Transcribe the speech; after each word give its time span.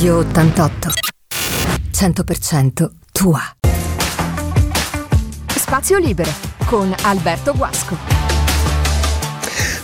Radio 0.00 0.16
88. 0.16 0.88
100% 1.92 2.90
tua. 3.12 3.38
Spazio 5.54 5.98
libero 5.98 6.30
con 6.64 6.90
Alberto 7.02 7.52
Guasco. 7.54 7.98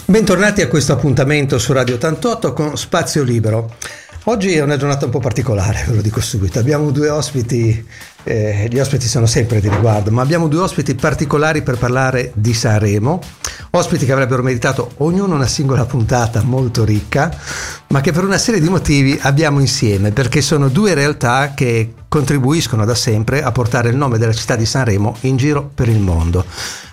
Bentornati 0.07 0.63
a 0.63 0.69
questo 0.69 0.95
appuntamento 0.95 1.59
su 1.59 1.75
Radio 1.75 1.97
88 1.97 2.55
con 2.55 2.79
Spazio 2.79 3.25
Libero. 3.25 3.75
Oggi 4.25 4.55
è 4.55 4.63
una 4.63 4.79
giornata 4.79 5.05
un 5.05 5.11
po' 5.11 5.21
particolare, 5.21 5.85
ve 5.87 5.97
lo 5.97 6.01
dico 6.01 6.23
subito. 6.23 6.59
Abbiamo 6.59 6.91
due 6.93 7.11
ospiti, 7.11 7.87
eh, 8.23 8.69
gli 8.71 8.79
ospiti 8.79 9.07
sono 9.07 9.27
sempre 9.27 9.61
di 9.61 9.69
riguardo, 9.69 10.11
ma 10.11 10.23
abbiamo 10.23 10.49
due 10.49 10.63
ospiti 10.63 10.95
particolari 10.95 11.61
per 11.61 11.77
parlare 11.77 12.33
di 12.35 12.55
Sanremo. 12.55 13.21
Ospiti 13.71 14.07
che 14.07 14.13
avrebbero 14.13 14.43
meritato 14.43 14.93
ognuno 14.99 15.35
una 15.35 15.47
singola 15.47 15.85
puntata 15.85 16.43
molto 16.43 16.85
ricca, 16.85 17.37
ma 17.89 18.01
che 18.01 18.13
per 18.13 18.25
una 18.25 18.39
serie 18.39 18.61
di 18.61 18.69
motivi 18.69 19.19
abbiamo 19.23 19.61
insieme, 19.61 20.13
perché 20.13 20.41
sono 20.41 20.69
due 20.69 20.95
realtà 20.95 21.53
che 21.55 21.93
contribuiscono 22.09 22.85
da 22.85 22.95
sempre 22.95 23.43
a 23.43 23.53
portare 23.53 23.91
il 23.91 23.97
nome 23.97 24.19
della 24.19 24.33
città 24.33 24.57
di 24.57 24.65
Sanremo 24.65 25.17
in 25.23 25.37
giro 25.37 25.71
per 25.75 25.89
il 25.89 25.99
mondo. 25.99 26.45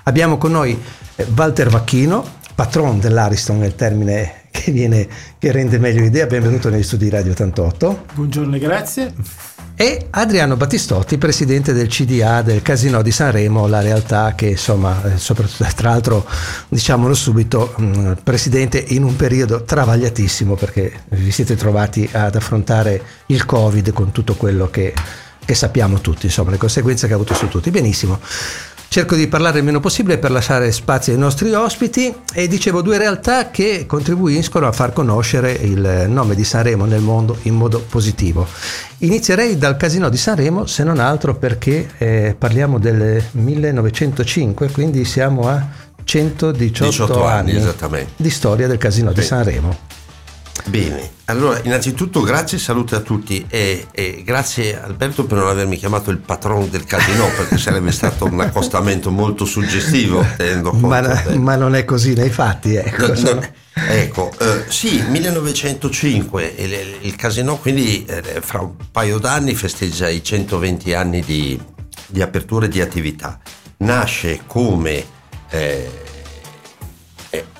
Abbiamo 0.03 0.38
con 0.38 0.51
noi 0.51 0.77
eh, 1.15 1.27
Walter 1.35 1.70
Vacchino, 1.70 2.25
patron 2.55 2.99
dell'Ariston, 2.99 3.63
il 3.63 3.76
termine 3.76 4.41
che, 4.51 4.71
viene, 4.71 5.07
che 5.37 5.51
rende 5.51 5.79
meglio 5.79 6.01
l'idea. 6.01 6.26
Benvenuto 6.26 6.70
negli 6.70 6.84
studi 6.84 7.09
Radio 7.09 7.31
88. 7.31 8.05
Buongiorno 8.13 8.55
e 8.55 8.59
grazie. 8.59 9.13
E 9.76 10.05
Adriano 10.12 10.55
Battistotti, 10.55 11.18
presidente 11.18 11.73
del 11.73 11.88
CDA 11.88 12.44
del 12.44 12.62
Casino 12.62 13.02
di 13.02 13.09
Sanremo, 13.09 13.66
la 13.68 13.82
realtà 13.82 14.36
che 14.36 14.49
insomma, 14.49 15.02
eh, 15.04 15.18
tra 15.76 15.90
l'altro 15.90 16.27
diciamolo 16.70 17.16
subito, 17.16 17.76
mm, 17.82 18.12
presidente 18.23 18.77
in 18.90 19.04
un 19.04 19.16
periodo 19.16 19.63
travagliatissimo 19.63 20.54
perché 20.54 21.02
vi 21.09 21.32
siete 21.32 21.55
trovati 21.55 22.08
ad 22.12 22.36
affrontare 22.36 23.02
il 23.27 23.46
Covid 23.46 23.94
con 23.94 24.12
tutto 24.12 24.36
quello 24.36 24.70
che, 24.70 24.94
che 25.44 25.55
sappiamo 25.55 25.99
tutti, 26.02 26.27
insomma, 26.27 26.52
le 26.52 26.58
conseguenze 26.58 27.08
che 27.08 27.13
ha 27.13 27.15
avuto 27.15 27.34
su 27.34 27.48
tutti. 27.48 27.71
Benissimo. 27.71 28.20
Cerco 28.94 29.16
di 29.16 29.27
parlare 29.27 29.58
il 29.58 29.63
meno 29.63 29.80
possibile 29.80 30.20
per 30.20 30.30
lasciare 30.30 30.72
spazio 30.72 31.13
ai 31.13 31.18
nostri 31.18 31.52
ospiti 31.52 32.13
e 32.32 32.48
dicevo 32.48 32.84
due 32.84 32.99
realtà 32.99 33.49
che 33.49 33.88
contribuiscono 33.88 34.68
a 34.68 34.72
far 34.72 34.94
conoscere 34.94 35.52
il 35.52 36.05
nome 36.10 36.36
di 36.36 36.44
Sanremo 36.44 36.86
nel 36.86 37.02
mondo 37.02 37.40
in 37.41 37.55
modo 37.55 37.80
positivo. 37.80 38.46
Inizierei 38.99 39.58
dal 39.58 39.77
Casino 39.77 40.10
di 40.10 40.18
Sanremo 40.18 40.68
se 40.68 40.84
non 40.84 40.99
altro 40.99 41.34
perché 41.34 41.90
eh, 41.98 42.36
parliamo 42.38 42.77
del 42.77 43.24
1905, 43.32 44.70
quindi 44.70 45.05
siamo 45.05 45.49
a 45.49 45.68
118 46.04 47.26
anni, 47.26 47.55
anni 47.55 48.08
di 48.16 48.30
storia 48.30 48.68
del 48.68 48.77
Casino 48.77 49.10
Bene. 49.10 49.21
di 49.21 49.26
Sanremo. 49.26 50.02
Bene, 50.65 51.11
allora 51.25 51.59
innanzitutto 51.63 52.21
grazie 52.21 52.57
e 52.57 52.61
salute 52.61 52.95
a 52.95 52.99
tutti 53.01 53.45
e, 53.49 53.87
e, 53.91 54.23
grazie 54.25 54.79
Alberto 54.79 55.25
per 55.25 55.37
non 55.37 55.47
avermi 55.47 55.77
chiamato 55.77 56.09
il 56.09 56.19
patron 56.19 56.69
del 56.69 56.85
casino 56.85 57.25
perché 57.35 57.57
sarebbe 57.57 57.91
stato 57.91 58.25
un 58.25 58.39
accostamento 58.39 59.11
molto 59.11 59.43
suggestivo 59.43 60.25
ma, 60.79 61.23
ma, 61.35 61.55
non 61.55 61.75
è 61.75 61.84
così 61.84 62.13
nei 62.13 62.29
fatti 62.29 62.75
ecco, 62.75 63.07
no, 63.07 63.34
no, 63.34 63.41
ecco 63.87 64.31
eh, 64.39 64.63
sì 64.69 65.03
1905 65.07 66.53
il, 66.57 66.97
il 67.01 67.16
casino 67.16 67.57
quindi 67.57 68.06
eh, 68.06 68.22
fra 68.41 68.61
un 68.61 68.75
paio 68.91 69.17
d'anni 69.17 69.56
festeggia 69.56 70.07
i 70.07 70.23
120 70.23 70.94
anni 70.94 71.22
di, 71.22 71.59
di 72.07 72.22
apertura 72.22 72.66
e 72.66 72.69
di 72.69 72.81
attività. 72.81 73.39
Nasce 73.78 74.41
come 74.45 75.03
eh, 75.50 76.03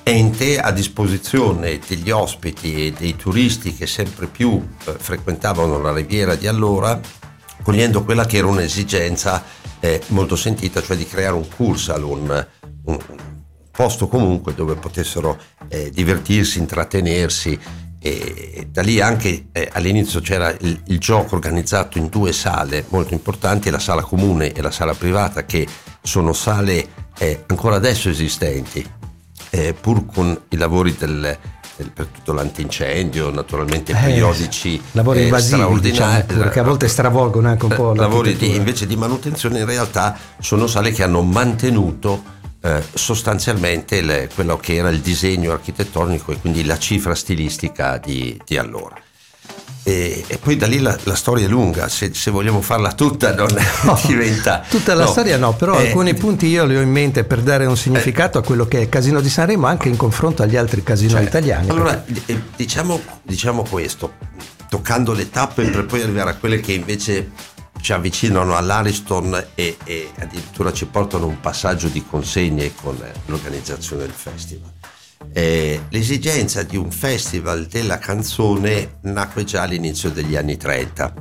ente 0.04 0.60
a 0.60 0.72
disposizione 0.72 1.80
degli 1.88 2.12
ospiti 2.12 2.88
e 2.88 2.92
dei 2.92 3.16
turisti 3.16 3.74
che 3.74 3.88
sempre 3.88 4.28
più 4.28 4.62
eh, 4.86 4.96
frequentavano 4.98 5.80
la 5.80 5.94
riviera 5.94 6.36
di 6.36 6.48
allora, 6.48 7.00
cogliendo 7.62 8.04
quella 8.04 8.26
che 8.26 8.38
era 8.38 8.48
un'esigenza 8.48 9.44
eh, 9.80 10.02
molto 10.08 10.36
sentita, 10.36 10.82
cioè 10.82 10.98
di 10.98 11.08
creare 11.08 11.36
un 11.36 11.48
cursal, 11.48 12.04
un, 12.04 12.48
un 12.86 13.00
posto 13.72 14.08
comunque 14.08 14.54
dove 14.54 14.76
potessero 14.76 15.40
eh, 15.70 15.90
divertirsi, 15.90 16.60
intrattenersi. 16.60 17.60
E 18.06 18.68
da 18.70 18.82
lì 18.82 19.00
anche 19.00 19.46
eh, 19.54 19.70
all'inizio 19.72 20.20
c'era 20.20 20.50
il, 20.60 20.82
il, 20.88 21.00
gioco 21.00 21.36
organizzato 21.36 21.98
in 21.98 22.10
due 22.10 22.34
sale 22.34 22.84
molto 22.90 23.14
importanti, 23.14 23.70
la 23.70 23.80
sala 23.80 24.02
comune 24.02 24.52
e 24.52 24.62
la 24.62 24.72
sala 24.72 24.94
privata, 24.94 25.46
che 25.46 25.66
sono 26.02 26.34
sale 26.34 26.86
eh, 27.18 27.46
ancora 27.48 27.78
adesso 27.78 28.10
esistenti, 28.10 28.86
eh, 29.54 29.76
pur 29.80 30.08
con 30.12 30.36
i 30.50 30.58
lavori 30.58 30.96
del, 30.98 31.38
del, 31.76 31.92
per 31.92 32.08
tutto 32.08 32.34
l'antincendio, 32.34 33.30
naturalmente 33.30 33.92
eh, 33.92 33.96
periodici 33.96 34.82
lavori 34.94 35.20
eh, 35.20 35.24
invasivi, 35.26 35.80
diciamo, 35.80 36.24
perché 36.24 36.60
a 36.60 36.64
volte 36.64 36.88
stravolgono 36.88 37.50
anche 37.50 37.66
un 37.66 37.76
po' 37.76 37.94
lavori 37.94 38.36
di, 38.36 38.56
invece 38.56 38.88
di 38.88 38.96
manutenzione 38.96 39.60
in 39.60 39.68
realtà 39.68 40.18
sono 40.40 40.66
sale 40.66 40.92
che 40.92 41.04
hanno 41.04 41.22
mantenuto 41.22 42.24
eh, 42.62 42.82
sostanzialmente 42.96 44.02
le, 44.02 44.28
quello 44.34 44.58
che 44.58 44.74
era 44.74 44.90
il 44.90 45.02
disegno 45.02 45.52
architettonico 45.52 46.32
e 46.32 46.40
quindi 46.40 46.66
la 46.66 46.80
cifra 46.80 47.14
stilistica 47.14 48.00
di, 48.00 48.42
di 48.44 48.58
allora. 48.58 49.03
E, 49.86 50.24
e, 50.28 50.38
poi 50.38 50.56
da 50.56 50.66
lì 50.66 50.80
la, 50.80 50.98
la 51.04 51.16
storia 51.16 51.46
è 51.46 51.50
lunga, 51.50 51.90
se, 51.90 52.14
se, 52.14 52.32
vogliamo 52.32 52.62
farla 52.62 52.94
tutta 52.94 53.36
non 53.36 53.50
no, 53.84 54.00
diventa... 54.06 54.64
Tutta 54.68 54.94
la 54.94 55.04
no, 55.04 55.12
storia 55.12 55.38
no, 55.38 55.54
però 55.54 55.78
eh, 55.78 55.88
alcuni 55.88 56.14
punti 56.14 56.48
io 56.48 56.64
li 56.64 56.78
ho 56.78 56.82
in 56.82 56.90
mente 56.90 57.26
per 57.26 57.42
dare 57.42 57.66
un 57.66 57.76
significato 57.76 58.38
eh, 58.38 58.42
a 58.42 58.46
quello 58.46 58.66
che 58.66 58.78
è 58.78 58.82
il 58.82 58.90
Casino 58.90 59.20
di 59.20 59.30
Sanremo 59.30 59.68
anche 59.68 59.90
in 59.90 59.98
confronto 59.98 60.42
agli 60.42 60.56
altri 60.56 60.84
casino 60.84 61.12
cioè, 61.12 61.24
italiani. 61.24 61.70
Allora, 61.70 61.98
perché... 61.98 62.32
Eh, 62.32 62.42
diciamo, 62.56 63.02
diciamo 63.24 63.66
questo, 63.70 64.14
toccando 64.70 65.12
le 65.12 65.30
tappe 65.30 65.66
per 65.66 65.86
poi 65.86 66.02
arrivare 66.02 66.30
a 66.30 66.36
quelle 66.36 66.62
che 66.62 66.72
invece 66.72 67.32
ci 67.82 67.92
avvicinano 67.92 68.56
all'Ariston 68.56 69.48
e, 69.56 69.76
e 69.84 70.10
addirittura 70.18 70.72
ci 70.72 70.86
portano 70.86 71.28
un 71.28 71.42
passaggio 71.42 71.90
di 71.90 72.06
consegne 72.10 72.74
con 72.74 72.98
l'organizzazione 73.26 74.04
del 74.04 74.14
festival. 74.14 74.72
Eh, 75.32 75.82
l'esigenza 75.90 76.64
di 76.64 76.76
un 76.76 76.92
festival 76.92 77.66
della 77.68 77.98
canzone 77.98 78.98
nacque 79.04 79.44
già 79.44 79.64
all'inizio 79.64 80.10
degli 80.10 80.36
anni 80.36 80.58
30 80.58 81.14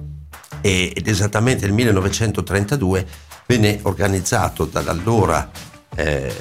ed 0.60 1.06
esattamente 1.06 1.66
nel 1.66 1.74
1932 1.74 3.06
venne 3.46 3.80
organizzato 3.82 4.64
dall'allora 4.64 5.50
eh, 5.96 6.32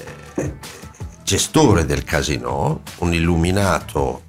gestore 1.23 1.85
del 1.85 2.03
casino, 2.03 2.81
un 2.99 3.13
illuminato 3.13 4.23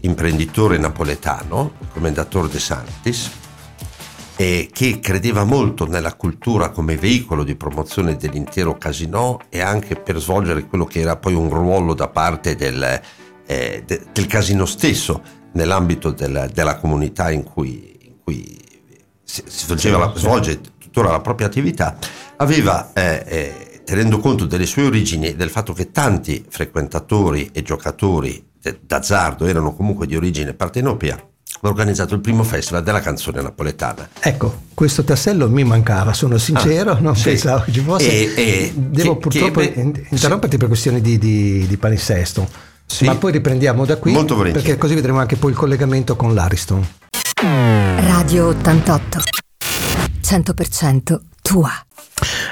imprenditore 0.00 0.78
napoletano, 0.78 1.74
il 1.80 1.86
commendatore 1.92 2.48
De 2.48 2.58
Santis, 2.58 3.30
e 4.36 4.68
che 4.70 5.00
credeva 5.00 5.44
molto 5.44 5.86
nella 5.86 6.14
cultura 6.14 6.68
come 6.70 6.96
veicolo 6.96 7.42
di 7.42 7.56
promozione 7.56 8.16
dell'intero 8.16 8.76
casino 8.76 9.40
e 9.48 9.60
anche 9.60 9.96
per 9.96 10.18
svolgere 10.18 10.66
quello 10.66 10.84
che 10.84 11.00
era 11.00 11.16
poi 11.16 11.34
un 11.34 11.48
ruolo 11.48 11.94
da 11.94 12.08
parte 12.08 12.54
del, 12.54 13.00
eh, 13.46 13.82
de, 13.86 14.02
del 14.12 14.26
casino 14.26 14.66
stesso 14.66 15.22
nell'ambito 15.52 16.10
del, 16.10 16.50
della 16.52 16.76
comunità 16.76 17.30
in 17.30 17.44
cui, 17.44 17.96
in 18.02 18.14
cui 18.22 18.58
si, 19.24 19.42
svolgeva 19.46 20.12
svolge 20.14 20.60
tuttora 20.60 21.10
la 21.10 21.20
propria 21.20 21.46
attività, 21.46 21.96
aveva, 22.36 22.92
eh, 22.92 23.24
eh, 23.26 23.82
tenendo 23.84 24.18
conto 24.18 24.44
delle 24.44 24.66
sue 24.66 24.84
origini 24.84 25.28
e 25.28 25.36
del 25.36 25.50
fatto 25.50 25.72
che 25.72 25.90
tanti 25.90 26.44
frequentatori 26.46 27.50
e 27.52 27.62
giocatori 27.62 28.44
d'azzardo 28.80 29.46
erano 29.46 29.74
comunque 29.74 30.06
di 30.06 30.16
origine 30.16 30.52
partenopea, 30.52 31.16
ha 31.66 31.70
organizzato 31.70 32.14
il 32.14 32.20
primo 32.20 32.42
festival 32.42 32.82
della 32.82 33.00
canzone 33.00 33.42
napoletana. 33.42 34.08
Ecco, 34.20 34.62
questo 34.74 35.04
tassello 35.04 35.48
mi 35.48 35.64
mancava, 35.64 36.12
sono 36.12 36.38
sincero, 36.38 36.92
ah, 36.92 36.98
non 37.00 37.16
sì. 37.16 37.30
pensavo 37.30 37.64
che 37.64 37.72
ci 37.72 37.80
fosse. 37.80 38.34
E, 38.34 38.42
e, 38.42 38.72
Devo 38.74 39.14
che, 39.14 39.20
purtroppo 39.20 39.60
che, 39.60 39.72
interromperti 40.10 40.52
sì. 40.52 40.58
per 40.58 40.68
questioni 40.68 41.00
di, 41.00 41.18
di, 41.18 41.66
di 41.66 41.76
palinsesto, 41.76 42.48
sì. 42.86 43.04
ma 43.04 43.14
poi 43.16 43.32
riprendiamo 43.32 43.84
da 43.84 43.96
qui 43.96 44.12
perché 44.52 44.76
così 44.76 44.94
vedremo 44.94 45.18
anche 45.18 45.36
poi 45.36 45.50
il 45.50 45.56
collegamento 45.56 46.16
con 46.16 46.34
l'Ariston. 46.34 46.86
Radio 47.36 48.48
88, 48.48 49.20
100% 50.22 51.18
tua. 51.42 51.70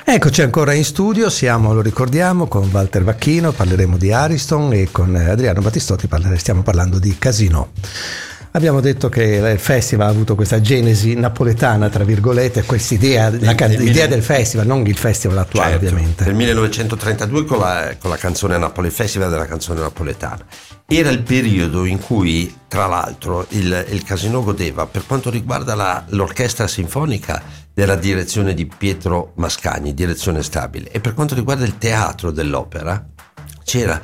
Eccoci 0.07 0.43
ancora 0.43 0.75
in 0.75 0.85
studio, 0.85 1.31
siamo, 1.31 1.73
lo 1.73 1.81
ricordiamo, 1.81 2.47
con 2.47 2.69
Walter 2.71 3.03
Vacchino, 3.03 3.53
parleremo 3.53 3.97
di 3.97 4.13
Ariston 4.13 4.73
e 4.75 4.89
con 4.93 5.17
Adriano 5.17 5.63
Battistotti 5.63 6.09
stiamo 6.37 6.63
parlando 6.63 6.99
di 6.99 7.17
Casino. 7.19 7.71
Abbiamo 8.57 8.79
detto 8.79 9.09
che 9.09 9.23
il 9.25 9.59
festival 9.59 10.07
ha 10.07 10.11
avuto 10.11 10.37
questa 10.37 10.61
genesi 10.61 11.15
napoletana, 11.15 11.89
tra 11.89 12.05
virgolette, 12.05 12.63
questa 12.63 12.95
idea, 12.95 13.29
l'idea 13.29 14.07
del 14.07 14.23
festival, 14.23 14.65
non 14.65 14.87
il 14.87 14.97
festival 14.97 15.39
attuale 15.39 15.71
certo, 15.73 15.87
ovviamente. 15.87 16.25
Nel 16.25 16.37
1932 16.37 17.45
con 17.47 17.59
la, 17.59 17.97
con 17.99 18.11
la 18.11 18.17
canzone 18.17 18.57
Napoli, 18.57 18.87
il 18.87 18.93
festival 18.93 19.29
della 19.29 19.47
canzone 19.47 19.81
napoletana. 19.81 20.45
Era 20.87 21.11
il 21.11 21.23
periodo 21.23 21.85
in 21.85 21.99
cui, 21.99 22.55
tra 22.69 22.87
l'altro, 22.87 23.45
il, 23.49 23.87
il 23.91 24.05
casino 24.05 24.45
godeva, 24.45 24.87
per 24.87 25.05
quanto 25.05 25.31
riguarda 25.31 25.75
la, 25.75 26.05
l'orchestra 26.11 26.69
sinfonica, 26.69 27.43
della 27.75 27.97
direzione 27.97 28.55
di 28.55 28.67
Pietro 28.67 29.33
Mascagni, 29.35 29.95
direzione 29.95 30.45
stabile, 30.45 30.93
e 30.93 31.01
per 31.01 31.13
quanto 31.13 31.35
riguarda 31.35 31.65
il 31.65 31.77
teatro 31.77 32.31
dell'opera, 32.31 33.05
c'era 33.65 34.01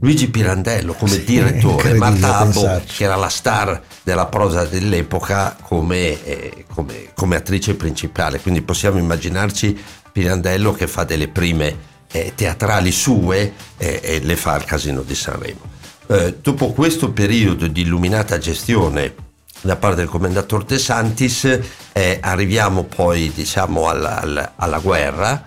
Luigi 0.00 0.28
Pirandello 0.28 0.92
come 0.94 1.12
Sì, 1.12 1.24
direttore, 1.24 1.94
Marta 1.94 2.38
Abbo 2.38 2.82
che 2.86 3.04
era 3.04 3.16
la 3.16 3.28
star 3.28 3.80
della 4.02 4.26
prosa 4.26 4.64
dell'epoca 4.64 5.56
come, 5.62 6.22
eh, 6.24 6.64
come- 6.72 7.10
come 7.14 7.36
attrice 7.36 7.74
principale, 7.74 8.40
quindi 8.40 8.60
possiamo 8.62 8.98
immaginarci 8.98 9.78
Pirandello 10.12 10.72
che 10.72 10.86
fa 10.86 11.04
delle 11.04 11.28
prime 11.28 11.92
eh, 12.12 12.32
teatrali 12.34 12.92
sue 12.92 13.52
eh, 13.78 14.00
e 14.02 14.20
le 14.22 14.36
fa 14.36 14.52
al 14.52 14.64
Casino 14.64 15.02
di 15.02 15.14
Sanremo. 15.14 15.60
Eh, 16.06 16.36
dopo 16.40 16.72
questo 16.72 17.10
periodo 17.12 17.66
di 17.66 17.80
illuminata 17.80 18.36
gestione 18.38 19.14
da 19.62 19.76
parte 19.76 19.96
del 19.96 20.08
commendator 20.08 20.64
De 20.64 20.78
Santis 20.78 21.58
eh, 21.92 22.18
arriviamo 22.20 22.84
poi 22.84 23.32
diciamo 23.34 23.88
alla, 23.88 24.20
alla- 24.20 24.52
alla 24.56 24.78
guerra 24.78 25.42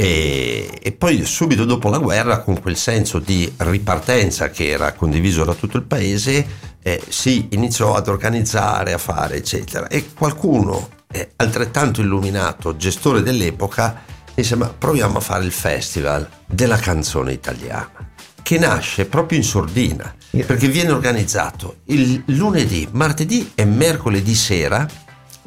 e, 0.00 0.78
e 0.82 0.92
poi 0.92 1.26
subito 1.26 1.66
dopo 1.66 1.90
la 1.90 1.98
guerra 1.98 2.38
con 2.40 2.58
quel 2.58 2.78
senso 2.78 3.18
di 3.18 3.52
ripartenza 3.58 4.48
che 4.48 4.70
era 4.70 4.94
condiviso 4.94 5.44
da 5.44 5.52
tutto 5.52 5.76
il 5.76 5.82
paese 5.82 6.46
eh, 6.82 7.02
si 7.06 7.48
iniziò 7.50 7.94
ad 7.94 8.08
organizzare, 8.08 8.94
a 8.94 8.98
fare 8.98 9.36
eccetera. 9.36 9.88
E 9.88 10.14
qualcuno 10.14 10.88
eh, 11.12 11.32
altrettanto 11.36 12.00
illuminato, 12.00 12.76
gestore 12.76 13.20
dell'epoca, 13.20 14.02
disse 14.34 14.56
ma 14.56 14.68
proviamo 14.68 15.18
a 15.18 15.20
fare 15.20 15.44
il 15.44 15.52
festival 15.52 16.26
della 16.46 16.78
canzone 16.78 17.34
italiana 17.34 18.08
che 18.42 18.56
nasce 18.56 19.04
proprio 19.04 19.36
in 19.36 19.44
sordina 19.44 20.14
perché 20.30 20.68
viene 20.68 20.92
organizzato 20.92 21.80
il 21.86 22.22
lunedì, 22.26 22.88
martedì 22.92 23.52
e 23.54 23.66
mercoledì 23.66 24.34
sera 24.34 24.88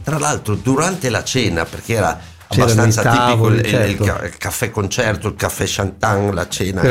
tra 0.03 0.19
l'altro 0.19 0.53
durante 0.53 1.09
la 1.09 1.23
cena 1.23 1.65
perché 1.65 1.95
era 1.95 2.19
abbastanza 2.61 3.01
tavoli, 3.01 3.61
tipico 3.61 4.05
certo. 4.05 4.25
il 4.25 4.31
il 4.33 4.38
caffè 4.38 4.69
concerto, 4.71 5.27
il 5.27 5.35
caffè 5.35 5.65
chantan, 5.67 6.33
la 6.33 6.47
cena 6.47 6.81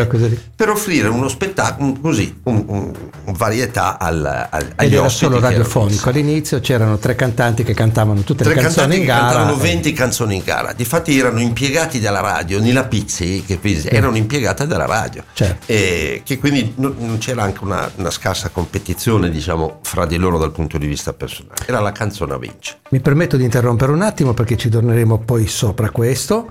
per 0.55 0.69
offrire 0.69 1.09
uno 1.09 1.29
spettacolo 1.29 1.95
così, 2.01 2.41
un, 2.45 2.65
un- 2.67 2.93
un 3.25 3.33
varietà 3.35 3.99
al, 3.99 4.25
al, 4.51 4.73
agli 4.77 4.87
Ed 4.87 4.93
era 4.95 5.09
solo 5.09 5.39
radiofonico. 5.41 6.09
All'inizio 6.09 6.61
c'erano 6.61 6.99
tre 6.99 7.15
cantanti 7.15 7.63
che 7.63 7.75
cantavano 7.75 8.21
tutte 8.23 8.45
tre 8.45 8.55
le 8.55 8.61
canzoni 8.61 8.97
in 8.97 9.05
gara. 9.05 9.21
cantavano 9.27 9.57
20 9.57 9.93
canzoni 9.93 10.37
in 10.37 10.43
gara. 10.45 10.73
Difatti 10.73 11.19
erano 11.19 11.41
impiegati 11.41 12.01
dalla 12.01 12.21
radio, 12.21 12.61
Nila 12.61 12.85
Pizzi, 12.85 13.43
che 13.47 13.59
quindi 13.59 13.89
erano 13.89 14.17
impiegate 14.17 14.67
dalla 14.67 14.87
radio. 14.87 15.25
Certo. 15.33 15.71
E 15.73 16.23
che 16.25 16.39
quindi 16.39 16.75
non, 16.77 17.17
c'era 17.19 17.43
anche 17.43 17.63
una, 17.63 17.91
una 17.97 18.11
scarsa 18.11 18.49
competizione, 18.51 19.31
diciamo, 19.31 19.79
fra 19.83 20.07
di 20.07 20.17
loro 20.17 20.39
dal 20.39 20.53
punto 20.53 20.79
di 20.79 20.87
vista 20.87 21.13
personale. 21.13 21.55
Era 21.67 21.81
la 21.81 21.93
canzone 21.93 22.35
a 22.35 22.39
vince. 22.39 22.79
Mi 22.91 23.01
permetto 23.01 23.37
di 23.37 23.45
interrompere 23.45 23.93
un 23.93 24.03
attimo 24.03 24.35
perché 24.35 24.57
ci 24.57 24.69
torneremo 24.69 25.19
poi 25.19 25.47
sopra 25.53 25.91
questo, 25.91 26.51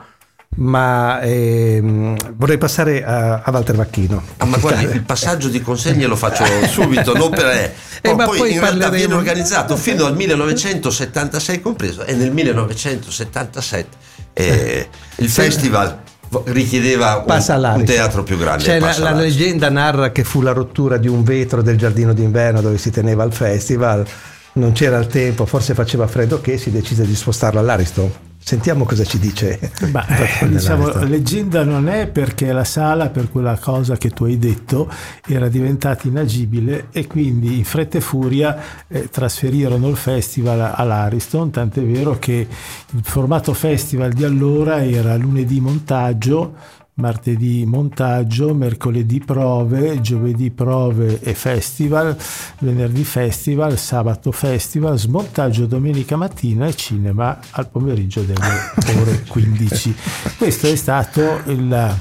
ma 0.57 1.21
ehm, 1.21 2.15
vorrei 2.36 2.57
passare 2.57 3.03
a, 3.03 3.42
a 3.44 3.51
Walter 3.51 3.75
Vacchino. 3.75 4.21
Ah, 4.38 4.45
ma 4.45 4.57
guardi, 4.57 4.86
il 4.94 5.03
passaggio 5.03 5.48
di 5.50 5.62
consegne 5.62 6.06
lo 6.06 6.15
faccio 6.15 6.44
subito, 6.68 7.13
non 7.13 7.30
per... 7.30 7.45
Eh, 8.03 8.09
Oh, 8.09 8.15
ma 8.15 8.25
poi, 8.25 8.39
poi 8.39 8.53
in 8.53 8.59
realtà 8.59 8.77
parleremo- 8.80 8.95
viene 8.95 9.13
organizzato 9.13 9.77
fino 9.77 10.06
al 10.06 10.15
1976 10.15 11.62
compreso 11.62 12.03
e 12.03 12.15
nel 12.15 12.31
1977 12.31 13.88
eh, 14.33 14.88
il 15.18 15.30
festival 15.30 16.00
richiedeva 16.45 17.24
un, 17.27 17.75
un 17.75 17.86
teatro 17.86 18.24
più 18.24 18.38
grande. 18.38 18.63
Cioè, 18.63 18.80
la, 18.80 18.98
la 18.98 19.12
leggenda 19.12 19.69
narra 19.69 20.12
che 20.12 20.24
fu 20.24 20.42
la 20.42 20.51
rottura 20.51 20.98
di 20.98 21.07
un 21.07 21.24
vetro 21.24 21.62
del 21.62 21.77
giardino 21.77 22.12
d'inverno 22.13 22.62
dove 22.62 22.80
si 22.80 22.89
teneva 22.89 23.24
il 23.24 23.33
festival. 23.33 24.03
Non 24.53 24.71
c'era 24.71 24.98
il 24.98 25.06
tempo, 25.06 25.45
forse 25.45 25.75
faceva 25.75 26.07
freddo 26.07 26.42
che 26.42 26.57
si 26.57 26.71
decise 26.71 27.06
di 27.06 27.15
spostarlo 27.15 27.59
all'Ariston. 27.59 28.12
Sentiamo 28.43 28.85
cosa 28.85 29.03
ci 29.05 29.19
dice. 29.19 29.59
Il 29.81 30.05
eh, 30.41 30.49
diciamo, 30.49 31.03
leggenda 31.05 31.63
non 31.63 31.88
è 31.88 32.07
perché 32.07 32.51
la 32.51 32.63
sala, 32.63 33.09
per 33.09 33.29
quella 33.29 33.57
cosa 33.57 33.97
che 33.97 34.09
tu 34.09 34.25
hai 34.25 34.38
detto, 34.38 34.91
era 35.27 35.47
diventata 35.47 36.07
inagibile 36.07 36.88
e 36.91 37.07
quindi 37.07 37.57
in 37.57 37.63
fretta 37.63 37.99
e 37.99 38.01
furia 38.01 38.57
eh, 38.88 39.09
trasferirono 39.09 39.88
il 39.88 39.95
festival 39.95 40.73
all'Ariston, 40.75 41.51
tant'è 41.51 41.83
vero 41.83 42.17
che 42.17 42.47
il 42.89 43.01
formato 43.03 43.53
festival 43.53 44.11
di 44.11 44.23
allora 44.23 44.83
era 44.83 45.15
lunedì 45.15 45.61
montaggio, 45.61 46.55
martedì 47.01 47.65
montaggio, 47.65 48.53
mercoledì 48.53 49.19
prove, 49.19 50.00
giovedì 50.00 50.51
prove 50.51 51.19
e 51.19 51.33
festival, 51.33 52.15
venerdì 52.59 53.03
festival, 53.03 53.77
sabato 53.77 54.31
festival, 54.31 54.98
smontaggio 54.98 55.65
domenica 55.65 56.15
mattina 56.15 56.68
e 56.68 56.75
cinema 56.75 57.38
al 57.51 57.68
pomeriggio 57.68 58.21
delle 58.21 58.71
ore 59.01 59.24
15. 59.27 59.95
Questo 60.38 60.68
è 60.68 60.75
stato 60.75 61.42
il, 61.48 61.98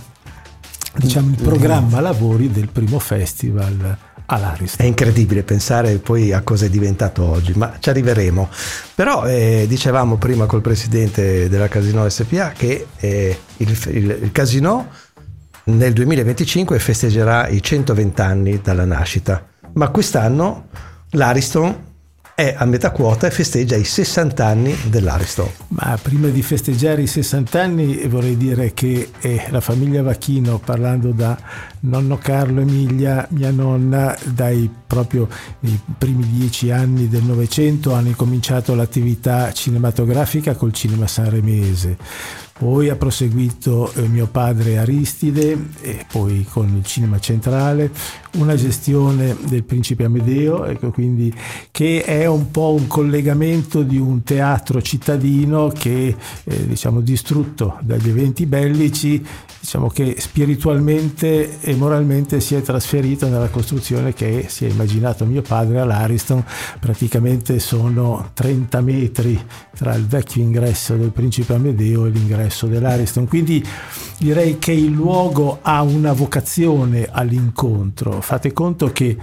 diciamo, 0.95 1.31
il 1.31 1.43
programma 1.43 2.01
lavori 2.01 2.51
del 2.51 2.69
primo 2.69 2.99
festival 2.99 4.09
È 4.31 4.35
all'Ariston. 4.35 4.87
incredibile 4.87 5.43
pensare 5.43 5.97
poi 5.99 6.33
a 6.33 6.43
cosa 6.43 6.67
è 6.67 6.69
diventato 6.69 7.25
oggi, 7.25 7.53
ma 7.57 7.75
ci 7.81 7.89
arriveremo. 7.91 8.49
Però 8.95 9.25
eh, 9.27 9.65
dicevamo 9.69 10.17
prima 10.17 10.47
col 10.47 10.61
presidente 10.61 11.49
della 11.49 11.69
Casino 11.69 12.09
SPA 12.09 12.51
che 12.57 12.87
eh, 12.99 13.39
il, 13.59 13.79
il- 13.89 14.19
il 14.23 14.33
Casino 14.33 14.89
nel 15.65 15.93
2025 15.93 16.79
festeggerà 16.79 17.49
i 17.49 17.63
120 17.63 18.21
anni 18.21 18.61
dalla 18.63 18.85
nascita, 18.85 19.45
ma 19.75 19.89
quest'anno 19.89 20.69
l'Ariston 21.11 21.89
è 22.41 22.55
a 22.57 22.65
metà 22.65 22.91
quota 22.91 23.27
e 23.27 23.31
festeggia 23.31 23.77
i 23.77 23.85
60 23.85 24.47
anni 24.47 24.75
dell'Ariston. 24.89 25.49
Ma 25.69 25.99
prima 26.01 26.29
di 26.29 26.41
festeggiare 26.43 27.03
i 27.03 27.07
60 27.07 27.61
anni 27.61 28.07
vorrei 28.09 28.39
dire 28.39 28.73
che 28.73 29.11
eh, 29.21 29.45
la 29.51 29.61
famiglia 29.61 30.03
Vacchino, 30.03 30.59
parlando 30.59 31.11
da 31.11 31.37
nonno 31.81 32.17
Carlo 32.17 32.63
Emilia, 32.63 33.27
mia 33.31 33.51
nonna, 33.51 34.17
dai 34.25 34.71
proprio 34.87 35.29
i 35.61 35.79
primi 35.99 36.27
dieci 36.31 36.71
anni 36.71 37.09
del 37.09 37.25
Novecento 37.25 37.93
hanno 37.93 38.09
incominciato 38.09 38.75
l'attività 38.75 39.53
cinematografica 39.53 40.55
col 40.55 40.73
cinema 40.73 41.07
sanremese. 41.07 41.99
Poi 42.61 42.91
ha 42.91 42.97
proseguito 42.97 43.91
eh, 43.95 44.07
mio 44.07 44.27
padre 44.27 44.77
Aristide 44.77 45.57
e 45.81 46.05
poi 46.13 46.45
con 46.45 46.69
il 46.77 46.85
cinema 46.85 47.19
centrale, 47.19 47.91
una 48.33 48.55
gestione 48.55 49.35
del 49.49 49.65
principe 49.65 50.05
Amedeo, 50.05 50.67
ecco, 50.67 50.91
quindi, 50.91 51.35
che 51.71 52.05
è 52.05 52.27
un 52.27 52.51
po' 52.51 52.75
un 52.75 52.87
collegamento 52.87 53.83
di 53.83 53.97
un 53.97 54.23
teatro 54.25 54.83
cittadino 54.83 55.69
che 55.69 56.15
eh, 56.45 56.67
diciamo 56.67 57.01
distrutto 57.01 57.79
dagli 57.81 58.11
eventi 58.11 58.45
bellici, 58.45 59.25
diciamo 59.59 59.89
che 59.89 60.17
spiritualmente 60.19 61.63
e 61.63 61.75
moralmente 61.77 62.41
si 62.41 62.57
è 62.57 62.61
trasferito 62.61 63.27
nella 63.27 63.49
costruzione 63.49 64.13
che 64.13 64.45
si 64.49 64.67
è 64.67 64.69
immaginato 64.69 65.25
mio 65.25 65.41
padre 65.41 65.81
all'Ariston, 65.81 66.45
praticamente 66.79 67.59
sono 67.59 68.33
30 68.35 68.81
metri 68.83 69.43
tra 69.75 69.95
il 69.95 70.07
vecchio 70.07 70.43
ingresso 70.43 70.95
del 70.97 71.11
principe 71.11 71.55
Amedeo 71.55 72.05
e 72.05 72.11
l'ingresso 72.11 72.49
dell'Ariston, 72.67 73.27
quindi 73.27 73.65
direi 74.19 74.59
che 74.59 74.73
il 74.73 74.91
luogo 74.91 75.59
ha 75.63 75.83
una 75.83 76.13
vocazione 76.13 77.09
all'incontro. 77.11 78.21
Fate 78.21 78.53
conto 78.53 78.93
che 78.93 79.17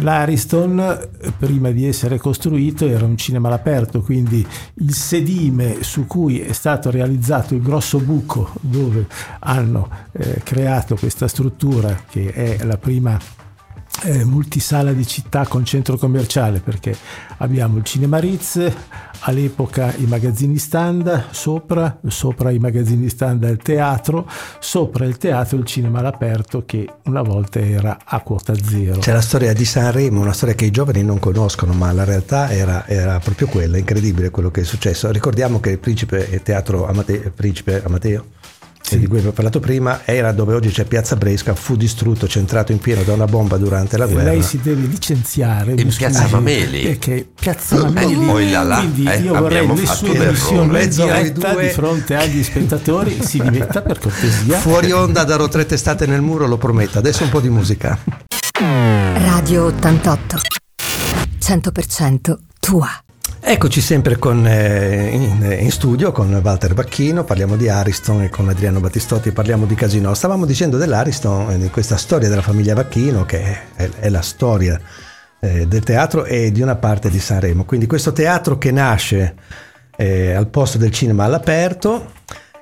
L'Ariston, 0.00 1.08
prima 1.38 1.70
di 1.70 1.86
essere 1.86 2.18
costruito, 2.18 2.86
era 2.86 3.04
un 3.04 3.16
cinema 3.16 3.48
all'aperto, 3.48 4.00
quindi 4.00 4.46
il 4.74 4.94
sedime 4.94 5.82
su 5.82 6.06
cui 6.06 6.40
è 6.40 6.52
stato 6.52 6.90
realizzato 6.90 7.54
il 7.54 7.62
grosso 7.62 7.98
buco 7.98 8.52
dove 8.60 9.06
hanno 9.40 9.88
eh, 10.12 10.40
creato 10.44 10.94
questa 10.96 11.26
struttura, 11.26 12.04
che 12.08 12.32
è 12.32 12.64
la 12.64 12.78
prima 12.78 13.18
eh, 14.02 14.24
multisala 14.24 14.92
di 14.92 15.06
città 15.06 15.46
con 15.46 15.64
centro 15.64 15.96
commerciale, 15.96 16.60
perché 16.60 16.96
abbiamo 17.38 17.78
il 17.78 17.84
Cinema 17.84 18.18
Ritz, 18.18 18.72
all'epoca 19.20 19.92
i 19.96 20.04
magazzini 20.04 20.58
stand, 20.58 21.26
sopra, 21.30 21.98
sopra 22.06 22.50
i 22.50 22.58
magazzini 22.58 23.08
stand 23.08 23.44
il 23.44 23.58
teatro, 23.58 24.28
sopra 24.60 25.04
il 25.04 25.16
teatro 25.16 25.58
il 25.58 25.64
cinema 25.64 25.98
all'aperto 25.98 26.64
che 26.64 26.88
una 27.04 27.22
volta 27.22 27.58
era 27.58 27.98
a 28.04 28.20
quota 28.20 28.54
zero. 28.54 29.00
C'è 29.00 29.12
la 29.12 29.20
storia 29.20 29.52
di 29.52 29.64
Sanremo, 29.64 30.20
una 30.20 30.32
storia 30.32 30.54
che 30.54 30.66
i 30.66 30.70
giovani 30.70 31.02
non 31.02 31.18
conoscono, 31.18 31.72
ma 31.72 31.92
la 31.92 32.04
realtà 32.04 32.50
era, 32.50 32.86
era 32.86 33.18
proprio 33.18 33.48
quella, 33.48 33.76
incredibile 33.76 34.30
quello 34.30 34.50
che 34.50 34.60
è 34.60 34.64
successo. 34.64 35.10
Ricordiamo 35.10 35.60
che 35.60 35.70
il 35.70 35.78
Principe 35.78 36.40
Teatro 36.42 36.86
Amate- 36.86 37.32
Principe 37.34 37.82
Amateo, 37.84 38.26
di 38.90 39.06
cui 39.06 39.16
abbiamo 39.16 39.32
parlato 39.34 39.60
prima, 39.60 40.00
era 40.06 40.32
dove 40.32 40.54
oggi 40.54 40.70
c'è 40.70 40.84
Piazza 40.84 41.14
Bresca, 41.16 41.54
fu 41.54 41.76
distrutto, 41.76 42.26
centrato 42.26 42.72
in 42.72 42.78
pieno 42.78 43.02
da 43.02 43.12
una 43.12 43.26
bomba 43.26 43.58
durante 43.58 43.98
la 43.98 44.06
E 44.06 44.12
guerra. 44.12 44.30
lei 44.30 44.42
si 44.42 44.58
deve 44.62 44.86
licenziare 44.86 45.72
In 45.72 45.92
Piazza 45.94 46.26
Mameli. 46.30 46.82
perché 46.84 47.28
Piazza 47.38 47.76
Mameli 47.76 48.14
poi 48.24 48.50
là, 48.50 48.62
là, 48.62 48.76
quindi 48.78 49.04
eh, 49.04 49.18
io 49.18 49.34
vorrei 49.34 49.58
abbiamo 49.58 49.74
le 49.78 49.86
fatto 49.86 50.06
sue 50.06 50.24
emissioni 50.26 50.88
diretta 50.88 51.54
di 51.54 51.68
fronte 51.68 52.14
agli 52.16 52.42
spettatori 52.42 53.22
si 53.22 53.40
dimetta 53.42 53.82
per 53.82 53.98
cortesia 53.98 54.58
Fuori 54.58 54.90
onda 54.90 55.24
darò 55.24 55.48
tre 55.48 55.66
testate 55.66 56.06
nel 56.06 56.22
muro, 56.22 56.46
lo 56.46 56.56
prometto. 56.56 56.98
Adesso 56.98 57.24
un 57.24 57.30
po' 57.30 57.40
di 57.40 57.50
musica. 57.50 57.98
Radio 58.58 59.64
88. 59.66 60.38
100% 61.38 62.36
tua. 62.58 62.88
Eccoci 63.50 63.80
sempre 63.80 64.18
con, 64.18 64.46
eh, 64.46 65.08
in, 65.10 65.56
in, 65.58 65.70
studio 65.70 66.12
con 66.12 66.38
Walter 66.44 66.74
Bacchino, 66.74 67.24
parliamo 67.24 67.56
di 67.56 67.70
Ariston 67.70 68.20
e 68.20 68.28
con 68.28 68.46
Adriano 68.46 68.78
Battistotti 68.78 69.32
parliamo 69.32 69.64
di 69.64 69.74
Casino. 69.74 70.12
Stavamo 70.12 70.44
dicendo 70.44 70.76
dell'Ariston, 70.76 71.58
di 71.58 71.70
questa 71.70 71.96
storia 71.96 72.28
della 72.28 72.42
famiglia 72.42 72.74
Bacchino 72.74 73.24
che 73.24 73.60
è, 73.74 73.88
è 74.00 74.10
la 74.10 74.20
storia 74.20 74.78
eh, 75.40 75.66
del 75.66 75.82
teatro 75.82 76.26
e 76.26 76.52
di 76.52 76.60
una 76.60 76.76
parte 76.76 77.08
di 77.08 77.18
Sanremo. 77.18 77.64
Quindi 77.64 77.86
questo 77.86 78.12
teatro 78.12 78.58
che 78.58 78.70
nasce 78.70 79.36
eh, 79.96 80.34
al 80.34 80.48
posto 80.48 80.76
del 80.76 80.90
cinema 80.90 81.24
all'aperto 81.24 82.12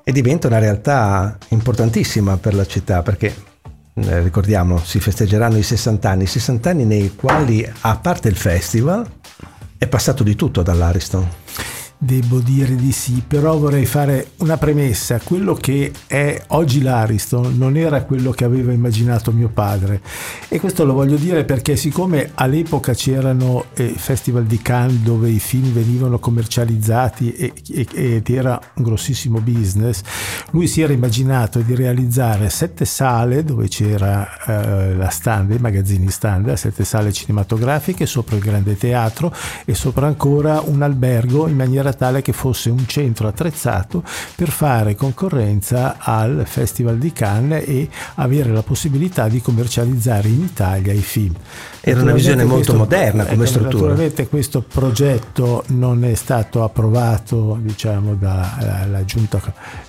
e 0.04 0.12
diventa 0.12 0.46
una 0.46 0.60
realtà 0.60 1.36
importantissima 1.48 2.36
per 2.36 2.54
la 2.54 2.64
città 2.64 3.02
perché 3.02 3.34
eh, 3.92 4.20
ricordiamo 4.20 4.78
si 4.78 5.00
festeggeranno 5.00 5.56
i 5.56 5.64
60 5.64 6.08
anni, 6.08 6.26
60 6.26 6.70
anni 6.70 6.84
nei 6.84 7.16
quali 7.16 7.68
a 7.80 7.96
parte 7.96 8.28
il 8.28 8.36
festival 8.36 9.04
è 9.78 9.86
passato 9.86 10.22
di 10.22 10.34
tutto 10.34 10.62
dall'Ariston. 10.62 11.28
Devo 11.98 12.40
dire 12.40 12.76
di 12.76 12.92
sì, 12.92 13.22
però 13.26 13.56
vorrei 13.56 13.86
fare 13.86 14.32
una 14.38 14.58
premessa. 14.58 15.18
Quello 15.18 15.54
che 15.54 15.92
è 16.06 16.42
oggi 16.48 16.82
l'Ariston 16.82 17.56
non 17.56 17.74
era 17.76 18.02
quello 18.02 18.32
che 18.32 18.44
aveva 18.44 18.70
immaginato 18.70 19.32
mio 19.32 19.48
padre. 19.48 20.02
E 20.48 20.60
questo 20.60 20.84
lo 20.84 20.92
voglio 20.92 21.16
dire 21.16 21.44
perché 21.44 21.74
siccome 21.74 22.32
all'epoca 22.34 22.92
c'erano 22.92 23.66
eh, 23.74 23.94
festival 23.96 24.44
di 24.44 24.60
Cannes 24.60 24.98
dove 24.98 25.30
i 25.30 25.38
film 25.38 25.72
venivano 25.72 26.18
commercializzati 26.18 27.32
e, 27.32 27.52
e, 27.70 27.86
ed 27.90 28.28
era 28.28 28.60
un 28.74 28.82
grossissimo 28.82 29.40
business, 29.40 30.02
lui 30.50 30.66
si 30.66 30.82
era 30.82 30.92
immaginato 30.92 31.60
di 31.60 31.74
realizzare 31.74 32.50
sette 32.50 32.84
sale 32.84 33.42
dove 33.42 33.68
c'era 33.68 34.28
eh, 34.46 34.94
la 34.94 35.08
stand, 35.08 35.52
i 35.52 35.58
magazzini 35.58 36.10
stand, 36.10 36.52
sette 36.52 36.84
sale 36.84 37.10
cinematografiche 37.10 38.04
sopra 38.04 38.36
il 38.36 38.42
grande 38.42 38.76
teatro 38.76 39.32
e 39.64 39.74
sopra 39.74 40.06
ancora 40.06 40.62
un 40.64 40.82
albergo 40.82 41.48
in 41.48 41.56
maniera 41.56 41.85
maniera 41.86 41.92
tale 41.92 42.22
che 42.22 42.32
fosse 42.32 42.70
un 42.70 42.86
centro 42.86 43.28
attrezzato 43.28 44.02
per 44.34 44.50
fare 44.50 44.94
concorrenza 44.94 45.96
al 45.98 46.42
Festival 46.46 46.98
di 46.98 47.12
Cannes 47.12 47.64
e 47.66 47.88
avere 48.16 48.50
la 48.52 48.62
possibilità 48.62 49.28
di 49.28 49.40
commercializzare 49.40 50.28
in 50.28 50.42
Italia 50.42 50.92
i 50.92 51.00
film. 51.00 51.34
Era 51.80 52.02
una 52.02 52.12
visione 52.12 52.42
molto 52.44 52.74
questo, 52.74 52.76
moderna 52.76 53.24
come 53.24 53.34
ecco, 53.34 53.46
struttura. 53.46 53.72
Naturalmente 53.72 54.28
questo 54.28 54.62
progetto 54.62 55.62
non 55.68 56.04
è 56.04 56.14
stato 56.14 56.64
approvato 56.64 57.58
diciamo, 57.60 58.14
dalla 58.14 59.04
giunta 59.04 59.40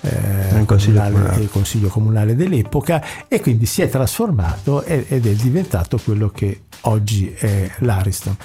eh, 0.02 0.64
comunale, 0.64 1.40
il 1.40 1.50
consiglio 1.50 1.88
comunale 1.88 2.36
dell'epoca 2.36 3.02
e 3.26 3.40
quindi 3.40 3.66
si 3.66 3.82
è 3.82 3.88
trasformato 3.88 4.84
ed 4.84 5.26
è 5.26 5.32
diventato 5.32 5.98
quello 5.98 6.28
che 6.28 6.62
oggi 6.82 7.32
è 7.32 7.68
l'Ariston. 7.78 8.36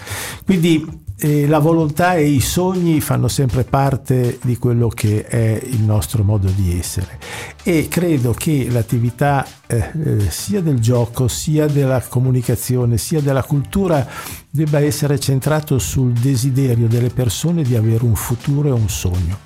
Quindi 0.45 1.02
e 1.23 1.47
la 1.47 1.59
volontà 1.59 2.15
e 2.15 2.25
i 2.25 2.41
sogni 2.41 2.99
fanno 2.99 3.29
sempre 3.29 3.63
parte 3.63 4.39
di 4.43 4.57
quello 4.57 4.89
che 4.89 5.23
è 5.23 5.57
il 5.63 5.81
nostro 5.81 6.21
modo 6.21 6.49
di 6.49 6.77
essere 6.77 7.17
e 7.63 7.87
credo 7.87 8.33
che 8.33 8.67
l'attività 8.69 9.47
eh, 9.65 9.89
eh, 10.03 10.29
sia 10.29 10.59
del 10.59 10.81
gioco 10.81 11.29
sia 11.29 11.67
della 11.67 12.01
comunicazione 12.01 12.97
sia 12.97 13.21
della 13.21 13.43
cultura 13.43 14.05
debba 14.49 14.81
essere 14.81 15.17
centrato 15.17 15.79
sul 15.79 16.11
desiderio 16.11 16.87
delle 16.89 17.09
persone 17.09 17.63
di 17.63 17.77
avere 17.77 18.03
un 18.03 18.15
futuro 18.15 18.67
e 18.67 18.71
un 18.71 18.89
sogno. 18.89 19.39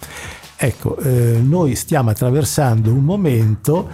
Ecco, 0.58 0.98
eh, 0.98 1.40
noi 1.40 1.76
stiamo 1.76 2.10
attraversando 2.10 2.92
un 2.92 3.04
momento 3.04 3.88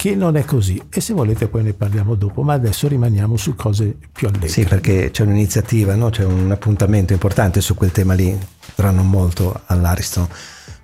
che 0.00 0.14
non 0.14 0.34
è 0.38 0.46
così 0.46 0.80
e 0.88 0.98
se 1.02 1.12
volete 1.12 1.46
poi 1.46 1.62
ne 1.62 1.74
parliamo 1.74 2.14
dopo, 2.14 2.40
ma 2.40 2.54
adesso 2.54 2.88
rimaniamo 2.88 3.36
su 3.36 3.54
cose 3.54 3.98
più 4.10 4.28
allegre. 4.28 4.48
Sì, 4.48 4.64
perché 4.64 5.10
c'è 5.10 5.24
un'iniziativa, 5.24 5.94
no? 5.94 6.08
c'è 6.08 6.24
un 6.24 6.50
appuntamento 6.50 7.12
importante 7.12 7.60
su 7.60 7.74
quel 7.74 7.92
tema 7.92 8.14
lì, 8.14 8.34
tra 8.74 8.90
non 8.92 9.10
molto 9.10 9.60
all'Ariston, 9.66 10.26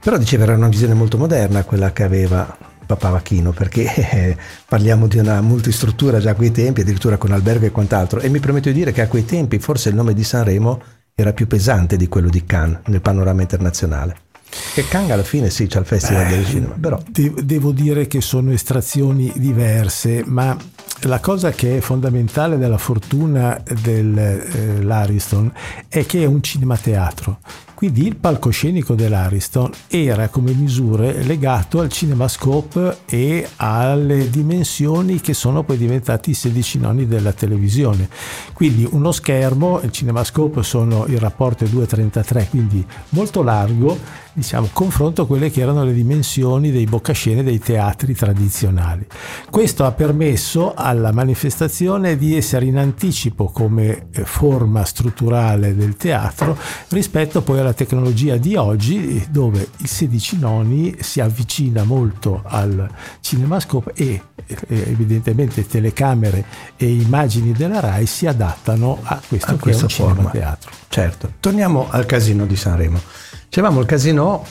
però 0.01 0.19
diceva 0.19 0.43
era 0.43 0.55
una 0.55 0.69
visione 0.69 0.93
molto 0.93 1.17
moderna 1.17 1.65
quella 1.65 1.95
che 1.95 2.03
aveva 2.03 2.59
Papà 2.85 3.09
Vacchino, 3.09 3.53
perché 3.53 3.95
eh, 3.95 4.37
parliamo 4.69 5.07
di 5.07 5.17
una 5.17 5.41
multistruttura 5.41 6.21
già 6.21 6.33
a 6.33 6.35
quei 6.35 6.51
tempi, 6.51 6.83
addirittura 6.83 7.17
con 7.17 7.33
albergo 7.33 7.65
e 7.65 7.71
quant'altro, 7.71 8.21
e 8.21 8.29
mi 8.29 8.39
permetto 8.39 8.69
di 8.69 8.75
dire 8.75 8.93
che 8.93 9.01
a 9.01 9.09
quei 9.09 9.25
tempi 9.25 9.59
forse 9.59 9.89
il 9.89 9.95
nome 9.95 10.13
di 10.13 10.25
Sanremo 10.25 10.83
era 11.15 11.33
più 11.33 11.47
pesante 11.47 11.97
di 11.97 12.07
quello 12.07 12.29
di 12.29 12.45
Cannes 12.45 12.81
nel 12.89 13.01
panorama 13.01 13.41
internazionale. 13.41 14.26
Che 14.75 14.87
Kang 14.89 15.11
alla 15.11 15.23
fine 15.23 15.51
sì, 15.51 15.67
c'è 15.67 15.79
il 15.79 15.87
Festival 15.87 16.25
Beh, 16.25 16.31
del 16.31 16.47
Cinema, 16.47 16.75
però... 16.79 17.01
devo 17.11 17.73
dire 17.73 18.07
che 18.07 18.21
sono 18.21 18.53
estrazioni 18.53 19.33
diverse, 19.37 20.23
ma 20.27 20.57
la 21.03 21.21
cosa 21.21 21.51
che 21.51 21.79
è 21.79 21.81
fondamentale 21.81 22.59
della 22.59 22.79
fortuna 22.79 23.61
dell'Ariston 23.83 25.53
eh, 25.89 26.01
è 26.01 26.07
che 26.07 26.23
è 26.23 26.25
un 26.27 26.43
cinema 26.43 26.77
teatro 26.77 27.39
quindi 27.77 28.07
il 28.07 28.17
palcoscenico 28.17 28.95
dell'Ariston 28.95 29.71
era 29.89 30.29
come 30.29 30.53
misure 30.53 31.23
legato 31.25 31.81
al 31.81 31.91
cinemascope 31.91 33.01
e 33.05 33.47
alle 33.57 34.31
dimensioni 34.31 35.21
che 35.21 35.35
sono 35.35 35.63
poi 35.63 35.77
diventati 35.77 36.31
i 36.31 36.35
16 36.35 36.79
nonni 36.79 37.07
della 37.07 37.35
televisione. 37.35 38.09
Quindi 38.55 38.89
uno 38.91 39.13
schermo, 39.13 39.81
il 39.83 39.93
cinemascope 39.93 40.63
sono 40.63 41.05
il 41.05 41.19
rapporto 41.19 41.67
2,33, 41.67 42.49
quindi 42.49 42.83
molto 43.11 43.43
largo, 43.43 43.99
diciamo, 44.33 44.71
confronto 44.73 45.23
a 45.23 45.27
quelle 45.27 45.51
che 45.51 45.61
erano 45.61 45.85
le 45.85 45.93
dimensioni 45.93 46.71
dei 46.71 46.87
boccascene 46.87 47.43
dei 47.43 47.59
teatri 47.59 48.15
tradizionali. 48.15 49.07
Questo 49.51 49.85
ha 49.85 49.93
permesso 49.93 50.73
alla 50.75 51.13
manifestazione 51.13 52.17
di 52.17 52.35
essere 52.35 52.65
in 52.65 52.79
anticipo 52.79 53.47
come 53.47 54.07
eh, 54.13 54.25
forma 54.25 54.83
strutturale 54.85 55.77
del 55.77 55.97
teatro 55.97 56.57
rispetto 56.89 57.43
poi 57.43 57.59
alla 57.59 57.66
la 57.67 57.73
tecnologia 57.73 58.37
di 58.37 58.55
oggi 58.55 59.27
dove 59.29 59.69
il 59.79 59.89
16 59.89 60.39
noni 60.39 60.97
si 61.01 61.21
avvicina 61.21 61.83
molto 61.83 62.43
al 62.45 62.89
cinemascope 63.21 63.93
e 63.95 64.23
evidentemente 64.69 65.67
telecamere 65.67 66.45
e 66.77 66.93
immagini 66.93 67.53
della 67.53 67.81
RAI 67.81 68.07
si 68.07 68.27
adattano 68.27 69.01
a 69.03 69.21
questo 69.27 69.55
a 69.55 69.57
che 69.57 69.71
è 69.71 69.75
un 69.75 69.89
forma. 69.89 70.31
teatro. 70.31 70.71
Certo. 70.89 71.33
Torniamo 71.41 71.89
al 71.91 72.07
casino 72.07 72.47
di 72.47 72.55
Sanremo. 72.55 73.01
Dicevamo 73.49 73.81
il 73.81 73.87
casino 73.87 74.45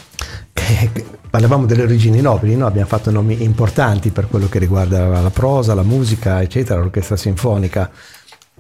che 0.52 1.06
parlavamo 1.30 1.66
delle 1.66 1.84
origini 1.84 2.20
nobili, 2.20 2.56
no? 2.56 2.66
abbiamo 2.66 2.88
fatto 2.88 3.12
nomi 3.12 3.44
importanti 3.44 4.10
per 4.10 4.28
quello 4.28 4.50
che 4.50 4.60
riguarda 4.60 5.22
la 5.22 5.30
prosa, 5.30 5.74
la 5.74 5.84
musica, 5.84 6.42
eccetera, 6.42 6.80
l'orchestra 6.80 7.16
sinfonica. 7.16 7.90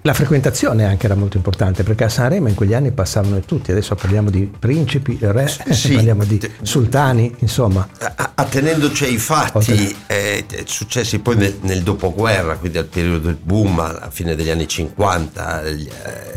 La 0.06 0.14
frequentazione 0.14 0.86
anche 0.86 1.08
era 1.08 1.16
molto 1.16 1.38
importante 1.38 1.82
perché 1.82 2.04
a 2.04 2.10
Sanremo 2.10 2.48
in 2.48 2.54
quegli 2.54 2.76
anni 2.76 2.92
passavano 2.92 3.40
tutti, 3.40 3.72
adesso 3.72 3.96
parliamo 3.96 4.30
di 4.30 4.44
principi, 4.46 5.18
re, 5.20 5.48
sì, 5.48 5.94
parliamo 5.96 6.24
di 6.26 6.40
sultani, 6.62 7.36
insomma. 7.40 7.90
Attenendoci 8.36 9.06
ai 9.06 9.18
fatti 9.18 9.98
eh, 10.06 10.46
successi 10.66 11.18
poi 11.18 11.38
nel, 11.38 11.58
nel, 11.62 11.82
dopoguerra, 11.82 12.56
quindi 12.58 12.78
al 12.78 12.86
periodo 12.86 13.18
del 13.18 13.40
boom, 13.42 13.80
alla 13.80 14.12
fine 14.12 14.36
degli 14.36 14.52
anni 14.52 14.68
50, 14.68 15.48
agli, 15.48 15.90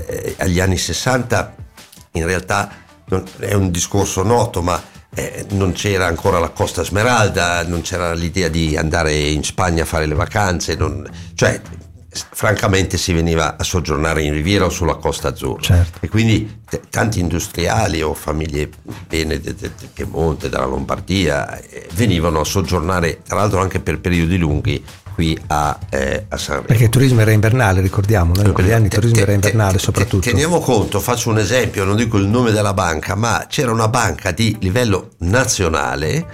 eh, 0.06 0.34
agli 0.38 0.60
anni 0.60 0.78
60, 0.78 1.54
in 2.12 2.24
realtà 2.24 2.70
non, 3.08 3.22
è 3.38 3.52
un 3.52 3.70
discorso 3.70 4.22
noto, 4.22 4.62
ma 4.62 4.82
eh, 5.14 5.44
non 5.50 5.72
c'era 5.72 6.06
ancora 6.06 6.38
la 6.38 6.48
Costa 6.48 6.82
Smeralda, 6.82 7.66
non 7.66 7.82
c'era 7.82 8.14
l'idea 8.14 8.48
di 8.48 8.78
andare 8.78 9.14
in 9.14 9.44
Spagna 9.44 9.82
a 9.82 9.86
fare 9.86 10.06
le 10.06 10.14
vacanze, 10.14 10.74
non, 10.74 11.06
cioè 11.34 11.60
francamente 12.10 12.96
si 12.96 13.12
veniva 13.12 13.56
a 13.56 13.62
soggiornare 13.62 14.22
in 14.22 14.32
Riviera 14.32 14.64
o 14.64 14.70
sulla 14.70 14.94
Costa 14.94 15.28
Azzurra 15.28 15.60
certo. 15.60 15.98
e 16.00 16.08
quindi 16.08 16.60
t- 16.68 16.80
tanti 16.88 17.20
industriali 17.20 18.00
o 18.00 18.14
famiglie 18.14 18.70
bene 19.06 19.40
del 19.40 19.54
de, 19.54 19.72
de 19.78 19.88
Piemonte, 19.92 20.48
della 20.48 20.64
Lombardia 20.64 21.58
eh, 21.60 21.88
venivano 21.92 22.40
a 22.40 22.44
soggiornare 22.44 23.22
tra 23.22 23.36
l'altro 23.36 23.60
anche 23.60 23.80
per 23.80 24.00
periodi 24.00 24.38
lunghi 24.38 24.82
qui 25.18 25.36
a, 25.48 25.76
eh, 25.90 26.26
a 26.28 26.36
Sanremo. 26.36 26.68
Perché 26.68 26.84
il 26.84 26.90
turismo 26.90 27.20
era 27.20 27.32
invernale, 27.32 27.80
ricordiamo, 27.80 28.34
in 28.40 28.52
quegli 28.52 28.70
anni 28.70 28.84
il 28.84 28.92
turismo 28.92 29.18
era 29.18 29.32
invernale 29.32 29.76
soprattutto. 29.78 30.28
Teniamo 30.28 30.60
conto, 30.60 31.00
faccio 31.00 31.30
un 31.30 31.38
esempio, 31.38 31.82
non 31.82 31.96
dico 31.96 32.18
il 32.18 32.26
nome 32.26 32.52
della 32.52 32.72
banca, 32.72 33.16
ma 33.16 33.46
c'era 33.48 33.72
una 33.72 33.88
banca 33.88 34.30
di 34.30 34.56
livello 34.60 35.10
nazionale 35.18 36.24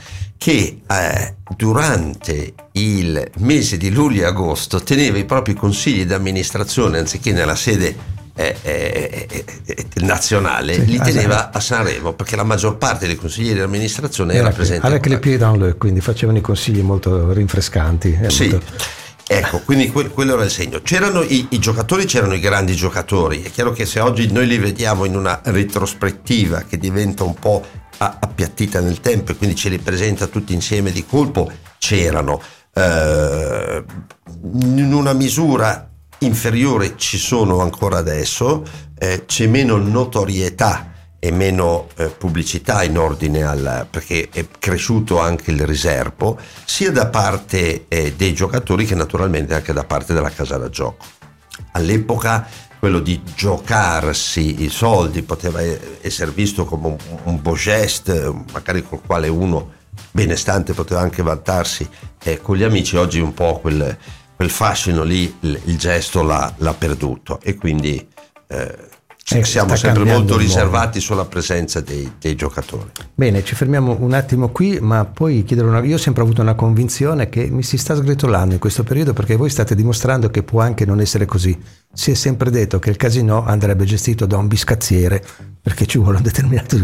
che 0.45 0.83
eh, 0.87 1.35
durante 1.57 2.53
il 2.73 3.31
mese 3.39 3.79
di 3.79 3.91
luglio 3.91 4.25
e 4.25 4.27
agosto 4.27 4.83
teneva 4.83 5.17
i 5.17 5.25
propri 5.25 5.55
consigli 5.55 6.05
di 6.05 6.13
amministrazione 6.13 6.99
anziché 6.99 7.33
nella 7.33 7.55
sede 7.55 7.97
eh, 8.35 8.55
eh, 8.61 9.27
eh, 9.31 9.45
eh 9.65 9.87
nazionale, 10.03 10.75
sì, 10.75 10.85
li 10.85 10.99
teneva 10.99 11.51
a 11.51 11.61
Sanremo 11.61 12.13
perché 12.13 12.37
la 12.37 12.43
maggior 12.43 12.77
parte 12.77 13.07
dei 13.07 13.17
consiglieri 13.17 13.55
di 13.55 13.61
amministrazione 13.63 14.35
era, 14.35 14.49
era 14.49 14.55
presente. 14.55 14.87
Avec 14.87 15.07
les 15.07 15.19
pieds 15.19 15.39
dans 15.39 15.57
le, 15.57 15.77
quindi 15.79 16.03
facevano 16.03 16.37
i 16.37 16.43
consigli 16.43 16.83
molto 16.83 17.33
rinfrescanti. 17.33 18.19
Sì. 18.27 18.51
Molto... 18.51 18.67
Ecco, 19.27 19.63
quindi 19.65 19.91
que- 19.91 20.11
quello 20.11 20.35
era 20.35 20.45
il 20.45 20.51
segno. 20.51 20.81
C'erano 20.83 21.23
i, 21.23 21.47
i, 21.53 21.59
giocatori, 21.59 22.05
c'erano 22.05 22.35
i 22.35 22.41
grandi 22.41 22.75
giocatori. 22.75 23.41
È 23.41 23.51
chiaro 23.51 23.73
che 23.73 23.87
se 23.87 24.01
oggi 24.01 24.31
noi 24.31 24.47
li 24.47 24.59
vediamo 24.59 25.07
in 25.07 25.17
una 25.17 25.41
retrospettiva 25.43 26.65
che 26.69 26.77
diventa 26.77 27.25
un 27.25 27.33
po' 27.33 27.65
appiattita 27.99 28.81
nel 28.81 29.01
tempo 29.01 29.33
e 29.33 29.37
quindi 29.37 29.57
ce 29.57 29.69
li 29.69 29.79
presenta 29.79 30.27
tutti 30.27 30.53
insieme 30.53 30.91
di 30.91 31.05
colpo, 31.05 31.51
c'erano. 31.79 32.41
Eh, 32.73 33.85
in 34.43 34.93
una 34.93 35.13
misura 35.13 35.89
inferiore 36.19 36.97
ci 36.97 37.19
sono 37.19 37.61
ancora 37.61 37.99
adesso, 37.99 38.65
eh, 38.99 39.25
c'è 39.27 39.47
meno 39.47 39.77
notorietà 39.77 40.93
e 41.25 41.31
meno 41.31 41.89
eh, 41.97 42.09
pubblicità 42.09 42.83
in 42.83 42.99
ordine 42.99 43.45
al 43.45 43.87
perché 43.89 44.29
è 44.31 44.47
cresciuto 44.59 45.21
anche 45.21 45.53
il 45.53 45.65
riservo 45.65 46.39
sia 46.67 46.93
da 46.93 47.07
parte 47.07 47.87
eh, 47.89 48.13
dei 48.15 48.35
giocatori 48.35 48.85
che 48.85 48.95
naturalmente 48.95 49.55
anche 49.55 49.73
da 49.73 49.85
parte 49.85 50.13
della 50.13 50.29
casa 50.29 50.59
da 50.59 50.69
gioco. 50.69 51.05
All'epoca 51.73 52.47
quello 52.85 53.01
di 53.01 53.23
giocarsi 53.35 54.63
i 54.63 54.69
soldi 54.69 55.23
poteva 55.23 55.63
essere 56.03 56.33
visto 56.33 56.67
come 56.67 56.89
un, 56.89 56.97
un 57.23 57.41
beau 57.41 57.57
geste, 57.57 58.31
magari 58.53 58.83
col 58.87 59.01
quale 59.01 59.27
uno 59.29 59.73
benestante 60.11 60.75
poteva 60.75 61.01
anche 61.01 61.23
vantarsi 61.23 61.89
eh, 62.23 62.43
con 62.43 62.59
gli 62.59 62.63
amici, 62.63 62.99
oggi 62.99 63.21
un 63.21 63.33
po' 63.33 63.59
quel, 63.59 63.97
quel 64.37 64.51
fascino 64.51 65.03
lì, 65.03 65.35
il, 65.41 65.59
il 65.65 65.79
gesto 65.79 66.23
l'ha, 66.23 66.53
l'ha, 66.59 66.75
perduto 66.75 67.41
e 67.41 67.55
quindi 67.55 68.07
eh, 68.49 68.77
eh, 69.27 69.45
siamo 69.45 69.75
sempre 69.75 70.05
molto 70.05 70.37
riservati 70.37 71.01
sulla 71.01 71.25
presenza 71.25 71.81
dei, 71.81 72.13
dei, 72.21 72.35
giocatori. 72.35 72.91
Bene, 73.15 73.43
ci 73.43 73.55
fermiamo 73.55 73.97
un 74.01 74.13
attimo 74.13 74.51
qui, 74.51 74.79
ma 74.81 75.07
poi 75.07 75.45
chiedere 75.45 75.69
una... 75.69 75.83
Io 75.83 75.95
ho 75.95 75.99
sempre 75.99 76.23
avuto 76.23 76.43
una 76.43 76.55
convinzione 76.55 77.31
che 77.31 77.49
mi 77.49 77.63
si 77.63 77.79
sta 77.79 77.95
sgretolando 77.95 78.53
in 78.53 78.61
questo 78.61 78.85
periodo 78.85 79.15
perché 79.15 79.37
voi 79.37 79.49
state 79.49 79.75
dimostrando 79.75 80.29
che 80.29 80.43
può 80.43 80.61
anche 80.61 80.85
non 80.85 81.01
essere 81.01 81.25
così. 81.25 81.59
Si 81.93 82.11
è 82.11 82.15
sempre 82.15 82.51
detto 82.51 82.79
che 82.79 82.91
il 82.91 82.97
casino 82.97 83.45
andrebbe 83.45 83.85
gestito 83.85 84.27
da 84.27 84.37
un 84.37 84.47
biscazziere 84.47 85.25
perché 85.63 85.87
ci 85.87 85.97
vuole 85.99 86.19
un 86.19 86.23
determinato. 86.23 86.77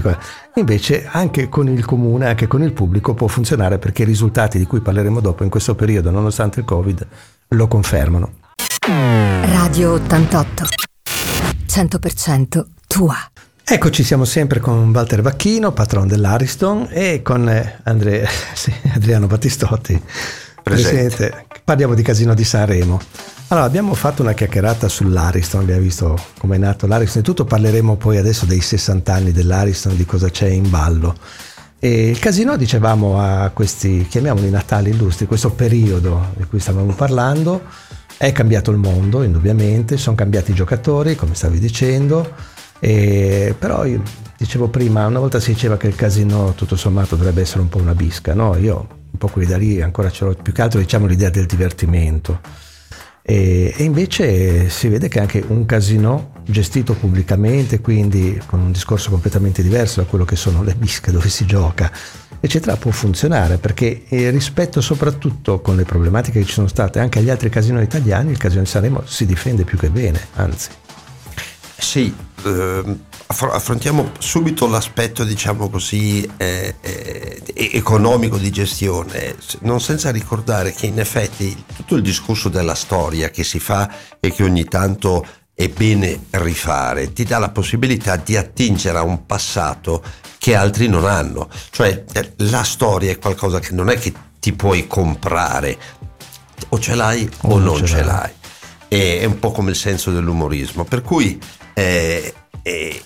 Invece 0.54 1.06
anche 1.10 1.50
con 1.50 1.68
il 1.68 1.84
comune, 1.84 2.26
anche 2.26 2.46
con 2.46 2.62
il 2.62 2.72
pubblico 2.72 3.12
può 3.12 3.26
funzionare 3.26 3.78
perché 3.78 4.02
i 4.02 4.06
risultati 4.06 4.56
di 4.56 4.64
cui 4.64 4.80
parleremo 4.80 5.20
dopo 5.20 5.44
in 5.44 5.50
questo 5.50 5.74
periodo, 5.74 6.10
nonostante 6.10 6.60
il 6.60 6.64
Covid, 6.64 7.06
lo 7.48 7.68
confermano. 7.68 8.32
Radio 9.42 9.92
88 9.92 10.89
100% 11.70 12.64
tua. 12.88 13.16
Eccoci, 13.62 14.02
siamo 14.02 14.24
sempre 14.24 14.58
con 14.58 14.90
Walter 14.92 15.22
Vacchino, 15.22 15.70
patron 15.70 16.08
dell'Ariston, 16.08 16.88
e 16.90 17.22
con 17.22 17.48
eh, 17.48 17.78
Andre, 17.84 18.28
sì, 18.54 18.74
Adriano 18.92 19.28
Battistotti, 19.28 20.02
Presente. 20.64 20.64
presidente. 20.64 21.46
Parliamo 21.62 21.94
di 21.94 22.02
Casino 22.02 22.34
di 22.34 22.42
Sanremo. 22.42 23.00
Allora, 23.48 23.66
abbiamo 23.66 23.94
fatto 23.94 24.22
una 24.22 24.32
chiacchierata 24.32 24.88
sull'Ariston, 24.88 25.60
abbiamo 25.60 25.82
visto 25.82 26.18
come 26.38 26.56
è 26.56 26.58
nato 26.58 26.88
l'Ariston 26.88 27.22
e 27.22 27.24
tutto, 27.24 27.44
parleremo 27.44 27.94
poi 27.94 28.16
adesso 28.16 28.46
dei 28.46 28.60
60 28.60 29.14
anni 29.14 29.30
dell'Ariston, 29.30 29.94
di 29.94 30.04
cosa 30.04 30.28
c'è 30.28 30.48
in 30.48 30.68
ballo. 30.68 31.14
E 31.78 32.08
il 32.08 32.18
casino, 32.18 32.56
dicevamo, 32.56 33.20
a 33.20 33.48
questi, 33.50 34.08
chiamiamoli 34.10 34.50
Natali 34.50 34.90
illustri, 34.90 35.26
questo 35.26 35.52
periodo 35.52 36.32
di 36.34 36.44
cui 36.46 36.58
stavamo 36.58 36.92
parlando, 36.94 37.62
è 38.20 38.32
cambiato 38.32 38.70
il 38.70 38.76
mondo, 38.76 39.22
indubbiamente, 39.22 39.96
sono 39.96 40.14
cambiati 40.14 40.50
i 40.50 40.54
giocatori, 40.54 41.16
come 41.16 41.34
stavi 41.34 41.58
dicendo, 41.58 42.34
e, 42.78 43.54
però 43.58 43.86
io 43.86 44.02
dicevo 44.36 44.68
prima, 44.68 45.06
una 45.06 45.20
volta 45.20 45.40
si 45.40 45.54
diceva 45.54 45.78
che 45.78 45.86
il 45.86 45.94
casino 45.94 46.52
tutto 46.54 46.76
sommato 46.76 47.16
dovrebbe 47.16 47.40
essere 47.40 47.60
un 47.60 47.70
po' 47.70 47.78
una 47.78 47.94
bisca, 47.94 48.34
no? 48.34 48.58
Io 48.58 48.76
un 49.10 49.18
po' 49.18 49.28
quell'idea 49.28 49.56
lì 49.56 49.80
ancora 49.80 50.10
ce 50.10 50.26
l'ho, 50.26 50.34
più 50.34 50.52
che 50.52 50.60
altro 50.60 50.80
diciamo 50.80 51.06
l'idea 51.06 51.30
del 51.30 51.46
divertimento. 51.46 52.40
E, 53.22 53.72
e, 53.74 53.84
invece 53.84 54.68
si 54.68 54.88
vede 54.88 55.08
che 55.08 55.18
anche 55.18 55.42
un 55.48 55.64
casino 55.64 56.39
gestito 56.50 56.94
pubblicamente, 56.94 57.80
quindi 57.80 58.40
con 58.46 58.60
un 58.60 58.72
discorso 58.72 59.10
completamente 59.10 59.62
diverso 59.62 60.00
da 60.00 60.06
quello 60.06 60.24
che 60.24 60.36
sono 60.36 60.62
le 60.62 60.74
bische 60.74 61.10
dove 61.10 61.28
si 61.28 61.46
gioca, 61.46 61.90
eccetera, 62.40 62.76
può 62.76 62.90
funzionare 62.90 63.58
perché 63.58 64.04
eh, 64.08 64.30
rispetto 64.30 64.80
soprattutto 64.80 65.60
con 65.60 65.76
le 65.76 65.84
problematiche 65.84 66.40
che 66.40 66.46
ci 66.46 66.52
sono 66.52 66.68
state 66.68 66.98
anche 66.98 67.18
agli 67.18 67.30
altri 67.30 67.50
casino 67.50 67.80
italiani, 67.80 68.30
il 68.30 68.38
casino 68.38 68.62
di 68.62 68.68
Sanremo 68.68 69.02
si 69.06 69.26
difende 69.26 69.64
più 69.64 69.78
che 69.78 69.90
bene, 69.90 70.20
anzi. 70.34 70.68
Sì, 71.76 72.14
eh, 72.44 72.96
affrontiamo 73.26 74.12
subito 74.18 74.66
l'aspetto, 74.66 75.24
diciamo 75.24 75.70
così, 75.70 76.28
eh, 76.36 76.74
eh, 76.80 77.42
economico 77.54 78.36
di 78.36 78.50
gestione, 78.50 79.36
non 79.60 79.80
senza 79.80 80.10
ricordare 80.10 80.72
che 80.72 80.86
in 80.86 80.98
effetti 80.98 81.64
tutto 81.76 81.94
il 81.94 82.02
discorso 82.02 82.48
della 82.48 82.74
storia 82.74 83.30
che 83.30 83.44
si 83.44 83.58
fa 83.58 83.90
e 84.20 84.32
che 84.32 84.42
ogni 84.42 84.64
tanto 84.64 85.26
è 85.60 85.68
bene 85.68 86.18
rifare, 86.30 87.12
ti 87.12 87.24
dà 87.24 87.36
la 87.36 87.50
possibilità 87.50 88.16
di 88.16 88.34
attingere 88.34 88.96
a 88.96 89.02
un 89.02 89.26
passato 89.26 90.02
che 90.38 90.54
altri 90.54 90.88
non 90.88 91.04
hanno. 91.04 91.50
Cioè 91.68 92.04
eh, 92.14 92.32
la 92.36 92.62
storia 92.62 93.10
è 93.10 93.18
qualcosa 93.18 93.58
che 93.60 93.74
non 93.74 93.90
è 93.90 93.98
che 93.98 94.10
ti 94.38 94.54
puoi 94.54 94.86
comprare, 94.86 95.76
o 96.70 96.78
ce 96.78 96.94
l'hai 96.94 97.28
o, 97.42 97.48
o 97.50 97.58
non 97.58 97.76
ce, 97.76 97.86
ce 97.86 98.02
l'hai. 98.02 98.06
l'hai. 98.06 99.18
È 99.18 99.24
un 99.26 99.38
po' 99.38 99.50
come 99.52 99.68
il 99.68 99.76
senso 99.76 100.10
dell'umorismo, 100.10 100.84
per 100.84 101.02
cui 101.02 101.38
eh, 101.74 102.34
eh, 102.62 103.02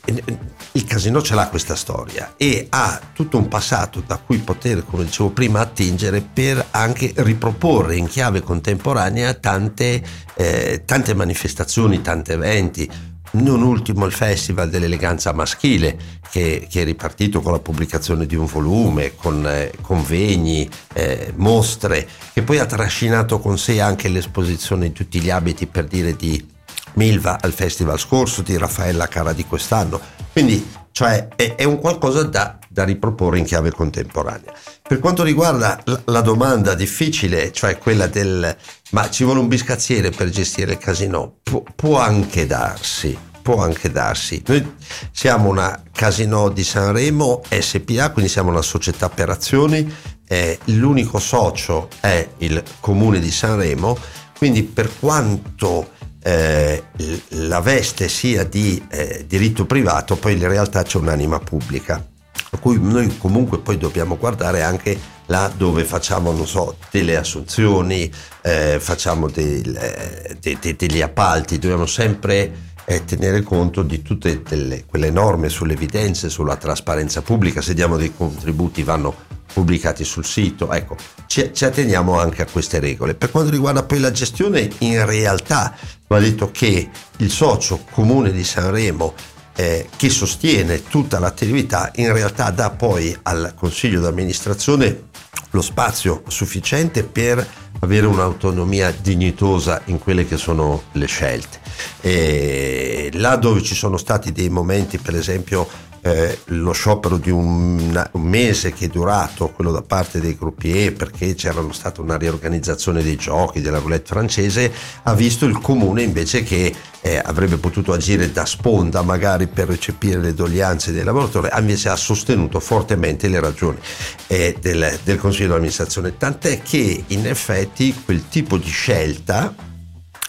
il 0.73 0.85
casino 0.85 1.23
ce 1.23 1.35
l'ha 1.35 1.49
questa 1.49 1.77
storia 1.77 2.35
e 2.37 2.67
ha 2.71 3.01
tutto 3.13 3.39
un 3.39 3.49
passato 3.49 4.03
da 4.05 4.17
cui 4.17 4.39
poter, 4.39 4.85
come 4.85 5.05
dicevo 5.05 5.31
prima, 5.31 5.61
attingere 5.61 6.21
per 6.21 6.67
anche 6.71 7.13
riproporre 7.17 7.97
in 7.97 8.07
chiave 8.07 8.41
contemporanea 8.41 9.35
tante, 9.35 10.03
eh, 10.35 10.83
tante 10.85 11.15
manifestazioni, 11.15 12.03
tanti 12.03 12.33
eventi. 12.33 12.91
Non 13.35 13.63
ultimo 13.63 14.05
il 14.05 14.13
Festival 14.13 14.71
dell'eleganza 14.71 15.33
maschile 15.33 15.97
che, 16.31 16.69
che, 16.71 16.83
è 16.83 16.85
ripartito 16.85 17.41
con 17.41 17.51
la 17.51 17.59
pubblicazione 17.59 18.27
di 18.27 18.37
un 18.37 18.47
volume, 18.47 19.17
con 19.17 19.45
eh, 19.45 19.73
convegni, 19.81 20.69
eh, 20.93 21.33
mostre, 21.37 22.07
che 22.33 22.43
poi 22.43 22.61
ha 22.61 22.67
trascinato 22.67 23.41
con 23.41 23.59
sé 23.59 23.81
anche 23.81 24.09
l'esposizione 24.09 24.87
di 24.87 24.93
tutti 24.93 25.21
gli 25.21 25.31
abiti 25.31 25.67
per 25.67 25.87
dire 25.87 26.15
di 26.15 26.53
Milva 26.95 27.39
al 27.41 27.53
festival 27.53 27.99
scorso, 27.99 28.43
di 28.43 28.57
Raffaella 28.57 29.09
Cara 29.09 29.33
di 29.33 29.45
quest'anno. 29.45 30.01
Quindi 30.33 30.83
cioè, 30.95 31.27
è, 31.35 31.57
è 31.57 31.65
un 31.65 31.81
qualcosa 31.81 32.23
da, 32.23 32.57
da, 32.69 32.85
riproporre 32.85 33.39
in 33.39 33.45
chiave 33.45 33.73
contemporanea. 33.73 34.53
Per 34.81 35.01
quanto 35.01 35.25
riguarda 35.25 35.83
la, 36.05 36.21
domanda 36.21 36.75
difficile, 36.75 37.51
cioè 37.51 37.79
quella 37.79 38.07
del 38.07 38.57
ma 38.91 39.11
ci 39.11 39.25
vuole 39.25 39.41
un 39.41 39.49
biscazziere 39.49 40.11
per 40.11 40.29
gestire 40.29 40.75
il 40.75 40.79
casino, 40.79 41.39
Pu- 41.43 41.65
può 41.75 41.99
anche 41.99 42.47
darsi, 42.47 43.19
può 43.43 43.61
anche 43.61 43.91
darsi. 43.91 44.41
Noi 44.47 44.77
siamo 45.11 45.49
una 45.49 45.83
casino 45.91 46.49
di 46.49 46.63
Sanremo 46.63 47.43
SPA, 47.49 48.13
quindi 48.13 48.31
siamo 48.31 48.51
una 48.51 48.63
società 48.63 49.09
per 49.09 49.31
azioni, 49.31 49.93
eh, 50.29 50.61
l'unico 50.67 51.19
socio 51.19 51.89
è 51.99 52.25
il 52.39 52.63
comune 52.79 53.19
di 53.19 53.33
Sanremo, 53.33 53.99
quindi 54.39 54.63
per 54.63 54.93
quanto 55.01 55.91
eh, 56.27 56.83
la 57.29 57.61
veste 57.61 58.09
sia 58.09 58.45
di 58.45 58.83
eh, 58.89 59.27
diritto 59.29 59.67
privato, 59.67 60.17
poi 60.17 60.33
in 60.33 60.49
realtà 60.49 60.83
c'è 60.83 60.97
un'anima 60.97 61.39
pubblica. 61.39 62.03
Per 62.51 62.61
cui 62.61 62.79
noi 62.81 63.19
comunque 63.19 63.59
poi 63.59 63.77
dobbiamo 63.77 64.17
guardare 64.17 64.63
anche 64.63 64.99
là 65.27 65.53
dove 65.55 65.85
facciamo, 65.85 66.33
non 66.33 66.47
so, 66.47 66.77
delle 66.91 67.17
assunzioni, 67.17 68.11
eh, 68.41 68.79
facciamo 68.81 69.29
del, 69.29 69.77
eh, 69.77 70.37
de, 70.41 70.57
de, 70.61 70.77
degli 70.77 71.03
appalti, 71.03 71.59
dobbiamo 71.59 71.87
sempre 71.87 72.53
eh, 72.87 73.05
tenere 73.05 73.43
conto 73.43 73.83
di 73.83 74.01
tutte 74.01 74.43
delle, 74.43 74.85
quelle 74.87 75.11
norme 75.11 75.51
sulle 75.51 75.75
evidenze, 75.75 76.31
sulla 76.31 76.57
trasparenza 76.57 77.21
pubblica, 77.21 77.61
se 77.61 77.75
diamo 77.75 77.99
dei 77.99 78.15
contributi 78.17 78.83
vanno 78.83 79.15
pubblicati 79.55 80.05
sul 80.05 80.25
sito, 80.27 80.71
ecco, 80.73 80.97
ci, 81.27 81.51
ci, 81.55 81.65
atteniamo 81.65 82.19
anche 82.19 82.43
a 82.43 82.47
queste 82.51 82.81
regole. 82.81 83.15
Per 83.15 83.31
quanto 83.31 83.51
riguarda 83.51 83.85
poi 83.85 84.01
la 84.01 84.11
gestione, 84.11 84.69
in 84.79 85.07
realtà 85.07 85.75
va 86.09 86.19
detto 86.19 86.51
che 86.51 86.91
il 87.19 87.31
socio 87.31 87.85
comune 87.91 88.33
di 88.33 88.45
Sanremo 88.45 89.15
eh, 89.57 89.89
che 89.97 90.11
sostiene 90.11 90.83
tutta 90.83 91.19
l'attività 91.19 91.93
in 91.95 92.13
realtà 92.13 92.51
dà 92.51 92.71
poi 92.71 93.17
al 93.23 93.55
consiglio 93.55 94.01
d'amministrazione 94.01 95.11
lo 95.51 95.63
spazio 95.63 96.25
sufficiente 96.27 97.05
per 97.05 97.47
avere 97.81 98.07
un'autonomia 98.07 98.93
dignitosa 99.01 99.81
in 99.87 99.99
quelle 99.99 100.27
che 100.27 100.37
sono 100.37 100.85
le 100.93 101.07
scelte. 101.07 101.64
E 102.01 103.11
là 103.15 103.37
dove 103.37 103.63
ci 103.63 103.75
sono 103.75 103.97
stati 103.97 104.33
dei 104.33 104.49
momenti, 104.49 104.99
per 104.99 105.15
esempio 105.15 105.69
eh, 106.07 106.39
lo 106.47 106.73
sciopero 106.73 107.17
di 107.17 107.31
un, 107.31 108.09
un, 108.13 108.23
mese 108.23 108.75
che 108.75 108.85
è 108.85 108.89
durato, 108.89 109.49
quello 109.49 109.73
da 109.73 109.81
parte 109.81 110.21
dei 110.21 110.37
gruppi 110.37 110.85
E, 110.85 110.93
perché 110.93 111.35
c'era 111.35 111.65
stata 111.71 112.03
una 112.03 112.19
riorganizzazione 112.19 113.03
dei 113.03 113.17
giochi, 113.17 113.63
della 113.63 113.79
roulette 113.79 114.09
francese, 114.09 114.71
ha 115.03 115.15
visto 115.15 115.47
il 115.47 115.59
comune 115.59 116.03
invece 116.03 116.43
che 116.43 116.75
eh, 117.01 117.23
avrebbe 117.25 117.57
potuto 117.57 117.95
agire 117.95 118.31
da 118.31 118.45
sponda 118.45 119.01
magari 119.01 119.47
per 119.47 119.69
recepire 119.69 120.21
le 120.21 120.35
doglianze 120.35 120.93
dei 120.93 121.05
lavoratori, 121.05 121.49
invece 121.57 121.89
ha 121.89 121.97
sostenuto 121.97 122.61
fortemente 122.61 123.29
le 123.29 123.41
ragioni 123.41 123.79
eh, 124.27 124.57
del, 124.61 124.99
del 125.05 125.19
Consiglio 125.19 125.49
di 125.49 125.55
amministrazione, 125.55 126.19
tant'è 126.19 126.61
che 126.61 127.05
in 127.07 127.27
effetti 127.27 127.95
quel 128.05 128.29
tipo 128.29 128.59
di 128.59 128.69
scelta 128.69 129.64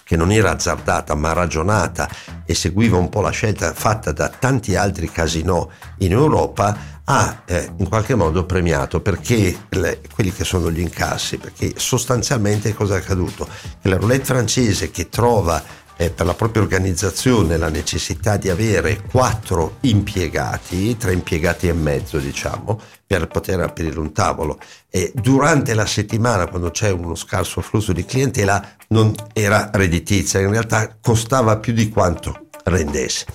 che 0.06 0.16
non 0.16 0.32
era 0.32 0.52
azzardata 0.52 1.16
ma 1.16 1.34
ragionata 1.34 2.08
e 2.46 2.54
seguiva 2.54 2.96
un 2.96 3.10
po' 3.10 3.22
la 3.22 3.32
scelta 3.32 3.74
fatta 3.74 4.12
da 4.12 4.30
tanti 4.30 4.76
altri 4.76 5.10
casinò 5.10 5.68
in 6.00 6.12
Europa, 6.12 6.78
ha 7.06 7.42
eh, 7.46 7.72
in 7.78 7.90
qualche 7.90 8.14
modo 8.14 8.46
premiato 8.46 9.02
perché 9.02 9.58
le, 9.70 10.02
quelli 10.14 10.32
che 10.32 10.44
sono 10.44 10.70
gli 10.70 10.80
incassi, 10.80 11.38
perché 11.38 11.74
sostanzialmente 11.78 12.76
cosa 12.76 12.96
è 12.96 13.00
accaduto? 13.00 13.48
Che 13.82 13.90
la 13.90 13.98
roulette 13.98 14.26
francese 14.26 14.92
che 14.92 15.10
trova 15.10 15.62
eh, 15.98 16.10
per 16.10 16.26
la 16.26 16.34
propria 16.34 16.62
organizzazione 16.62 17.58
la 17.58 17.70
necessità 17.70 18.38
di 18.38 18.50
avere 18.50 19.02
quattro 19.10 19.78
impiegati, 19.82 20.98
tre 20.98 21.14
impiegati 21.14 21.68
e 21.68 21.74
mezzo 21.74 22.18
diciamo, 22.18 22.80
per 23.06 23.28
poter 23.28 23.60
aprire 23.62 24.00
un 24.00 24.12
tavolo. 24.12 24.60
E 24.90 25.12
durante 25.14 25.74
la 25.74 25.86
settimana, 25.86 26.48
quando 26.48 26.72
c'è 26.72 26.90
uno 26.92 27.16
scarso 27.16 27.62
flusso 27.62 27.94
di 27.94 28.06
clientela, 28.06 28.76
non 28.90 29.14
era 29.34 29.70
redditizia, 29.74 30.40
in 30.40 30.50
realtà 30.50 30.98
costava 31.02 31.58
più 31.58 31.74
di 31.74 31.90
quanto 31.90 32.48
rendesse. 32.66 33.26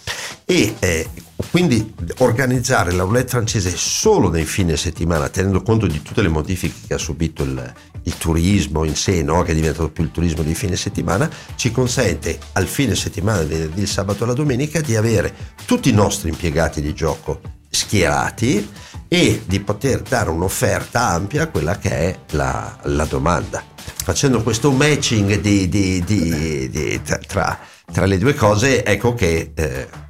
E 0.44 0.74
eh, 0.78 1.08
quindi 1.50 1.94
organizzare 2.18 2.92
la 2.92 3.02
roulette 3.02 3.30
francese 3.30 3.70
solo 3.76 4.28
nei 4.28 4.44
fine 4.44 4.76
settimana, 4.76 5.28
tenendo 5.28 5.62
conto 5.62 5.86
di 5.86 6.02
tutte 6.02 6.22
le 6.22 6.28
modifiche 6.28 6.86
che 6.88 6.94
ha 6.94 6.98
subito 6.98 7.42
il, 7.42 7.72
il 8.04 8.16
turismo 8.16 8.84
in 8.84 8.94
sé, 8.94 9.22
no? 9.22 9.42
che 9.42 9.52
è 9.52 9.54
diventato 9.54 9.90
più 9.90 10.04
il 10.04 10.10
turismo 10.10 10.42
di 10.42 10.54
fine 10.54 10.76
settimana, 10.76 11.30
ci 11.56 11.70
consente 11.70 12.38
al 12.52 12.66
fine 12.66 12.94
settimana, 12.94 13.42
venerdì, 13.42 13.82
il 13.82 13.88
sabato 13.88 14.24
e 14.24 14.26
la 14.26 14.32
domenica, 14.32 14.80
di 14.80 14.96
avere 14.96 15.34
tutti 15.64 15.88
i 15.90 15.92
nostri 15.92 16.30
impiegati 16.30 16.80
di 16.80 16.94
gioco 16.94 17.40
schierati 17.70 18.68
e 19.06 19.42
di 19.46 19.60
poter 19.60 20.02
dare 20.02 20.30
un'offerta 20.30 21.08
ampia 21.08 21.44
a 21.44 21.48
quella 21.48 21.78
che 21.78 21.90
è 21.90 22.18
la, 22.30 22.78
la 22.84 23.04
domanda. 23.04 23.62
Facendo 24.04 24.42
questo 24.42 24.70
matching 24.72 25.40
di, 25.40 25.68
di, 25.68 26.04
di, 26.04 27.00
tra, 27.26 27.58
tra, 27.92 28.06
le 28.06 28.18
due 28.18 28.34
cose, 28.34 28.84
ecco 28.84 29.14
che... 29.14 29.52
Eh, 29.54 30.08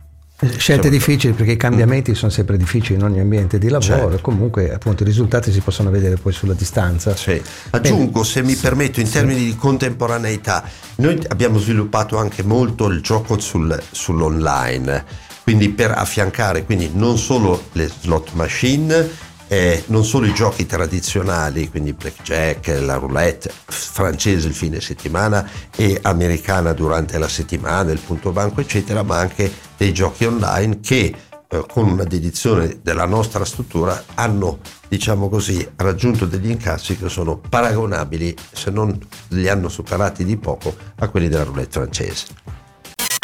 Scelte 0.57 0.89
difficili 0.89 1.35
perché 1.35 1.53
i 1.53 1.57
cambiamenti 1.57 2.15
sono 2.15 2.31
sempre 2.31 2.57
difficili 2.57 2.99
in 2.99 3.05
ogni 3.05 3.21
ambiente 3.21 3.59
di 3.59 3.69
lavoro 3.69 4.09
certo. 4.09 4.21
comunque 4.23 4.73
appunto 4.73 5.03
i 5.03 5.07
risultati 5.07 5.53
si 5.53 5.61
possono 5.61 5.91
vedere 5.91 6.17
poi 6.17 6.33
sulla 6.33 6.55
distanza. 6.55 7.15
Sì. 7.15 7.41
Aggiungo, 7.71 8.23
se 8.25 8.43
mi 8.43 8.55
permetto, 8.55 9.01
in 9.01 9.07
sì. 9.07 9.13
termini 9.13 9.45
di 9.45 9.55
contemporaneità, 9.55 10.65
noi 10.97 11.23
abbiamo 11.29 11.59
sviluppato 11.59 12.17
anche 12.17 12.43
molto 12.43 12.87
il 12.87 13.03
gioco 13.03 13.39
sul, 13.39 13.79
sull'online, 13.91 15.05
quindi 15.43 15.69
per 15.69 15.91
affiancare 15.91 16.65
quindi 16.65 16.91
non 16.95 17.19
solo 17.19 17.65
le 17.73 17.91
slot 18.01 18.33
machine, 18.33 19.09
eh, 19.53 19.83
non 19.87 20.05
solo 20.05 20.27
i 20.27 20.33
giochi 20.33 20.65
tradizionali, 20.65 21.69
quindi 21.69 21.93
blackjack, 21.93 22.69
la 22.83 22.95
roulette 22.95 23.53
francese 23.67 24.47
il 24.47 24.55
fine 24.55 24.81
settimana 24.81 25.45
e 25.75 25.99
americana 26.03 26.73
durante 26.73 27.19
la 27.19 27.27
settimana, 27.27 27.91
il 27.91 27.99
punto 27.99 28.31
banco 28.31 28.61
eccetera, 28.61 29.03
ma 29.03 29.19
anche 29.19 29.53
dei 29.77 29.93
giochi 29.93 30.25
online 30.25 30.79
che 30.79 31.13
eh, 31.49 31.65
con 31.69 31.89
una 31.89 32.05
dedizione 32.05 32.79
della 32.81 33.07
nostra 33.07 33.45
struttura 33.45 34.05
hanno 34.15 34.61
diciamo 34.87 35.29
così 35.29 35.69
raggiunto 35.75 36.27
degli 36.27 36.49
incassi 36.49 36.97
che 36.97 37.09
sono 37.09 37.37
paragonabili 37.37 38.37
se 38.53 38.71
non 38.71 38.97
li 39.31 39.49
hanno 39.49 39.69
superati 39.69 40.25
di 40.25 40.37
poco 40.37 40.77
a 40.95 41.09
quelli 41.09 41.29
della 41.29 41.43
roulette 41.43 41.81
francese. 41.81 42.27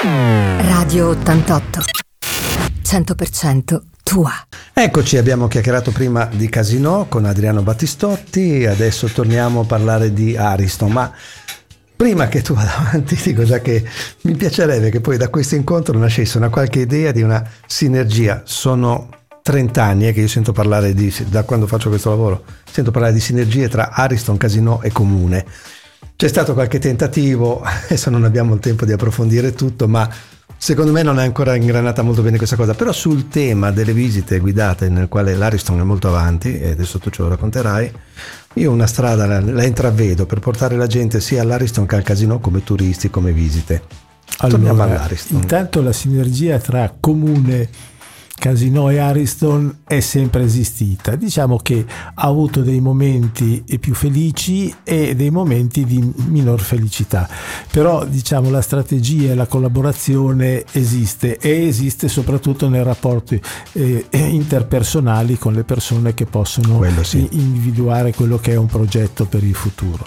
Radio 0.02 1.10
88 1.10 1.84
100% 2.82 3.80
tua. 4.06 4.32
Eccoci, 4.72 5.16
abbiamo 5.16 5.48
chiacchierato 5.48 5.90
prima 5.90 6.26
di 6.26 6.48
Casino 6.48 7.06
con 7.08 7.24
Adriano 7.24 7.62
Battistotti, 7.62 8.64
adesso 8.64 9.08
torniamo 9.08 9.62
a 9.62 9.64
parlare 9.64 10.12
di 10.12 10.36
Ariston, 10.36 10.92
ma 10.92 11.12
prima 11.96 12.28
che 12.28 12.40
tu 12.40 12.54
vada 12.54 12.76
avanti 12.76 13.18
dico 13.20 13.42
già 13.42 13.58
che 13.58 13.84
mi 14.22 14.36
piacerebbe 14.36 14.90
che 14.90 15.00
poi 15.00 15.16
da 15.16 15.28
questo 15.28 15.56
incontro 15.56 15.98
nascesse 15.98 16.36
una 16.36 16.50
qualche 16.50 16.78
idea 16.78 17.10
di 17.10 17.22
una 17.22 17.44
sinergia. 17.66 18.42
Sono 18.44 19.08
30 19.42 19.82
anni 19.82 20.06
eh, 20.06 20.12
che 20.12 20.20
io 20.20 20.28
sento 20.28 20.52
parlare 20.52 20.94
di, 20.94 21.12
da 21.26 21.42
quando 21.42 21.66
faccio 21.66 21.88
questo 21.88 22.10
lavoro, 22.10 22.44
sento 22.70 22.92
parlare 22.92 23.12
di 23.12 23.20
sinergie 23.20 23.68
tra 23.68 23.90
Ariston, 23.90 24.36
Casino 24.36 24.82
e 24.82 24.92
Comune. 24.92 25.44
C'è 26.14 26.28
stato 26.28 26.54
qualche 26.54 26.78
tentativo, 26.78 27.60
adesso 27.88 28.08
non 28.08 28.22
abbiamo 28.22 28.54
il 28.54 28.60
tempo 28.60 28.84
di 28.84 28.92
approfondire 28.92 29.52
tutto, 29.52 29.88
ma 29.88 30.08
Secondo 30.58 30.90
me 30.90 31.02
non 31.02 31.20
è 31.20 31.22
ancora 31.22 31.54
ingranata 31.54 32.02
molto 32.02 32.22
bene 32.22 32.38
questa 32.38 32.56
cosa, 32.56 32.74
però 32.74 32.90
sul 32.90 33.28
tema 33.28 33.70
delle 33.70 33.92
visite 33.92 34.38
guidate 34.38 34.88
nel 34.88 35.06
quale 35.08 35.34
l'Ariston 35.34 35.80
è 35.80 35.84
molto 35.84 36.08
avanti, 36.08 36.58
e 36.58 36.70
adesso 36.70 36.98
tu 36.98 37.10
ce 37.10 37.22
lo 37.22 37.28
racconterai, 37.28 37.92
io 38.54 38.70
una 38.70 38.86
strada 38.86 39.26
la, 39.26 39.40
la 39.40 39.64
intravedo 39.64 40.26
per 40.26 40.40
portare 40.40 40.76
la 40.76 40.86
gente 40.86 41.20
sia 41.20 41.42
all'Ariston 41.42 41.86
che 41.86 41.94
al 41.94 42.02
casino 42.02 42.40
come 42.40 42.64
turisti, 42.64 43.10
come 43.10 43.32
visite. 43.32 43.82
Allora, 44.38 45.08
intanto 45.28 45.82
la 45.82 45.92
sinergia 45.92 46.58
tra 46.58 46.94
comune 46.98 47.68
Casino 48.38 48.90
e 48.90 48.98
Ariston 48.98 49.78
è 49.86 50.00
sempre 50.00 50.44
esistita. 50.44 51.16
Diciamo 51.16 51.56
che 51.56 51.84
ha 51.88 52.26
avuto 52.26 52.60
dei 52.60 52.80
momenti 52.80 53.64
più 53.80 53.94
felici 53.94 54.72
e 54.84 55.16
dei 55.16 55.30
momenti 55.30 55.84
di 55.84 56.12
minor 56.26 56.60
felicità. 56.60 57.28
Però 57.70 58.04
diciamo 58.04 58.50
la 58.50 58.60
strategia 58.60 59.32
e 59.32 59.34
la 59.34 59.46
collaborazione 59.46 60.64
esiste 60.72 61.38
e 61.38 61.66
esiste 61.66 62.08
soprattutto 62.08 62.68
nei 62.68 62.82
rapporti 62.82 63.40
eh, 63.72 64.06
interpersonali 64.10 65.38
con 65.38 65.54
le 65.54 65.64
persone 65.64 66.14
che 66.14 66.26
possono 66.26 66.76
quello 66.76 67.02
sì. 67.02 67.26
individuare 67.32 68.12
quello 68.12 68.38
che 68.38 68.52
è 68.52 68.56
un 68.56 68.66
progetto 68.66 69.24
per 69.24 69.42
il 69.42 69.54
futuro. 69.54 70.06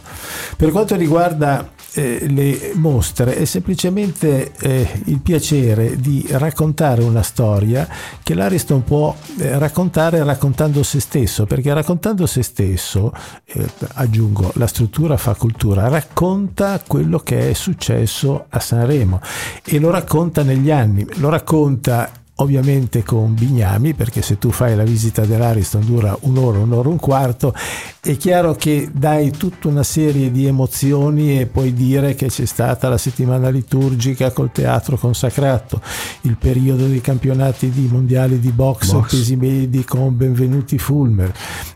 Per 0.56 0.72
quanto 0.72 0.96
riguarda 0.96 1.78
eh, 1.93 2.28
le 2.28 2.71
mostre 2.75 3.36
è 3.36 3.45
semplicemente 3.45 4.52
eh, 4.60 5.02
il 5.06 5.19
piacere 5.19 5.97
di 5.97 6.25
raccontare 6.32 7.04
una 7.04 7.23
storia 7.23 7.88
che 8.21 8.34
l'Ariston 8.34 8.84
può 8.84 9.15
eh, 9.38 9.58
raccontare 9.58 10.23
raccontando 10.23 10.84
se 10.84 10.99
stesso, 10.99 11.45
perché 11.45 11.73
raccontando 11.73 12.25
se 12.25 12.43
stesso, 12.43 13.13
eh, 13.45 13.65
aggiungo, 13.93 14.52
la 14.56 14.67
struttura 14.67 15.17
fa 15.17 15.36
cultura, 15.36 15.88
racconta 15.88 16.82
quello 16.86 17.19
che 17.19 17.49
è 17.49 17.54
successo 17.54 18.45
a 18.49 18.60
Sanremo 18.60 19.21
e 19.63 19.80
lo 19.80 19.89
racconta 19.89 20.43
negli 20.43 20.71
anni, 20.71 21.06
lo 21.15 21.30
racconta 21.30 22.12
ovviamente 22.39 23.04
con 23.04 23.34
Bignami, 23.34 23.93
perché 23.93 24.21
se 24.21 24.38
tu 24.38 24.52
fai 24.52 24.75
la 24.75 24.84
visita 24.84 25.25
dell'Ariston 25.25 25.86
dura 25.86 26.17
un'ora, 26.21 26.60
un'ora 26.60 26.88
e 26.88 26.91
un 26.91 26.99
quarto, 26.99 27.54
è 28.02 28.15
chiaro 28.17 28.56
che 28.56 28.89
dai 28.93 29.32
tutta 29.32 29.67
una 29.67 29.84
serie 29.84 30.32
di 30.32 30.45
emozioni 30.45 31.39
e 31.39 31.45
puoi 31.45 31.73
dire 31.73 32.15
che 32.15 32.28
c'è 32.28 32.45
stata 32.45 32.89
la 32.89 32.97
settimana 32.97 33.49
liturgica 33.49 34.32
col 34.32 34.52
teatro 34.52 34.97
consacrato, 34.97 35.82
il 36.21 36.38
periodo 36.38 36.88
dei 36.88 37.02
campionati 37.02 37.69
di 37.69 37.88
mondiali 37.91 38.39
di 38.39 38.52
box, 38.52 38.91
box. 38.91 39.12
pesi 39.12 39.36
medi 39.36 39.84
con 39.84 40.15
Benvenuti 40.15 40.78
Fulmer, 40.78 41.32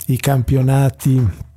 i 0.07 0.17
campionati 0.17 1.51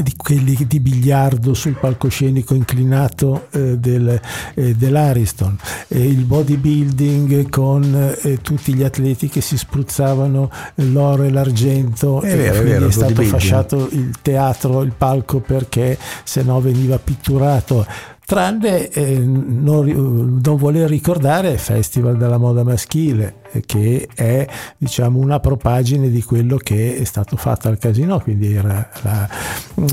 di 0.00 0.14
quelli 0.16 0.56
di 0.66 0.80
biliardo 0.80 1.52
sul 1.52 1.76
palcoscenico 1.78 2.54
inclinato 2.54 3.48
eh, 3.50 3.76
del, 3.78 4.20
eh, 4.54 4.74
dell'Ariston, 4.74 5.58
eh, 5.88 6.06
il 6.06 6.24
bodybuilding 6.24 7.50
con 7.50 8.16
eh, 8.22 8.40
tutti 8.40 8.74
gli 8.74 8.82
atleti 8.82 9.28
che 9.28 9.40
si 9.40 9.58
spruzzavano 9.58 10.50
l'oro 10.76 11.24
e 11.24 11.30
l'argento. 11.30 12.20
È, 12.22 12.36
vero, 12.36 12.60
è, 12.60 12.64
vero, 12.64 12.86
è 12.86 12.90
stato 12.90 13.22
fasciato 13.22 13.88
il 13.90 14.12
teatro, 14.22 14.82
il 14.82 14.92
palco 14.96 15.40
perché 15.40 15.98
se 16.24 16.42
no 16.42 16.60
veniva 16.60 16.98
pitturato. 16.98 17.86
Tranne 18.24 18.88
eh, 18.88 19.18
non, 19.18 20.40
non, 20.42 20.56
voler 20.56 20.88
ricordare 20.88 21.50
il 21.50 21.58
Festival 21.58 22.16
della 22.16 22.38
moda 22.38 22.62
maschile 22.62 23.41
che 23.66 24.08
è 24.14 24.46
diciamo 24.76 25.18
una 25.18 25.40
propagine 25.40 26.10
di 26.10 26.22
quello 26.22 26.56
che 26.56 26.96
è 26.96 27.04
stato 27.04 27.36
fatto 27.36 27.68
al 27.68 27.78
casino 27.78 28.20
quindi 28.20 28.54
era 28.54 28.88
la, 29.02 29.28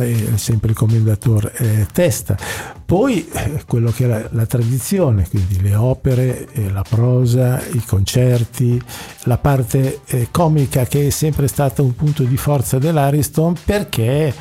eh, 0.02 0.32
sempre 0.36 0.70
il 0.70 0.76
commendatore 0.76 1.54
eh, 1.58 1.88
Testa. 1.92 2.38
Poi 2.86 3.28
eh, 3.32 3.64
quello 3.68 3.92
che 3.92 4.06
è 4.06 4.28
la, 4.32 4.46
tradizione 4.46 5.28
quindi 5.28 5.62
le 5.62 5.76
opere 5.76 6.48
eh, 6.54 6.72
la 6.72 6.84
prosa 6.88 7.62
i 7.74 7.84
concerti 7.86 8.82
la 9.24 9.38
parte 9.38 10.00
eh, 10.08 10.30
comica 10.32 10.86
che 10.86 11.08
è 11.08 11.10
sempre 11.10 11.48
stata 11.48 11.82
un 11.82 11.96
punto 11.96 12.24
di 12.24 12.38
forza 12.38 12.80
dell'Ariston 12.80 13.56
perché 13.64 14.34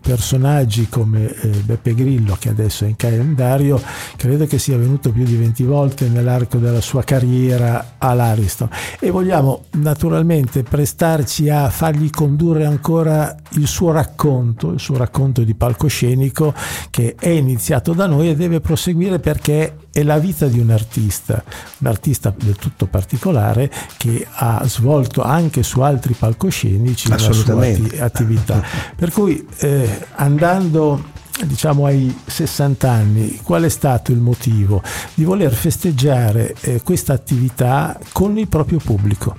personaggi 0.00 0.88
come 0.88 1.34
Beppe 1.64 1.94
Grillo 1.94 2.36
che 2.38 2.50
adesso 2.50 2.84
è 2.84 2.88
in 2.88 2.96
calendario 2.96 3.80
credo 4.16 4.46
che 4.46 4.58
sia 4.58 4.76
venuto 4.76 5.10
più 5.10 5.24
di 5.24 5.36
20 5.36 5.62
volte 5.64 6.08
nell'arco 6.08 6.58
della 6.58 6.80
sua 6.80 7.02
carriera 7.04 7.94
all'Ariston 7.98 8.47
questo 8.48 8.70
e 8.98 9.10
vogliamo 9.10 9.64
naturalmente 9.72 10.62
prestarci 10.62 11.50
a 11.50 11.68
fargli 11.68 12.08
condurre 12.08 12.64
ancora 12.64 13.36
il 13.50 13.66
suo 13.66 13.92
racconto, 13.92 14.70
il 14.72 14.80
suo 14.80 14.96
racconto 14.96 15.42
di 15.42 15.54
palcoscenico 15.54 16.54
che 16.90 17.14
è 17.18 17.28
iniziato 17.28 17.92
da 17.92 18.06
noi 18.06 18.30
e 18.30 18.36
deve 18.36 18.60
proseguire 18.60 19.18
perché 19.18 19.76
è 19.92 20.02
la 20.02 20.18
vita 20.18 20.46
di 20.46 20.58
un 20.58 20.70
artista, 20.70 21.42
un 21.78 21.86
artista 21.86 22.32
del 22.36 22.56
tutto 22.56 22.86
particolare 22.86 23.70
che 23.96 24.26
ha 24.30 24.62
svolto 24.64 25.22
anche 25.22 25.62
su 25.62 25.80
altri 25.80 26.14
palcoscenici 26.14 27.08
la 27.08 27.18
sua 27.18 27.66
attività. 27.98 28.62
Per 28.96 29.12
cui 29.12 29.46
eh, 29.58 30.06
andando 30.14 31.16
diciamo 31.46 31.86
ai 31.86 32.16
60 32.26 32.90
anni, 32.90 33.40
qual 33.42 33.62
è 33.62 33.68
stato 33.68 34.12
il 34.12 34.18
motivo? 34.18 34.82
Di 35.14 35.24
voler 35.24 35.52
festeggiare 35.52 36.54
eh, 36.60 36.82
questa 36.82 37.12
attività 37.12 37.98
con 38.12 38.38
il 38.38 38.48
proprio 38.48 38.78
pubblico 38.78 39.36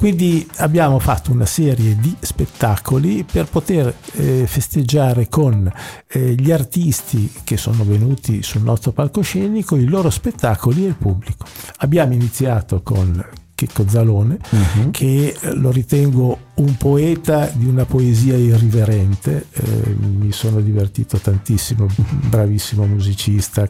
Quindi 0.00 0.48
abbiamo 0.56 0.98
fatto 0.98 1.30
una 1.30 1.44
serie 1.44 1.94
di 1.96 2.16
spettacoli 2.20 3.22
per 3.30 3.44
poter 3.46 3.94
eh, 4.12 4.46
festeggiare 4.46 5.28
con 5.28 5.70
eh, 6.08 6.34
gli 6.34 6.50
artisti 6.50 7.30
che 7.44 7.58
sono 7.58 7.84
venuti 7.84 8.42
sul 8.42 8.62
nostro 8.62 8.92
palcoscenico, 8.92 9.76
i 9.76 9.84
loro 9.84 10.08
spettacoli 10.08 10.84
e 10.84 10.88
il 10.88 10.96
pubblico. 10.96 11.44
Abbiamo 11.80 12.14
iniziato 12.14 12.80
con 12.82 13.22
Checco 13.54 13.86
Zalone, 13.86 14.38
uh-huh. 14.48 14.90
che 14.90 15.36
lo 15.52 15.70
ritengo 15.70 16.38
un 16.60 16.76
poeta 16.76 17.50
di 17.54 17.66
una 17.66 17.86
poesia 17.86 18.36
irriverente, 18.36 19.46
eh, 19.50 19.96
mi 19.98 20.30
sono 20.30 20.60
divertito 20.60 21.16
tantissimo, 21.16 21.86
bravissimo 22.28 22.84
musicista, 22.84 23.68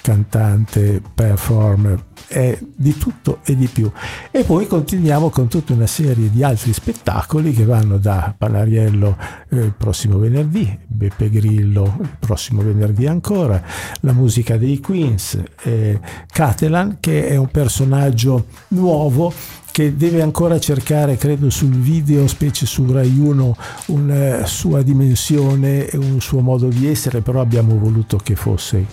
cantante, 0.00 1.02
performer, 1.14 2.02
è 2.26 2.58
di 2.74 2.96
tutto 2.96 3.40
e 3.44 3.56
di 3.56 3.66
più. 3.66 3.90
E 4.30 4.44
poi 4.44 4.66
continuiamo 4.66 5.28
con 5.28 5.48
tutta 5.48 5.74
una 5.74 5.86
serie 5.86 6.30
di 6.30 6.42
altri 6.42 6.72
spettacoli 6.72 7.52
che 7.52 7.66
vanno 7.66 7.98
da 7.98 8.34
Panariello 8.36 9.18
eh, 9.50 9.56
il 9.56 9.74
prossimo 9.76 10.16
venerdì, 10.18 10.78
Beppe 10.86 11.28
Grillo 11.28 11.98
il 12.00 12.16
prossimo 12.18 12.62
venerdì 12.62 13.06
ancora, 13.06 13.62
la 14.00 14.12
musica 14.12 14.56
dei 14.56 14.80
Queens, 14.80 15.38
eh, 15.64 16.00
Catalan 16.26 16.96
che 17.00 17.28
è 17.28 17.36
un 17.36 17.48
personaggio 17.48 18.46
nuovo 18.68 19.30
che 19.70 19.96
deve 19.96 20.22
ancora 20.22 20.58
cercare, 20.58 21.16
credo, 21.16 21.50
sul 21.50 21.70
video, 21.70 22.26
specie 22.26 22.66
su 22.66 22.90
Rai 22.90 23.18
1, 23.18 23.56
una 23.86 24.46
sua 24.46 24.82
dimensione 24.82 25.86
e 25.86 25.96
un 25.96 26.20
suo 26.20 26.40
modo 26.40 26.68
di 26.68 26.86
essere, 26.88 27.20
però 27.20 27.40
abbiamo 27.40 27.78
voluto 27.78 28.16
che 28.16 28.34
fosse 28.34 28.86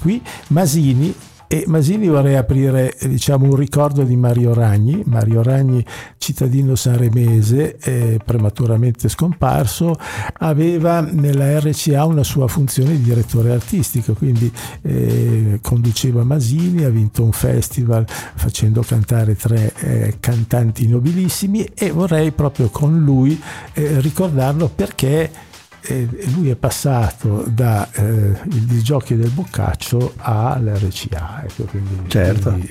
qui. 0.00 0.22
Masini 0.48 1.14
e 1.48 1.64
Masini 1.66 2.08
vorrei 2.08 2.36
aprire 2.36 2.96
diciamo, 3.00 3.46
un 3.46 3.56
ricordo 3.56 4.02
di 4.02 4.16
Mario 4.16 4.52
Ragni, 4.52 5.02
Mario 5.06 5.42
Ragni 5.42 5.84
cittadino 6.18 6.74
sanremese, 6.74 7.76
eh, 7.78 8.18
prematuramente 8.24 9.08
scomparso, 9.08 9.94
aveva 10.38 11.00
nella 11.00 11.60
RCA 11.60 12.04
una 12.04 12.24
sua 12.24 12.48
funzione 12.48 12.96
di 12.96 13.02
direttore 13.02 13.52
artistico, 13.52 14.14
quindi 14.14 14.50
eh, 14.82 15.60
conduceva 15.62 16.24
Masini, 16.24 16.84
ha 16.84 16.90
vinto 16.90 17.22
un 17.22 17.32
festival 17.32 18.04
facendo 18.08 18.82
cantare 18.82 19.36
tre 19.36 19.72
eh, 19.78 20.16
cantanti 20.18 20.88
nobilissimi 20.88 21.64
e 21.74 21.90
vorrei 21.92 22.32
proprio 22.32 22.70
con 22.70 22.98
lui 22.98 23.40
eh, 23.74 24.00
ricordarlo 24.00 24.68
perché 24.68 25.30
e 25.86 26.08
lui 26.34 26.50
è 26.50 26.56
passato 26.56 27.44
dal 27.46 27.86
eh, 27.92 28.40
disgiochi 28.44 29.16
del 29.16 29.30
Boccaccio 29.30 30.14
all'RCA. 30.16 31.44
Ecco, 31.44 31.64
quindi, 31.64 32.08
certo. 32.08 32.50
Quindi, 32.50 32.70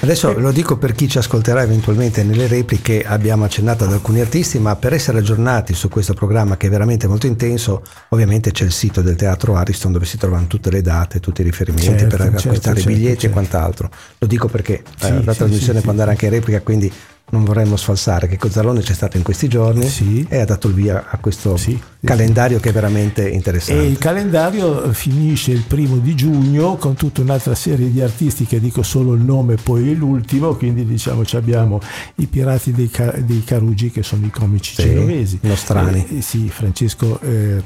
Adesso 0.00 0.36
eh, 0.36 0.40
lo 0.40 0.50
dico 0.50 0.76
per 0.78 0.92
chi 0.92 1.08
ci 1.08 1.18
ascolterà 1.18 1.62
eventualmente 1.62 2.22
nelle 2.22 2.46
repliche, 2.46 3.04
abbiamo 3.04 3.44
accennato 3.44 3.84
ad 3.84 3.92
alcuni 3.92 4.20
artisti, 4.20 4.58
ma 4.58 4.76
per 4.76 4.92
essere 4.94 5.18
aggiornati 5.18 5.74
su 5.74 5.88
questo 5.88 6.14
programma 6.14 6.56
che 6.56 6.68
è 6.68 6.70
veramente 6.70 7.06
molto 7.06 7.26
intenso, 7.26 7.82
ovviamente 8.08 8.50
c'è 8.50 8.64
il 8.64 8.72
sito 8.72 9.02
del 9.02 9.16
Teatro 9.16 9.56
Ariston 9.56 9.92
dove 9.92 10.06
si 10.06 10.16
trovano 10.16 10.46
tutte 10.46 10.70
le 10.70 10.82
date, 10.82 11.20
tutti 11.20 11.42
i 11.42 11.44
riferimenti 11.44 11.86
certo, 11.86 12.06
per 12.06 12.18
certo, 12.18 12.36
acquistare 12.38 12.76
certo, 12.76 12.90
biglietti 12.90 13.20
certo. 13.20 13.26
e 13.26 13.30
quant'altro. 13.30 13.90
Lo 14.18 14.26
dico 14.26 14.48
perché 14.48 14.82
sì, 14.98 15.06
eh, 15.06 15.24
la 15.24 15.32
sì, 15.32 15.38
trasmissione 15.38 15.78
sì, 15.78 15.82
può 15.82 15.90
andare 15.90 16.10
anche 16.10 16.26
in 16.26 16.32
replica, 16.32 16.60
quindi 16.62 16.92
non 17.34 17.44
vorremmo 17.44 17.76
sfalsare 17.76 18.28
che 18.28 18.36
Cozzalone 18.36 18.80
c'è 18.80 18.94
stato 18.94 19.16
in 19.16 19.24
questi 19.24 19.48
giorni 19.48 19.88
sì. 19.88 20.24
e 20.28 20.38
ha 20.38 20.44
dato 20.44 20.68
il 20.68 20.74
via 20.74 21.06
a 21.10 21.18
questo 21.18 21.56
sì, 21.56 21.78
calendario 22.02 22.60
che 22.60 22.68
è 22.68 22.72
veramente 22.72 23.28
interessante. 23.28 23.82
E 23.82 23.86
il 23.86 23.98
calendario 23.98 24.92
finisce 24.92 25.50
il 25.50 25.64
primo 25.66 25.96
di 25.96 26.14
giugno 26.14 26.76
con 26.76 26.94
tutta 26.94 27.22
un'altra 27.22 27.54
serie 27.54 27.90
di 27.90 28.00
artisti 28.00 28.44
che 28.46 28.60
dico 28.60 28.82
solo 28.82 29.14
il 29.14 29.22
nome 29.22 29.56
poi 29.56 29.94
l'ultimo, 29.96 30.54
quindi 30.54 30.84
diciamo 30.84 31.22
abbiamo 31.32 31.80
i 32.16 32.26
Pirati 32.26 32.72
dei, 32.72 32.90
dei 33.24 33.42
Carugi 33.44 33.90
che 33.90 34.02
sono 34.02 34.24
i 34.26 34.30
comici 34.30 34.74
sì, 34.74 34.82
genovesi. 34.82 35.38
Nostrani. 35.42 36.06
Eh, 36.18 36.22
sì, 36.22 36.48
Francesco 36.48 37.18
eh, 37.20 37.62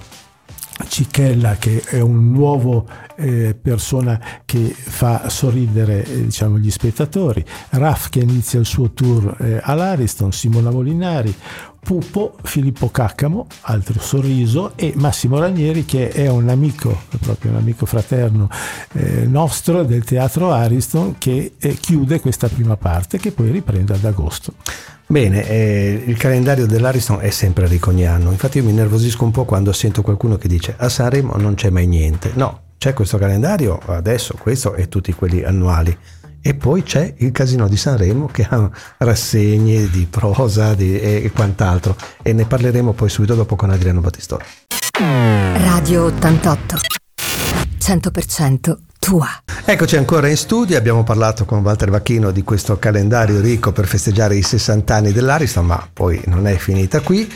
Cicchella 0.87 1.57
che 1.57 1.83
è 1.85 2.01
un 2.01 2.31
nuovo 2.31 2.87
eh, 3.17 3.57
persona 3.61 4.21
che 4.45 4.69
fa 4.75 5.29
sorridere 5.29 6.05
eh, 6.05 6.25
diciamo, 6.25 6.59
gli 6.59 6.71
spettatori, 6.71 7.45
Raff 7.71 8.09
che 8.09 8.21
inizia 8.21 8.59
il 8.59 8.67
suo 8.67 8.93
tour 8.93 9.37
eh, 9.41 9.61
all'Ariston, 9.63 10.33
Simona 10.33 10.71
Molinari, 10.71 11.35
Pupo, 11.81 12.37
Filippo 12.43 12.91
Caccamo, 12.91 13.47
altro 13.63 13.99
sorriso, 13.99 14.73
e 14.77 14.93
Massimo 14.97 15.39
Ranieri 15.39 15.85
che 15.85 16.11
è 16.11 16.29
un 16.29 16.49
amico, 16.49 17.05
proprio 17.19 17.53
un 17.53 17.57
amico 17.57 17.87
fraterno 17.87 18.49
eh, 18.93 19.27
nostro 19.27 19.85
del 19.85 20.05
teatro 20.05 20.53
Ariston 20.53 21.17
che 21.17 21.55
eh, 21.59 21.75
chiude 21.75 22.21
questa 22.21 22.49
prima 22.49 22.77
parte 22.77 23.19
che 23.19 23.33
poi 23.33 23.51
riprende 23.51 23.95
ad 23.95 24.05
agosto. 24.05 24.53
Bene, 25.11 25.49
eh, 25.49 26.03
il 26.05 26.19
calendario 26.19 26.67
dell'Ariston 26.67 27.21
è 27.23 27.31
sempre 27.31 27.67
ricognano, 27.67 28.31
infatti 28.31 28.59
io 28.59 28.65
mi 28.65 28.73
nervosisco 28.73 29.25
un 29.25 29.31
po' 29.31 29.47
quando 29.47 29.73
sento 29.73 30.03
qualcuno 30.03 30.37
che 30.37 30.49
dice 30.49 30.75
a 30.77 30.91
Sanremo 30.91 31.35
non 31.37 31.55
c'è 31.55 31.71
mai 31.71 31.87
niente. 31.87 32.33
No, 32.35 32.65
c'è 32.77 32.93
questo 32.93 33.17
calendario 33.17 33.81
adesso, 33.87 34.37
questo 34.39 34.75
e 34.75 34.89
tutti 34.91 35.15
quelli 35.15 35.43
annuali. 35.43 35.97
E 36.43 36.55
poi 36.55 36.83
c'è 36.83 37.15
il 37.19 37.33
Casino 37.33 37.69
di 37.69 37.79
Sanremo 37.79 38.27
che 38.27 38.47
ha 38.51 38.71
rassegne 38.99 39.89
di 39.89 40.07
prosa 40.11 40.75
di, 40.75 41.01
e, 41.01 41.25
e 41.25 41.31
quant'altro. 41.31 41.97
E 42.23 42.35
ne 42.35 42.45
parleremo 42.45 42.93
poi 42.93 43.09
subito 43.09 43.35
dopo 43.35 43.57
con 43.57 43.71
Adriano 43.71 44.01
Battistoni. 44.01 44.45
Radio 45.65 46.05
88 46.05 46.77
100% 47.79 48.77
tua. 49.09 49.27
Eccoci 49.65 49.97
ancora 49.97 50.29
in 50.29 50.37
studio, 50.37 50.77
abbiamo 50.77 51.03
parlato 51.03 51.47
con 51.47 51.63
Walter 51.63 51.89
Vacchino 51.89 52.31
di 52.31 52.43
questo 52.43 52.79
calendario 52.79 53.41
ricco 53.41 53.73
per 53.73 53.87
festeggiare 53.87 54.37
i 54.37 54.43
60 54.43 54.95
anni 54.95 55.13
dell'Ariston, 55.13 55.65
ma 55.65 55.89
poi 55.91 56.21
non 56.27 56.47
è 56.47 56.59
finita 56.59 57.01
qui. 57.01 57.27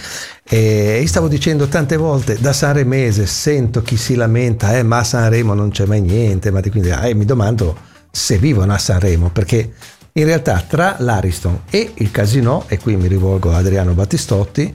E 0.44 1.02
stavo 1.06 1.28
dicendo 1.28 1.68
tante 1.68 1.96
volte 1.96 2.36
da 2.38 2.52
Sanremese 2.52 3.24
sento 3.24 3.80
chi 3.80 3.96
si 3.96 4.16
lamenta, 4.16 4.76
eh, 4.76 4.82
ma 4.82 4.98
a 4.98 5.04
Sanremo 5.04 5.54
non 5.54 5.70
c'è 5.70 5.86
mai 5.86 6.02
niente, 6.02 6.50
ma 6.50 6.60
quindi 6.60 6.90
eh, 6.90 7.14
mi 7.14 7.24
domando 7.24 7.74
se 8.10 8.36
vivono 8.36 8.74
a 8.74 8.78
Sanremo, 8.78 9.30
perché 9.30 9.72
in 10.12 10.24
realtà 10.26 10.62
tra 10.68 10.96
l'Ariston 10.98 11.62
e 11.70 11.92
il 11.94 12.10
Casino, 12.10 12.64
e 12.68 12.76
qui 12.76 12.96
mi 12.96 13.08
rivolgo 13.08 13.50
a 13.50 13.56
Adriano 13.56 13.94
Battistotti, 13.94 14.74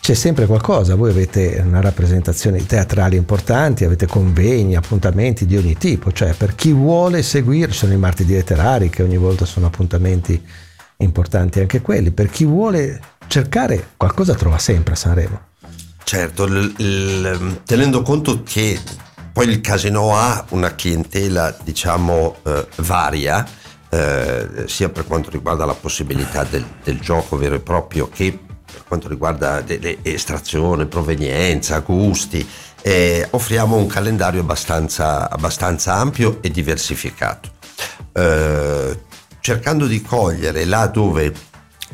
c'è 0.00 0.14
sempre 0.14 0.46
qualcosa, 0.46 0.94
voi 0.94 1.10
avete 1.10 1.62
una 1.64 1.80
rappresentazione 1.80 2.64
teatrali 2.64 3.16
importanti, 3.16 3.84
avete 3.84 4.06
convegni, 4.06 4.74
appuntamenti 4.74 5.44
di 5.44 5.56
ogni 5.56 5.76
tipo, 5.76 6.10
cioè 6.10 6.32
per 6.32 6.54
chi 6.54 6.72
vuole 6.72 7.22
seguire, 7.22 7.72
sono 7.72 7.92
i 7.92 7.98
martedì 7.98 8.32
letterari 8.32 8.88
che 8.88 9.02
ogni 9.02 9.18
volta 9.18 9.44
sono 9.44 9.66
appuntamenti 9.66 10.42
importanti 10.96 11.60
anche 11.60 11.82
quelli, 11.82 12.10
per 12.12 12.30
chi 12.30 12.44
vuole 12.44 12.98
cercare 13.26 13.90
qualcosa 13.96 14.34
trova 14.34 14.58
sempre 14.58 14.94
a 14.94 14.96
Sanremo. 14.96 15.40
Certo, 16.02 16.46
l- 16.46 16.72
l- 16.78 17.60
tenendo 17.64 18.02
conto 18.02 18.42
che 18.42 18.78
poi 19.32 19.48
il 19.48 19.60
casino 19.60 20.16
ha 20.16 20.44
una 20.50 20.74
clientela 20.74 21.54
diciamo 21.62 22.36
eh, 22.42 22.66
varia, 22.76 23.46
eh, 23.90 24.64
sia 24.66 24.88
per 24.88 25.04
quanto 25.06 25.30
riguarda 25.30 25.64
la 25.66 25.74
possibilità 25.74 26.42
del, 26.44 26.64
del 26.82 27.00
gioco 27.00 27.36
vero 27.36 27.56
e 27.56 27.60
proprio 27.60 28.08
che 28.08 28.38
per 28.72 28.84
quanto 28.86 29.08
riguarda 29.08 29.62
estrazione, 30.02 30.86
provenienza, 30.86 31.80
gusti, 31.80 32.46
eh, 32.82 33.26
offriamo 33.30 33.76
un 33.76 33.86
calendario 33.86 34.40
abbastanza, 34.40 35.28
abbastanza 35.28 35.94
ampio 35.94 36.38
e 36.40 36.50
diversificato, 36.50 37.50
eh, 38.12 39.00
cercando 39.40 39.86
di 39.86 40.00
cogliere 40.02 40.64
là 40.64 40.86
dove 40.86 41.32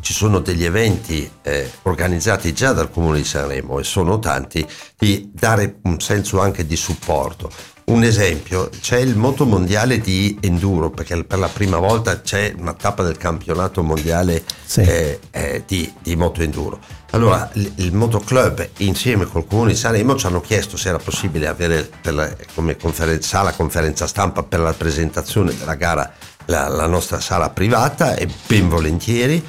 ci 0.00 0.12
sono 0.12 0.40
degli 0.40 0.64
eventi 0.64 1.28
eh, 1.42 1.70
organizzati 1.82 2.52
già 2.52 2.72
dal 2.72 2.90
Comune 2.90 3.18
di 3.18 3.24
Sanremo 3.24 3.78
e 3.78 3.84
sono 3.84 4.18
tanti, 4.18 4.66
di 4.96 5.30
dare 5.32 5.78
un 5.82 6.00
senso 6.00 6.40
anche 6.40 6.66
di 6.66 6.76
supporto. 6.76 7.50
Un 7.88 8.02
esempio, 8.02 8.68
c'è 8.80 8.98
il 8.98 9.16
moto 9.16 9.46
mondiale 9.46 10.00
di 10.00 10.36
enduro, 10.40 10.90
perché 10.90 11.22
per 11.22 11.38
la 11.38 11.46
prima 11.46 11.78
volta 11.78 12.20
c'è 12.20 12.52
una 12.58 12.74
tappa 12.74 13.04
del 13.04 13.16
campionato 13.16 13.84
mondiale 13.84 14.42
sì. 14.64 14.80
eh, 14.80 15.20
eh, 15.30 15.62
di, 15.64 15.92
di, 16.02 16.16
moto 16.16 16.42
enduro. 16.42 16.80
Allora 17.10 17.48
il, 17.52 17.72
il 17.76 17.92
Motoclub 17.92 18.70
insieme 18.78 19.26
col 19.26 19.46
Comune 19.46 19.70
di 19.70 19.76
Sanremo 19.76 20.16
ci 20.16 20.26
hanno 20.26 20.40
chiesto 20.40 20.76
se 20.76 20.88
era 20.88 20.98
possibile 20.98 21.46
avere 21.46 21.88
la, 22.02 22.28
come 22.56 22.76
conferen- 22.76 23.22
sala 23.22 23.52
conferenza 23.52 24.08
stampa 24.08 24.42
per 24.42 24.58
la 24.58 24.72
presentazione 24.72 25.56
della 25.56 25.74
gara 25.74 26.12
la, 26.46 26.68
la 26.68 26.86
nostra 26.86 27.20
sala 27.20 27.50
privata 27.50 28.16
e 28.16 28.28
ben 28.46 28.68
volentieri 28.68 29.44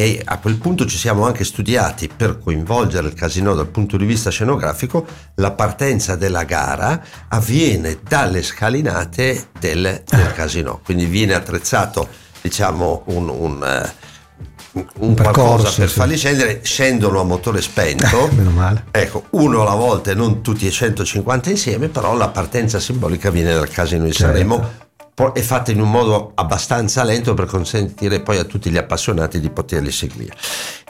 e 0.00 0.18
a 0.24 0.38
quel 0.38 0.56
punto 0.56 0.86
ci 0.86 0.96
siamo 0.96 1.26
anche 1.26 1.44
studiati 1.44 2.08
per 2.08 2.38
coinvolgere 2.38 3.06
il 3.06 3.12
casino 3.12 3.54
dal 3.54 3.66
punto 3.66 3.98
di 3.98 4.06
vista 4.06 4.30
scenografico, 4.30 5.04
la 5.34 5.50
partenza 5.50 6.16
della 6.16 6.44
gara 6.44 7.04
avviene 7.28 7.98
dalle 8.08 8.42
scalinate 8.42 9.48
del, 9.58 10.02
del 10.06 10.26
ah. 10.26 10.32
casino, 10.32 10.80
quindi 10.82 11.04
viene 11.04 11.34
attrezzato 11.34 12.08
diciamo 12.40 13.02
un, 13.08 13.28
un 13.28 13.62
eh, 13.62 14.82
un, 15.00 15.12
percorso 15.12 15.80
per 15.80 15.90
sì. 15.90 15.98
farli 15.98 16.16
scendere, 16.16 16.60
scendono 16.62 17.20
a 17.20 17.24
motore 17.24 17.60
spento. 17.60 18.30
Eh, 18.30 18.32
meno 18.32 18.50
male. 18.52 18.84
Ecco, 18.92 19.24
uno 19.30 19.60
alla 19.60 19.74
volta 19.74 20.12
e 20.12 20.14
non 20.14 20.40
tutti 20.40 20.66
e 20.66 20.70
150 20.70 21.50
insieme, 21.50 21.88
però 21.88 22.16
la 22.16 22.28
partenza 22.28 22.80
simbolica 22.80 23.28
viene 23.28 23.52
dal 23.52 23.68
casino 23.68 24.04
di 24.04 24.12
certo. 24.12 24.32
Sanremo 24.32 24.88
è 25.28 25.40
fatta 25.40 25.70
in 25.70 25.80
un 25.80 25.90
modo 25.90 26.32
abbastanza 26.34 27.04
lento 27.04 27.34
per 27.34 27.44
consentire 27.46 28.20
poi 28.20 28.38
a 28.38 28.44
tutti 28.44 28.70
gli 28.70 28.76
appassionati 28.76 29.38
di 29.38 29.50
poterli 29.50 29.92
seguire. 29.92 30.34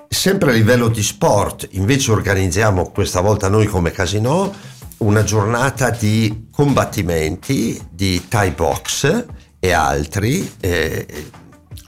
Sempre 0.09 0.51
a 0.51 0.55
livello 0.55 0.89
di 0.89 1.03
sport, 1.03 1.69
invece 1.73 2.11
organizziamo 2.13 2.91
questa 2.91 3.21
volta 3.21 3.49
noi 3.49 3.67
come 3.67 3.91
Casino 3.91 4.53
una 4.99 5.23
giornata 5.23 5.91
di 5.91 6.49
combattimenti 6.51 7.81
di 7.91 8.29
Thai 8.29 8.51
box 8.51 9.27
e 9.59 9.73
altri. 9.73 10.51
Eh, 10.61 11.07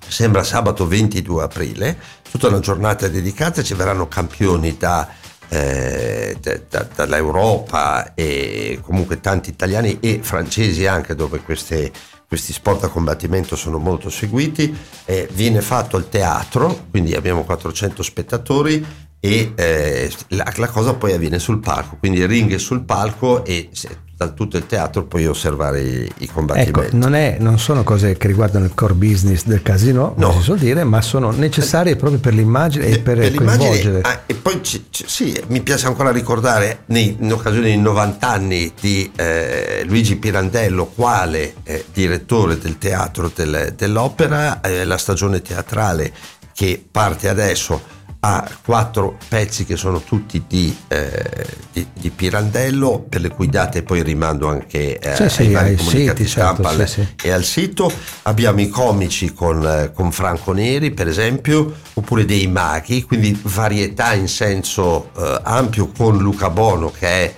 sembra 0.06 0.44
sabato 0.44 0.86
22 0.86 1.42
aprile, 1.42 1.98
tutta 2.30 2.48
una 2.48 2.60
giornata 2.60 3.08
dedicata, 3.08 3.62
ci 3.62 3.74
verranno 3.74 4.08
campioni 4.08 4.76
da, 4.78 5.08
eh, 5.48 6.36
da, 6.40 6.60
da, 6.68 6.86
dall'Europa 6.94 8.14
e 8.14 8.78
comunque 8.82 9.20
tanti 9.20 9.50
italiani 9.50 9.98
e 10.00 10.20
francesi 10.22 10.86
anche 10.86 11.14
dove 11.14 11.40
queste, 11.40 11.90
questi 12.32 12.54
sport 12.54 12.84
a 12.84 12.88
combattimento 12.88 13.56
sono 13.56 13.76
molto 13.76 14.08
seguiti. 14.08 14.74
Eh, 15.04 15.28
viene 15.32 15.60
fatto 15.60 15.98
al 15.98 16.08
teatro, 16.08 16.86
quindi 16.88 17.14
abbiamo 17.14 17.44
400 17.44 18.02
spettatori 18.02 18.82
e 19.24 19.52
eh, 19.54 20.12
la, 20.30 20.52
la, 20.56 20.66
cosa 20.66 20.94
poi 20.94 21.12
avviene 21.12 21.38
sul 21.38 21.60
palco, 21.60 21.96
quindi 21.96 22.18
il 22.18 22.26
ring 22.26 22.52
è 22.52 22.58
sul 22.58 22.82
palco 22.82 23.44
e 23.44 23.70
da 24.16 24.30
tutto 24.30 24.56
il 24.56 24.66
teatro 24.66 25.04
puoi 25.04 25.26
osservare 25.28 25.80
i, 25.80 26.12
i 26.18 26.26
combattimenti. 26.26 26.80
Ecco, 26.80 26.96
non, 26.96 27.14
è, 27.14 27.36
non, 27.38 27.56
sono 27.60 27.84
cose 27.84 28.16
che 28.16 28.26
riguardano 28.26 28.64
il 28.64 28.74
core 28.74 28.94
business 28.94 29.44
del 29.44 29.62
casino, 29.62 30.14
no. 30.16 30.32
si 30.32 30.40
suol 30.40 30.58
dire, 30.58 30.82
ma 30.82 31.00
sono 31.00 31.30
necessarie 31.30 31.94
proprio 31.94 32.18
per 32.18 32.34
l'immagine 32.34 32.86
e 32.86 32.98
per, 32.98 33.18
per 33.18 33.34
coinvolgere. 33.34 34.00
Ah, 34.00 34.22
e 34.26 34.34
poi 34.34 34.60
c- 34.60 34.90
c- 34.90 35.04
sì, 35.06 35.40
mi 35.46 35.60
piace 35.60 35.86
ancora 35.86 36.10
ricordare 36.10 36.80
nei, 36.86 37.16
in 37.20 37.32
occasione 37.32 37.66
dei 37.66 37.78
90 37.78 38.28
anni 38.28 38.72
di 38.80 39.08
eh, 39.14 39.84
Luigi 39.86 40.16
Pirandello, 40.16 40.86
quale 40.86 41.54
eh, 41.62 41.84
direttore 41.92 42.58
del 42.58 42.76
teatro 42.76 43.30
del, 43.32 43.74
dell'opera, 43.76 44.60
eh, 44.62 44.84
la 44.84 44.98
stagione 44.98 45.42
teatrale 45.42 46.12
che 46.54 46.84
parte 46.90 47.28
adesso 47.28 48.00
ha 48.24 48.48
quattro 48.64 49.18
pezzi 49.28 49.64
che 49.64 49.76
sono 49.76 50.00
tutti 50.00 50.44
di, 50.46 50.74
eh, 50.86 51.44
di, 51.72 51.88
di, 51.92 52.10
Pirandello, 52.10 53.04
per 53.08 53.20
le 53.20 53.30
cui 53.30 53.48
date 53.48 53.82
poi 53.82 54.04
rimando 54.04 54.48
anche 54.48 54.96
eh, 54.96 55.16
sì, 55.16 55.28
sì, 55.28 55.42
ai 55.42 55.52
vari 55.52 55.74
comunicati 55.74 56.24
siti, 56.24 56.30
stampa 56.30 56.68
certo, 56.68 56.86
sì, 56.86 57.08
e 57.20 57.30
al 57.32 57.42
sito. 57.42 57.90
Abbiamo 58.22 58.60
i 58.60 58.68
comici 58.68 59.32
con, 59.32 59.66
eh, 59.66 59.90
con, 59.92 60.12
Franco 60.12 60.52
Neri, 60.52 60.92
per 60.92 61.08
esempio, 61.08 61.74
oppure 61.94 62.24
dei 62.24 62.46
maghi, 62.46 63.02
quindi 63.02 63.36
varietà 63.42 64.14
in 64.14 64.28
senso 64.28 65.10
eh, 65.18 65.40
ampio 65.42 65.88
con 65.88 66.18
Luca 66.18 66.48
Bono 66.48 66.92
che 66.92 67.08
è 67.08 67.34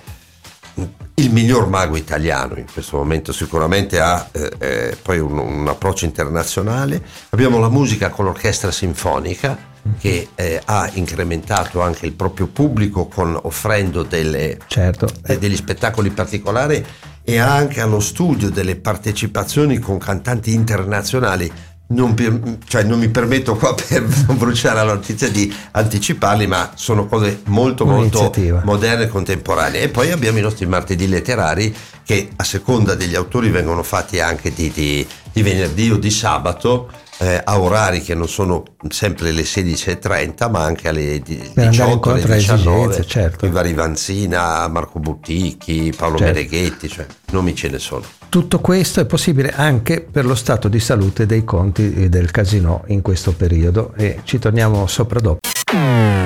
il 1.15 1.31
miglior 1.31 1.67
mago 1.67 1.95
italiano 1.95 2.57
in 2.57 2.65
questo 2.71 2.97
momento 2.97 3.31
sicuramente 3.31 3.99
ha 4.01 4.27
eh, 4.33 4.51
eh 4.59 4.97
poi 5.01 5.17
un, 5.17 5.39
un 5.39 5.67
approccio 5.67 6.05
internazionale. 6.05 7.01
Abbiamo 7.29 7.57
la 7.57 7.69
musica 7.69 8.09
con 8.09 8.25
l'orchestra 8.25 8.69
sinfonica 8.69 9.73
che 9.99 10.29
eh, 10.35 10.61
ha 10.63 10.89
incrementato 10.93 11.81
anche 11.81 12.05
il 12.05 12.13
proprio 12.13 12.47
pubblico 12.47 13.07
con, 13.07 13.37
offrendo 13.43 14.03
delle, 14.03 14.57
certo. 14.67 15.07
eh, 15.25 15.37
degli 15.37 15.55
spettacoli 15.55 16.09
particolari 16.09 16.83
e 17.23 17.37
ha 17.39 17.55
anche 17.55 17.81
allo 17.81 17.99
studio 17.99 18.49
delle 18.49 18.75
partecipazioni 18.75 19.79
con 19.79 19.97
cantanti 19.97 20.53
internazionali. 20.53 21.51
Non, 21.87 22.15
per, 22.15 22.57
cioè 22.67 22.81
non 22.81 22.97
mi 22.97 23.09
permetto 23.09 23.55
qua 23.55 23.75
per 23.77 24.03
non 24.27 24.37
bruciare 24.37 24.75
la 24.75 24.93
notizia 24.93 25.29
di 25.29 25.53
anticiparli, 25.71 26.47
ma 26.47 26.71
sono 26.73 27.05
cose 27.05 27.41
molto 27.45 27.85
molto 27.85 28.31
moderne 28.63 29.03
e 29.03 29.07
contemporanee. 29.07 29.81
E 29.81 29.89
poi 29.89 30.11
abbiamo 30.11 30.39
i 30.39 30.41
nostri 30.41 30.65
martedì 30.65 31.07
letterari 31.07 31.75
che 32.03 32.29
a 32.35 32.43
seconda 32.43 32.95
degli 32.95 33.15
autori 33.15 33.49
vengono 33.49 33.83
fatti 33.83 34.19
anche 34.19 34.51
di, 34.51 34.71
di, 34.71 35.05
di 35.31 35.41
venerdì 35.43 35.91
o 35.91 35.97
di 35.97 36.09
sabato 36.09 36.89
eh, 37.17 37.41
a 37.43 37.59
orari 37.59 38.01
che 38.01 38.13
non 38.13 38.27
sono 38.27 38.63
sempre 38.89 39.31
le 39.31 39.43
16.30 39.43 40.49
ma 40.49 40.63
anche 40.63 40.89
alle 40.89 41.19
18 41.19 42.11
alle 42.11 42.35
19 42.35 43.05
certo. 43.05 43.45
i 43.45 43.49
vari 43.49 43.73
Vanzina, 43.73 44.67
Marco 44.67 44.99
Butticchi, 44.99 45.93
Paolo 45.95 46.17
certo. 46.17 46.33
Mereghetti 46.33 46.89
cioè 46.89 47.05
nomi 47.31 47.55
ce 47.55 47.69
ne 47.69 47.79
sono. 47.79 48.03
Tutto 48.29 48.59
questo 48.59 48.99
è 48.99 49.05
possibile 49.05 49.53
anche 49.53 50.01
per 50.01 50.25
lo 50.25 50.35
stato 50.35 50.67
di 50.67 50.79
salute 50.79 51.25
dei 51.25 51.43
conti 51.43 52.09
del 52.09 52.31
casino 52.31 52.83
in 52.87 53.01
questo 53.01 53.31
periodo. 53.31 53.93
E 53.95 54.21
ci 54.23 54.39
torniamo 54.39 54.87
sopra 54.87 55.19
dopo. 55.19 55.39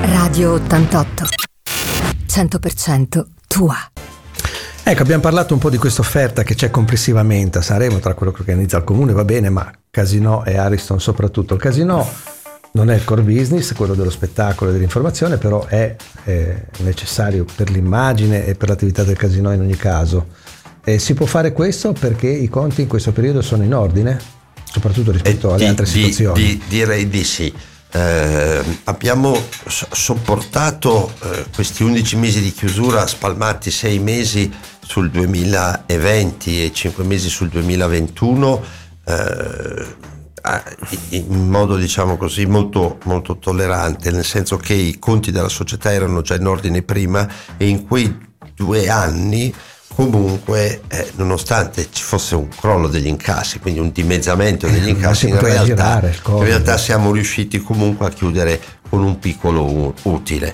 Radio 0.02 0.54
88 0.54 1.24
100% 2.26 3.26
tua 3.46 3.76
Ecco, 4.82 5.02
abbiamo 5.02 5.22
parlato 5.22 5.54
un 5.54 5.60
po' 5.60 5.70
di 5.70 5.76
questa 5.76 6.00
offerta 6.00 6.42
che 6.42 6.54
c'è 6.54 6.70
complessivamente 6.70 7.58
a 7.58 7.62
Sanremo, 7.62 7.98
tra 7.98 8.14
quello 8.14 8.32
che 8.32 8.40
organizza 8.40 8.78
il 8.78 8.84
comune, 8.84 9.12
va 9.12 9.24
bene, 9.24 9.48
ma 9.48 9.70
Casino 9.90 10.44
e 10.44 10.56
Ariston 10.56 11.00
soprattutto. 11.00 11.54
Il 11.54 11.60
Casino 11.60 12.08
non 12.72 12.90
è 12.90 12.94
il 12.94 13.04
core 13.04 13.22
business, 13.22 13.72
quello 13.72 13.94
dello 13.94 14.10
spettacolo 14.10 14.70
e 14.70 14.72
dell'informazione, 14.72 15.36
però 15.36 15.66
è, 15.66 15.94
è 16.24 16.62
necessario 16.78 17.44
per 17.54 17.70
l'immagine 17.70 18.46
e 18.46 18.54
per 18.54 18.68
l'attività 18.68 19.02
del 19.02 19.16
casino 19.16 19.52
in 19.52 19.60
ogni 19.60 19.76
caso. 19.76 20.26
E 20.82 20.98
si 20.98 21.14
può 21.14 21.26
fare 21.26 21.52
questo 21.52 21.92
perché 21.92 22.28
i 22.28 22.48
conti 22.48 22.82
in 22.82 22.88
questo 22.88 23.12
periodo 23.12 23.42
sono 23.42 23.62
in 23.64 23.74
ordine, 23.74 24.18
soprattutto 24.64 25.12
rispetto 25.12 25.50
alle 25.50 25.58
di, 25.58 25.64
altre 25.66 25.86
situazioni. 25.86 26.42
Di, 26.42 26.62
direi 26.68 27.08
di 27.08 27.24
sì. 27.24 27.52
Eh, 27.92 28.78
abbiamo 28.84 29.36
sopportato 29.66 31.12
eh, 31.22 31.46
questi 31.52 31.82
11 31.82 32.16
mesi 32.16 32.40
di 32.40 32.52
chiusura 32.52 33.04
spalmati 33.04 33.72
6 33.72 33.98
mesi 33.98 34.52
sul 34.78 35.10
2020 35.10 36.64
e 36.64 36.72
5 36.72 37.02
mesi 37.02 37.28
sul 37.28 37.48
2021 37.48 38.64
eh, 39.06 39.86
in 41.10 41.48
modo 41.48 41.76
diciamo 41.76 42.16
così 42.16 42.46
molto, 42.46 42.98
molto 43.04 43.38
tollerante 43.38 44.12
nel 44.12 44.24
senso 44.24 44.56
che 44.56 44.74
i 44.74 44.98
conti 45.00 45.32
della 45.32 45.48
società 45.48 45.92
erano 45.92 46.22
già 46.22 46.36
in 46.36 46.46
ordine 46.46 46.82
prima 46.82 47.28
e 47.56 47.66
in 47.66 47.86
quei 47.86 48.16
due 48.54 48.88
anni 48.88 49.52
comunque 50.08 50.82
eh, 50.88 51.10
nonostante 51.16 51.88
ci 51.90 52.02
fosse 52.02 52.34
un 52.34 52.48
crollo 52.48 52.88
degli 52.88 53.06
incassi 53.06 53.58
quindi 53.58 53.80
un 53.80 53.92
dimezzamento 53.92 54.66
degli 54.66 54.88
eh, 54.88 54.92
incassi 54.92 55.28
in 55.28 55.38
realtà, 55.38 56.00
in 56.02 56.42
realtà, 56.42 56.78
siamo 56.78 57.12
riusciti 57.12 57.58
comunque 57.60 58.06
a 58.06 58.10
chiudere 58.10 58.60
con 58.88 59.02
un 59.04 59.18
piccolo 59.20 59.94
utile. 60.02 60.52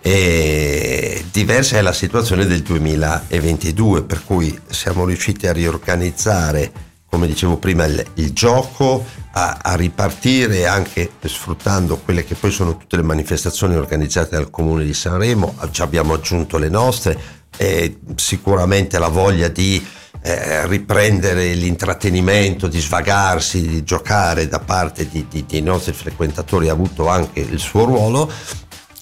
E 0.00 1.24
diversa 1.30 1.76
è 1.76 1.82
la 1.82 1.92
situazione 1.92 2.44
del 2.46 2.62
2022 2.62 4.02
per 4.02 4.24
cui 4.24 4.58
siamo 4.68 5.04
riusciti 5.04 5.46
a 5.46 5.52
riorganizzare 5.52 6.72
come 7.08 7.28
dicevo 7.28 7.56
prima 7.56 7.84
il, 7.84 8.04
il 8.14 8.32
gioco 8.32 9.04
a, 9.32 9.58
a, 9.62 9.74
ripartire 9.76 10.66
anche 10.66 11.12
sfruttando 11.24 11.96
quelle 11.98 12.24
che 12.24 12.34
poi 12.34 12.50
sono 12.50 12.76
tutte 12.76 12.96
le 12.96 13.02
manifestazioni 13.02 13.76
organizzate 13.76 14.36
dal 14.36 14.50
comune 14.50 14.84
di 14.84 14.92
Sanremo. 14.92 15.54
Ci 15.70 15.82
abbiamo 15.82 16.14
aggiunto 16.14 16.58
le 16.58 16.68
nostre 16.68 17.18
eh, 17.56 17.98
sicuramente 18.14 18.98
la 18.98 19.08
voglia 19.08 19.48
di 19.48 19.84
eh, 20.22 20.66
riprendere 20.66 21.54
l'intrattenimento, 21.54 22.66
di 22.66 22.80
svagarsi, 22.80 23.66
di 23.66 23.84
giocare 23.84 24.48
da 24.48 24.58
parte 24.58 25.08
di, 25.08 25.26
di, 25.28 25.44
dei 25.46 25.62
nostri 25.62 25.92
frequentatori 25.92 26.68
ha 26.68 26.72
avuto 26.72 27.08
anche 27.08 27.40
il 27.40 27.58
suo 27.58 27.84
ruolo. 27.84 28.30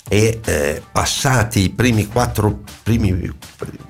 E 0.06 0.40
eh, 0.44 0.82
passati 0.92 1.62
i 1.62 1.70
primi 1.70 2.06
quattro, 2.06 2.60
primi, 2.82 3.32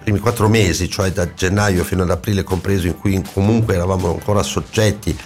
primi 0.02 0.18
quattro 0.20 0.48
mesi, 0.48 0.88
cioè 0.88 1.10
da 1.10 1.34
gennaio 1.34 1.82
fino 1.82 2.04
ad 2.04 2.10
aprile 2.10 2.44
compreso, 2.44 2.86
in 2.86 2.96
cui 2.96 3.20
comunque 3.32 3.74
eravamo 3.74 4.10
ancora 4.10 4.44
soggetti 4.44 5.18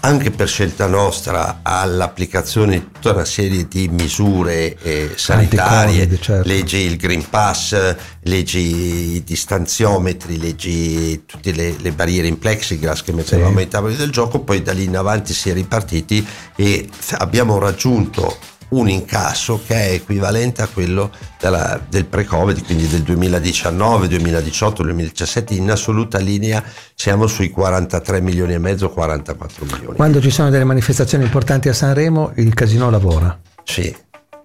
anche 0.00 0.30
per 0.30 0.48
scelta 0.48 0.86
nostra 0.86 1.60
all'applicazione 1.62 2.72
di 2.78 2.90
tutta 2.92 3.12
una 3.12 3.24
serie 3.24 3.66
di 3.66 3.88
misure 3.88 4.76
eh, 4.82 5.12
sanitarie, 5.14 6.08
certo. 6.20 6.46
leggi 6.46 6.78
il 6.78 6.96
Green 6.96 7.28
Pass, 7.28 7.96
leggi 8.22 9.14
i 9.16 9.24
distanziometri, 9.24 10.38
leggi 10.38 11.24
tutte 11.24 11.52
le, 11.52 11.76
le 11.78 11.92
barriere 11.92 12.28
in 12.28 12.38
plexiglass 12.38 13.02
che 13.02 13.12
mettevamo 13.12 13.56
sì. 13.56 13.58
ai 13.58 13.68
tavoli 13.68 13.96
del 13.96 14.10
gioco, 14.10 14.40
poi 14.40 14.62
da 14.62 14.72
lì 14.72 14.84
in 14.84 14.96
avanti 14.96 15.32
si 15.32 15.50
è 15.50 15.54
ripartiti 15.54 16.26
e 16.54 16.88
abbiamo 17.18 17.58
raggiunto 17.58 18.52
un 18.76 18.88
incasso 18.88 19.60
che 19.66 19.74
è 19.74 19.92
equivalente 19.92 20.62
a 20.62 20.66
quello 20.66 21.10
della, 21.40 21.80
del 21.88 22.04
pre-Covid, 22.04 22.64
quindi 22.64 22.86
del 22.86 23.02
2019, 23.02 24.08
2018, 24.08 24.82
2017, 24.82 25.54
in 25.54 25.70
assoluta 25.70 26.18
linea 26.18 26.62
siamo 26.94 27.26
sui 27.26 27.50
43 27.50 28.20
milioni 28.20 28.54
e 28.54 28.58
mezzo, 28.58 28.90
44 28.90 29.64
milioni. 29.64 29.96
Quando 29.96 30.20
ci 30.20 30.30
sono 30.30 30.50
delle 30.50 30.64
manifestazioni 30.64 31.24
importanti 31.24 31.68
a 31.68 31.72
Sanremo, 31.72 32.32
il 32.36 32.54
casino 32.54 32.90
lavora. 32.90 33.38
Sì, 33.64 33.94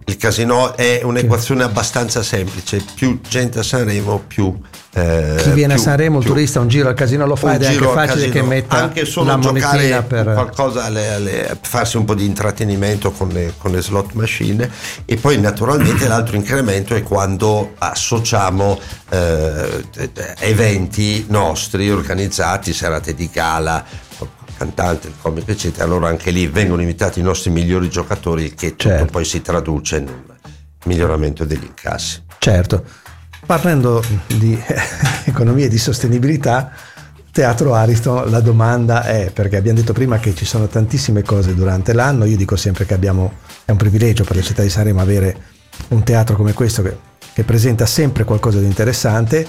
il 0.06 0.16
casino 0.16 0.76
è 0.76 1.00
un'equazione 1.04 1.62
abbastanza 1.62 2.22
semplice, 2.22 2.82
più 2.94 3.20
gente 3.28 3.60
a 3.60 3.62
Sanremo, 3.62 4.22
più... 4.26 4.58
Eh, 4.92 5.36
Chi 5.38 5.50
viene 5.50 5.74
più, 5.74 5.82
a 5.82 5.84
Sanremo, 5.84 6.18
un 6.18 6.24
turista, 6.24 6.58
un 6.58 6.66
giro 6.66 6.88
al 6.88 6.94
casino 6.94 7.24
lo 7.26 7.36
fa 7.36 7.54
ed 7.54 7.62
è 7.62 7.66
anche 7.68 7.86
facile 7.86 8.28
che 8.28 8.42
metta 8.42 8.76
anche 8.78 9.04
solo 9.04 9.38
giocare 9.38 10.02
per 10.02 10.32
qualcosa, 10.32 10.84
alle, 10.84 11.12
alle, 11.12 11.58
farsi 11.60 11.96
un 11.96 12.04
po' 12.04 12.14
di 12.14 12.24
intrattenimento 12.24 13.12
con 13.12 13.28
le, 13.28 13.54
con 13.56 13.70
le 13.70 13.82
slot 13.82 14.14
machine. 14.14 14.68
E 15.04 15.16
poi 15.16 15.38
naturalmente 15.38 16.08
l'altro 16.08 16.34
incremento 16.34 16.96
è 16.96 17.02
quando 17.02 17.74
associamo 17.78 18.80
eh, 19.10 19.84
eventi 20.40 21.26
nostri 21.28 21.88
organizzati, 21.88 22.72
serate 22.72 23.14
di 23.14 23.30
gala, 23.32 23.84
cantante, 24.60 25.06
il 25.08 25.14
comico, 25.18 25.50
eccetera, 25.50 25.84
allora 25.84 26.08
anche 26.08 26.30
lì 26.30 26.46
vengono 26.46 26.82
invitati 26.82 27.18
i 27.18 27.22
nostri 27.22 27.48
migliori 27.48 27.88
giocatori, 27.88 28.52
che 28.52 28.74
Certo. 28.76 29.06
poi 29.06 29.24
si 29.24 29.40
traduce 29.40 30.00
nel 30.00 30.22
miglioramento 30.84 31.46
degli 31.46 31.64
incassi. 31.64 32.22
Certo, 32.38 32.84
parlando 33.46 34.04
di 34.26 34.58
economia 35.24 35.64
e 35.64 35.68
di 35.68 35.78
sostenibilità, 35.78 36.72
Teatro 37.32 37.72
Ariston, 37.72 38.28
la 38.28 38.40
domanda 38.40 39.04
è, 39.04 39.30
perché 39.32 39.56
abbiamo 39.56 39.78
detto 39.78 39.94
prima 39.94 40.18
che 40.18 40.34
ci 40.34 40.44
sono 40.44 40.66
tantissime 40.66 41.22
cose 41.22 41.54
durante 41.54 41.94
l'anno, 41.94 42.26
io 42.26 42.36
dico 42.36 42.56
sempre 42.56 42.84
che 42.84 42.92
abbiamo, 42.92 43.32
è 43.64 43.70
un 43.70 43.78
privilegio 43.78 44.24
per 44.24 44.36
la 44.36 44.42
città 44.42 44.60
di 44.60 44.68
Sanremo 44.68 45.00
avere 45.00 45.36
un 45.88 46.02
teatro 46.02 46.36
come 46.36 46.52
questo 46.52 46.82
che, 46.82 46.94
che 47.32 47.44
presenta 47.44 47.86
sempre 47.86 48.24
qualcosa 48.24 48.58
di 48.58 48.66
interessante, 48.66 49.46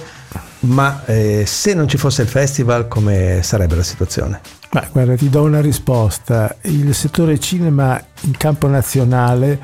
ma 0.60 1.04
eh, 1.04 1.44
se 1.44 1.74
non 1.74 1.86
ci 1.86 1.98
fosse 1.98 2.22
il 2.22 2.28
festival 2.28 2.88
come 2.88 3.40
sarebbe 3.42 3.74
la 3.74 3.82
situazione? 3.82 4.40
Ma 4.72 4.88
guarda, 4.90 5.16
ti 5.16 5.28
do 5.28 5.42
una 5.42 5.60
risposta. 5.60 6.56
Il 6.62 6.94
settore 6.94 7.38
cinema 7.38 8.02
in 8.22 8.36
campo 8.38 8.68
nazionale 8.68 9.60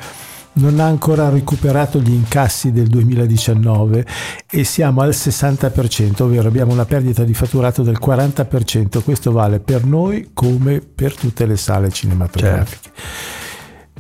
non 0.55 0.81
ha 0.81 0.85
ancora 0.85 1.31
recuperato 1.31 1.99
gli 1.99 2.13
incassi 2.13 2.73
del 2.73 2.89
2019 2.89 4.07
e 4.51 4.65
siamo 4.65 5.01
al 5.01 5.11
60%, 5.11 6.23
ovvero 6.23 6.49
abbiamo 6.49 6.73
una 6.73 6.85
perdita 6.85 7.25
di 7.25 7.33
fatturato 7.33 7.83
del 7.83 7.99
40%. 7.99 9.03
Questo 9.03 9.33
vale 9.33 9.61
per 9.61 9.85
noi 9.85 10.31
come 10.35 10.81
per 10.81 11.15
tutte 11.15 11.47
le 11.47 11.57
sale 11.57 11.91
cinematografiche. 11.91 12.91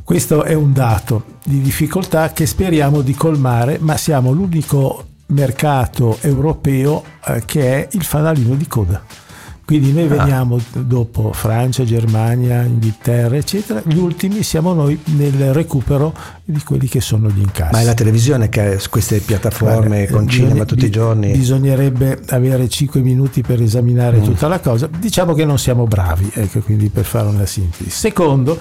Questo 0.05 0.43
è 0.43 0.53
un 0.53 0.75
dato 0.75 1.25
di 1.43 1.63
difficoltà 1.63 2.33
che 2.33 2.45
speriamo 2.45 3.01
di 3.01 3.15
colmare, 3.15 3.79
ma 3.81 3.97
siamo 3.97 4.33
l'unico 4.33 5.05
mercato 5.29 6.19
europeo 6.21 7.03
eh, 7.25 7.43
che 7.47 7.75
è 7.75 7.89
il 7.93 8.03
fanalino 8.03 8.55
di 8.55 8.67
coda. 8.67 9.28
Quindi 9.69 9.93
noi 9.93 10.07
veniamo 10.09 10.59
dopo 10.73 11.31
Francia, 11.35 11.85
Germania, 11.85 12.62
Inghilterra, 12.62 13.37
eccetera. 13.37 13.83
Gli 13.85 13.99
ultimi 13.99 14.43
siamo 14.43 14.73
noi 14.73 14.99
nel 15.16 15.53
recupero 15.53 16.14
di 16.43 16.62
quelli 16.62 16.89
che 16.89 17.03
sono 17.03 17.29
gli 17.29 17.41
incassi. 17.41 17.73
Ma 17.75 17.81
è 17.81 17.85
la 17.85 17.93
televisione 17.93 18.49
che 18.49 18.62
ha 18.77 18.79
queste 18.89 19.19
piattaforme 19.19 20.07
Guarda, 20.07 20.12
con 20.14 20.25
eh, 20.25 20.29
cinema 20.31 20.49
bisogna- 20.53 20.64
tutti 20.64 20.85
i 20.87 20.91
giorni? 20.91 21.33
Bisognerebbe 21.37 22.19
avere 22.29 22.66
5 22.66 23.01
minuti 23.03 23.43
per 23.43 23.61
Mm. 23.61 23.64
esaminare 23.64 24.23
tutta 24.23 24.49
la 24.49 24.59
cosa. 24.59 24.89
Diciamo 24.99 25.35
che 25.35 25.45
non 25.45 25.59
siamo 25.59 25.85
bravi, 25.87 26.31
ecco, 26.33 26.61
quindi 26.61 26.89
per 26.89 27.05
fare 27.05 27.29
una 27.29 27.45
sintesi. 27.45 27.91
Secondo, 27.91 28.59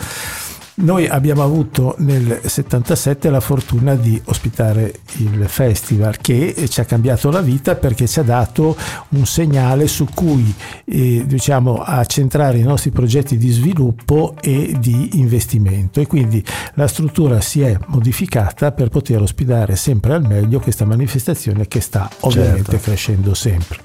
noi 0.77 1.07
abbiamo 1.07 1.43
avuto 1.43 1.95
nel 1.99 2.39
77 2.43 3.29
la 3.31 3.39
fortuna 3.39 3.95
di 3.95 4.19
ospitare 4.25 4.93
il 5.17 5.45
festival 5.47 6.17
che 6.17 6.67
ci 6.69 6.79
ha 6.79 6.85
cambiato 6.85 7.31
la 7.31 7.41
vita 7.41 7.75
perché 7.75 8.07
ci 8.07 8.19
ha 8.19 8.23
dato 8.23 8.75
un 9.09 9.25
segnale 9.25 9.87
su 9.87 10.05
cui 10.13 10.53
eh, 10.85 11.23
diciamo 11.25 11.77
accentrare 11.77 12.59
i 12.59 12.63
nostri 12.63 12.91
progetti 12.91 13.37
di 13.37 13.49
sviluppo 13.49 14.35
e 14.39 14.75
di 14.79 15.09
investimento 15.13 15.99
e 15.99 16.05
quindi 16.05 16.43
la 16.75 16.87
struttura 16.87 17.41
si 17.41 17.61
è 17.61 17.75
modificata 17.87 18.71
per 18.71 18.89
poter 18.89 19.21
ospitare 19.21 19.75
sempre 19.75 20.13
al 20.13 20.27
meglio 20.27 20.59
questa 20.59 20.85
manifestazione 20.85 21.67
che 21.67 21.81
sta 21.81 22.07
ovviamente 22.21 22.71
Certo. 22.71 22.85
crescendo 22.85 23.33
sempre. 23.33 23.79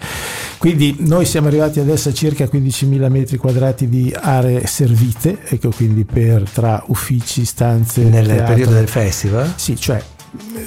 Quindi 0.62 0.94
noi 1.00 1.24
siamo 1.24 1.48
arrivati 1.48 1.80
adesso 1.80 2.10
a 2.10 2.12
circa 2.12 2.44
15.000 2.44 3.10
metri 3.10 3.36
quadrati 3.36 3.88
di 3.88 4.14
aree 4.16 4.64
servite, 4.68 5.40
ecco 5.48 5.70
quindi 5.70 6.04
per 6.04 6.48
tra 6.48 6.84
uffici, 6.86 7.44
stanze, 7.44 8.04
Nel 8.04 8.24
teatro. 8.26 8.46
periodo 8.46 8.74
del 8.74 8.86
festival? 8.86 9.54
Sì, 9.56 9.74
cioè 9.74 10.00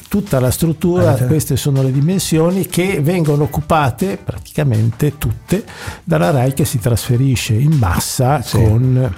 tutta 0.10 0.42
la 0.42 0.52
struttura, 0.52 1.12
Avete- 1.12 1.28
queste 1.28 1.56
sono 1.56 1.82
le 1.82 1.94
dimensioni 1.94 2.66
che 2.68 3.00
vengono 3.02 3.44
occupate 3.44 4.18
praticamente 4.22 5.18
tutte 5.18 5.64
dalla 6.04 6.30
RAI 6.30 6.54
che 6.54 6.66
si 6.66 6.78
trasferisce 6.78 7.54
in 7.54 7.72
massa 7.78 8.42
Sì. 8.42 8.58
con 8.58 9.16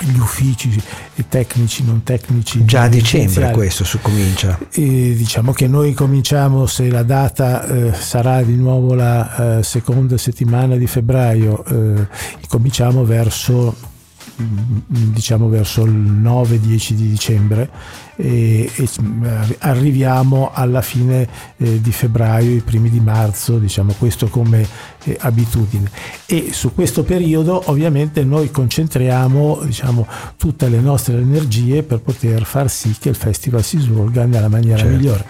gli 0.00 0.18
uffici 0.18 0.80
e 1.14 1.24
tecnici, 1.28 1.84
non 1.84 2.02
tecnici. 2.02 2.64
Già 2.64 2.82
a 2.82 2.88
dicembre 2.88 3.50
questo 3.52 3.84
su 3.84 4.00
comincia. 4.00 4.58
E 4.72 5.14
diciamo 5.16 5.52
che 5.52 5.68
noi 5.68 5.92
cominciamo, 5.92 6.66
se 6.66 6.88
la 6.90 7.02
data 7.02 7.66
eh, 7.66 7.92
sarà 7.92 8.42
di 8.42 8.56
nuovo 8.56 8.94
la 8.94 9.58
eh, 9.58 9.62
seconda 9.62 10.16
settimana 10.16 10.76
di 10.76 10.86
febbraio, 10.86 11.64
eh, 11.64 12.06
cominciamo 12.48 13.04
verso 13.04 13.92
diciamo 14.36 15.48
verso 15.48 15.84
il 15.84 15.92
9-10 15.92 16.92
di 16.92 17.08
dicembre 17.08 17.70
e, 18.16 18.70
e, 18.74 18.88
mm, 19.00 19.24
arri- 19.24 19.56
arriviamo 19.60 20.50
alla 20.52 20.82
fine 20.82 21.28
eh, 21.56 21.80
di 21.80 21.92
febbraio, 21.92 22.50
i 22.54 22.60
primi 22.60 22.90
di 22.90 23.00
marzo, 23.00 23.58
diciamo 23.58 23.94
questo 23.98 24.28
come 24.28 24.66
eh, 25.04 25.16
abitudine. 25.20 25.90
E 26.26 26.50
su 26.52 26.74
questo 26.74 27.04
periodo 27.04 27.62
ovviamente 27.66 28.24
noi 28.24 28.50
concentriamo 28.50 29.60
diciamo, 29.64 30.06
tutte 30.36 30.68
le 30.68 30.80
nostre 30.80 31.18
energie 31.18 31.82
per 31.82 32.00
poter 32.00 32.44
far 32.44 32.70
sì 32.70 32.94
che 32.98 33.08
il 33.08 33.16
festival 33.16 33.62
si 33.62 33.78
svolga 33.78 34.24
nella 34.24 34.48
maniera 34.48 34.78
Certo. 34.78 34.96
migliore. 34.96 35.24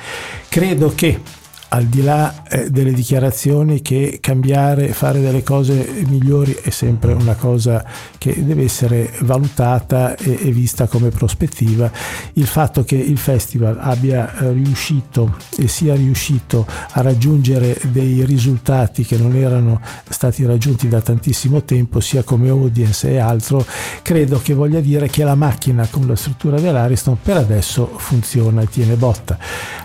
Credo 0.48 0.92
che 0.94 1.20
al 1.69 1.85
di 1.87 2.03
là 2.03 2.45
eh, 2.49 2.71
delle 2.71 2.93
dichiarazioni 2.93 3.83
che 3.83 4.19
cambiare, 4.21 4.89
fare 4.93 5.21
delle 5.21 5.43
cose 5.43 6.05
migliori 6.07 6.57
è 6.62 6.71
sempre 6.71 7.12
una 7.12 7.35
cosa 7.35 7.85
che 8.19 8.45
deve 8.45 8.65
essere 8.65 9.12
valutata 9.21 10.17
e, 10.17 10.39
e 10.41 10.51
vista 10.51 10.87
come 10.87 11.09
prospettiva, 11.09 11.91
il 12.35 12.47
fatto 12.47 12.85
che 12.85 12.97
il 12.97 13.19
festival 13.19 13.79
abbia 13.81 14.33
eh, 14.39 14.53
riuscito 14.53 15.37
e 15.59 15.69
sia 15.69 15.95
riuscito 15.95 16.67
a 16.93 17.01
raggiungere 17.01 17.79
dei 17.91 18.25
risultati 18.25 19.05
che 19.05 19.17
non 19.17 19.35
erano 19.35 19.81
stati 20.09 20.45
raggiunti 20.45 20.89
da 20.89 21.01
tantissimo 21.01 21.62
tempo, 21.65 22.01
sia 22.01 22.23
come 22.23 22.49
audience 22.49 23.11
e 23.11 23.19
altro, 23.19 23.65
credo 24.03 24.41
che 24.41 24.55
voglia 24.55 24.81
dire 24.81 25.09
che 25.09 25.25
la 25.25 25.35
macchina 25.35 25.87
con 25.91 26.07
la 26.07 26.17
struttura 26.17 26.61
dell'Ariston 26.61 27.19
per 27.21 27.37
adesso 27.37 27.91
funziona 27.97 28.62
e 28.62 28.69
tiene 28.69 28.95
botta. 28.95 29.37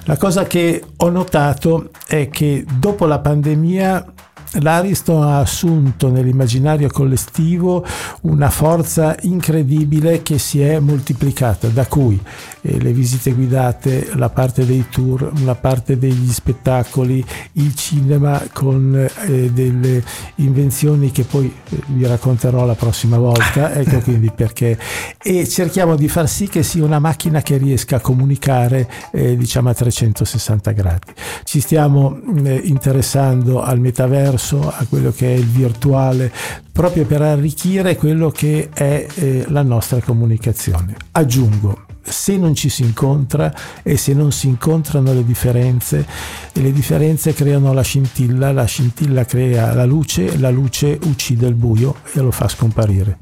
La 0.05 0.17
cosa 0.17 0.45
che 0.45 0.83
ho 0.97 1.09
notato 1.09 1.78
è 2.07 2.29
che 2.29 2.65
dopo 2.77 3.05
la 3.05 3.19
pandemia 3.19 4.05
l'Ariston 4.53 5.23
ha 5.23 5.39
assunto 5.39 6.09
nell'immaginario 6.09 6.89
collettivo 6.89 7.85
una 8.21 8.49
forza 8.49 9.15
incredibile 9.21 10.23
che 10.23 10.39
si 10.39 10.61
è 10.61 10.79
moltiplicata, 10.79 11.67
da 11.67 11.85
cui 11.85 12.19
eh, 12.61 12.81
le 12.81 12.91
visite 12.91 13.31
guidate, 13.31 14.09
la 14.15 14.29
parte 14.29 14.65
dei 14.65 14.85
tour, 14.89 15.31
la 15.43 15.55
parte 15.55 15.97
degli 15.97 16.31
spettacoli, 16.31 17.23
il 17.53 17.75
cinema 17.75 18.41
con 18.51 18.95
eh, 18.95 19.51
delle 19.51 20.03
invenzioni 20.35 21.11
che 21.11 21.23
poi 21.23 21.45
eh, 21.69 21.77
vi 21.87 22.05
racconterò 22.05 22.65
la 22.65 22.75
prossima 22.75 23.17
volta, 23.17 23.73
ecco 23.79 23.99
quindi 23.99 24.31
perché 24.31 24.77
e 25.21 25.47
cerchiamo 25.47 25.95
di 25.95 26.07
far 26.07 26.27
sì 26.27 26.47
che 26.47 26.63
sia 26.63 26.83
una 26.83 26.99
macchina 26.99 27.41
che 27.41 27.57
riesca 27.57 27.97
a 27.97 27.99
comunicare 27.99 28.89
eh, 29.11 29.35
diciamo 29.35 29.69
a 29.69 29.73
360 29.73 30.71
gradi. 30.71 31.13
Ci 31.43 31.59
stiamo 31.59 32.19
eh, 32.43 32.61
interessando 32.65 33.61
al 33.61 33.79
metaverso, 33.79 34.38
a 34.39 34.85
quello 34.87 35.11
che 35.11 35.33
è 35.33 35.37
il 35.37 35.45
virtuale, 35.45 36.31
proprio 36.71 37.05
per 37.05 37.21
arricchire 37.21 37.95
quello 37.95 38.29
che 38.29 38.69
è 38.73 39.05
eh, 39.13 39.45
la 39.49 39.61
nostra 39.61 39.99
comunicazione. 39.99 40.95
Aggiungo, 41.11 41.85
se 42.01 42.37
non 42.37 42.55
ci 42.55 42.69
si 42.69 42.83
incontra 42.83 43.53
e 43.83 43.97
se 43.97 44.13
non 44.13 44.31
si 44.31 44.47
incontrano 44.47 45.13
le 45.13 45.25
differenze, 45.25 46.05
e 46.53 46.61
le 46.61 46.71
differenze 46.71 47.33
creano 47.33 47.73
la 47.73 47.81
scintilla, 47.81 48.51
la 48.51 48.65
scintilla 48.65 49.25
crea 49.25 49.73
la 49.73 49.85
luce, 49.85 50.37
la 50.37 50.49
luce 50.49 50.97
uccide 51.03 51.47
il 51.47 51.55
buio 51.55 51.97
e 52.13 52.19
lo 52.21 52.31
fa 52.31 52.47
scomparire. 52.47 53.17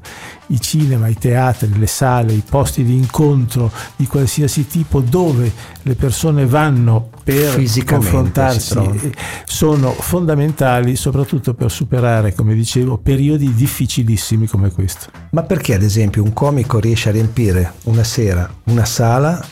I 0.48 0.60
cinema, 0.60 1.08
i 1.08 1.14
teatri, 1.14 1.78
le 1.78 1.86
sale, 1.86 2.32
i 2.32 2.42
posti 2.48 2.84
di 2.84 2.94
incontro 2.94 3.70
di 3.96 4.06
qualsiasi 4.06 4.66
tipo 4.66 5.00
dove 5.00 5.52
le 5.82 5.94
persone 5.94 6.46
vanno 6.46 7.10
per 7.22 7.62
confrontarsi 7.84 8.78
eh, 8.78 9.12
sono 9.44 9.90
fondamentali 9.90 10.96
soprattutto 10.96 11.54
per 11.54 11.70
superare, 11.70 12.34
come 12.34 12.54
dicevo, 12.54 12.96
periodi 12.98 13.52
difficilissimi 13.54 14.46
come 14.46 14.70
questo. 14.70 15.10
Ma 15.30 15.42
perché 15.42 15.74
ad 15.74 15.82
esempio 15.82 16.22
un 16.22 16.32
comico 16.32 16.78
riesce 16.78 17.10
a 17.10 17.12
riempire 17.12 17.74
una 17.84 18.04
sera 18.04 18.50
una 18.64 18.84
sala 18.84 19.44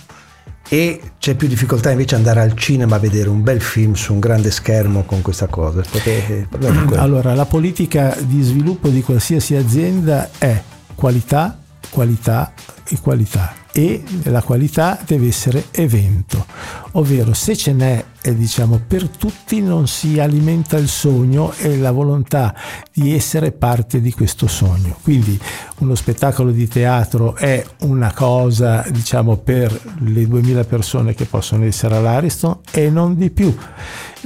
e 0.69 1.01
c'è 1.19 1.37
più 1.37 1.47
difficoltà 1.47 1.91
invece 1.91 2.17
andare 2.17 2.41
al 2.41 2.55
cinema 2.55 2.97
a 2.97 2.99
vedere 2.99 3.29
un 3.29 3.43
bel 3.43 3.61
film 3.61 3.93
su 3.93 4.13
un 4.13 4.19
grande 4.19 4.51
schermo 4.51 5.05
con 5.05 5.23
questa 5.23 5.47
cosa? 5.47 5.83
Perché 5.89 6.49
quello. 6.51 7.01
Allora, 7.01 7.35
la 7.35 7.47
politica 7.47 8.17
di 8.21 8.43
sviluppo 8.43 8.89
di 8.89 9.03
qualsiasi 9.03 9.55
azienda 9.55 10.29
è 10.39 10.61
qualità, 10.97 11.59
qualità 11.91 12.53
e 12.89 12.99
qualità 13.01 13.55
e 13.73 14.03
la 14.25 14.43
qualità 14.43 14.99
deve 15.07 15.29
essere 15.29 15.67
evento. 15.73 16.47
Ovvero 16.97 17.33
se 17.33 17.57
ce 17.57 17.73
n'è 17.73 18.05
eh, 18.23 18.35
diciamo 18.35 18.81
per 18.87 19.09
tutti 19.09 19.61
non 19.61 19.87
si 19.87 20.19
alimenta 20.19 20.77
il 20.77 20.89
sogno 20.89 21.53
e 21.59 21.77
la 21.79 21.93
volontà 21.93 22.55
di 22.93 23.15
essere 23.15 23.53
parte 23.53 24.01
di 24.01 24.13
questo 24.13 24.47
sogno. 24.47 24.97
Quindi 25.03 25.39
uno 25.79 25.95
spettacolo 25.95 26.51
di 26.51 26.67
teatro 26.67 27.37
è 27.37 27.65
una 27.81 28.13
cosa 28.13 28.85
diciamo 28.91 29.37
per 29.37 29.79
le 30.01 30.27
2000 30.27 30.65
persone 30.65 31.15
che 31.15 31.27
possono 31.27 31.65
essere 31.65 31.97
all'Ariston 31.97 32.59
e 32.73 32.91
non 32.91 33.17
di 33.17 33.31
più 33.31 33.55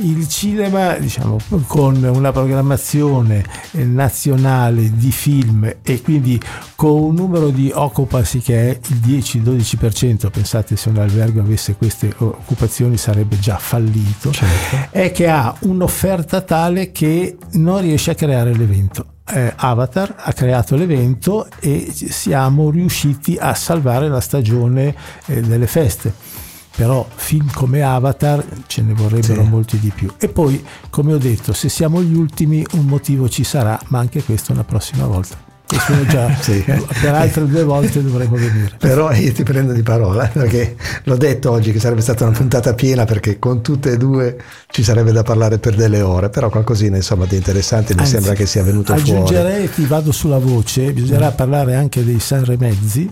il 0.02 0.26
cinema 0.28 0.94
diciamo, 0.94 1.36
con 1.66 2.02
una 2.02 2.32
programmazione 2.32 3.44
eh, 3.72 3.84
nazionale 3.84 4.94
di 4.94 5.10
film 5.10 5.76
e 5.82 6.00
quindi 6.00 6.40
con 6.74 6.92
un 6.92 7.14
numero 7.14 7.50
di 7.50 7.70
occupancy 7.74 8.38
che 8.38 8.70
è 8.70 8.78
il 8.88 8.96
10-12%, 9.18 10.30
pensate 10.30 10.76
se 10.76 10.88
un 10.88 10.96
albergo 10.96 11.40
avesse 11.40 11.74
queste 11.74 12.14
occupazioni 12.16 12.59
sarebbe 12.96 13.38
già 13.38 13.56
fallito, 13.56 14.30
certo. 14.30 14.88
è 14.90 15.12
che 15.12 15.28
ha 15.28 15.54
un'offerta 15.60 16.40
tale 16.42 16.92
che 16.92 17.36
non 17.52 17.80
riesce 17.80 18.12
a 18.12 18.14
creare 18.14 18.54
l'evento. 18.54 19.06
Eh, 19.28 19.52
Avatar 19.54 20.14
ha 20.16 20.32
creato 20.32 20.74
l'evento 20.74 21.46
e 21.60 21.92
siamo 21.92 22.70
riusciti 22.70 23.36
a 23.38 23.54
salvare 23.54 24.08
la 24.08 24.20
stagione 24.20 24.94
eh, 25.26 25.40
delle 25.40 25.66
feste 25.66 26.12
però 26.76 27.06
film 27.14 27.50
come 27.52 27.82
Avatar 27.82 28.42
ce 28.66 28.80
ne 28.80 28.94
vorrebbero 28.94 29.42
sì. 29.42 29.48
molti 29.48 29.78
di 29.78 29.92
più. 29.94 30.10
E 30.16 30.28
poi, 30.28 30.64
come 30.88 31.12
ho 31.12 31.18
detto, 31.18 31.52
se 31.52 31.68
siamo 31.68 32.00
gli 32.00 32.14
ultimi 32.14 32.64
un 32.72 32.86
motivo 32.86 33.28
ci 33.28 33.44
sarà, 33.44 33.78
ma 33.88 33.98
anche 33.98 34.22
questo 34.22 34.52
una 34.52 34.64
prossima 34.64 35.04
volta 35.04 35.49
sono 35.78 36.04
già 36.06 36.34
sì. 36.40 36.62
per 36.62 37.14
altre 37.14 37.46
due 37.46 37.64
volte 37.64 38.02
dovremmo 38.02 38.36
venire. 38.36 38.72
Però 38.78 39.12
io 39.12 39.32
ti 39.32 39.42
prendo 39.42 39.72
di 39.72 39.82
parola 39.82 40.26
perché 40.26 40.76
l'ho 41.04 41.16
detto 41.16 41.50
oggi 41.50 41.72
che 41.72 41.80
sarebbe 41.80 42.00
stata 42.00 42.24
una 42.24 42.36
puntata 42.36 42.74
piena 42.74 43.04
perché 43.04 43.38
con 43.38 43.62
tutte 43.62 43.92
e 43.92 43.96
due 43.96 44.40
ci 44.70 44.82
sarebbe 44.82 45.12
da 45.12 45.22
parlare 45.22 45.58
per 45.58 45.74
delle 45.74 46.00
ore, 46.00 46.30
però 46.30 46.48
qualcosina 46.48 46.96
insomma 46.96 47.26
di 47.26 47.36
interessante 47.36 47.94
mi 47.94 48.00
Anzi, 48.00 48.12
sembra 48.12 48.34
che 48.34 48.46
sia 48.46 48.62
venuto 48.62 48.92
aggiungerei, 48.92 49.22
fuori. 49.22 49.38
Aggiungerei, 49.38 49.70
ti 49.72 49.86
vado 49.86 50.12
sulla 50.12 50.38
voce, 50.38 50.92
bisognerà 50.92 51.30
mm. 51.30 51.36
parlare 51.36 51.74
anche 51.74 52.04
dei 52.04 52.20
Sanremezzi 52.20 53.10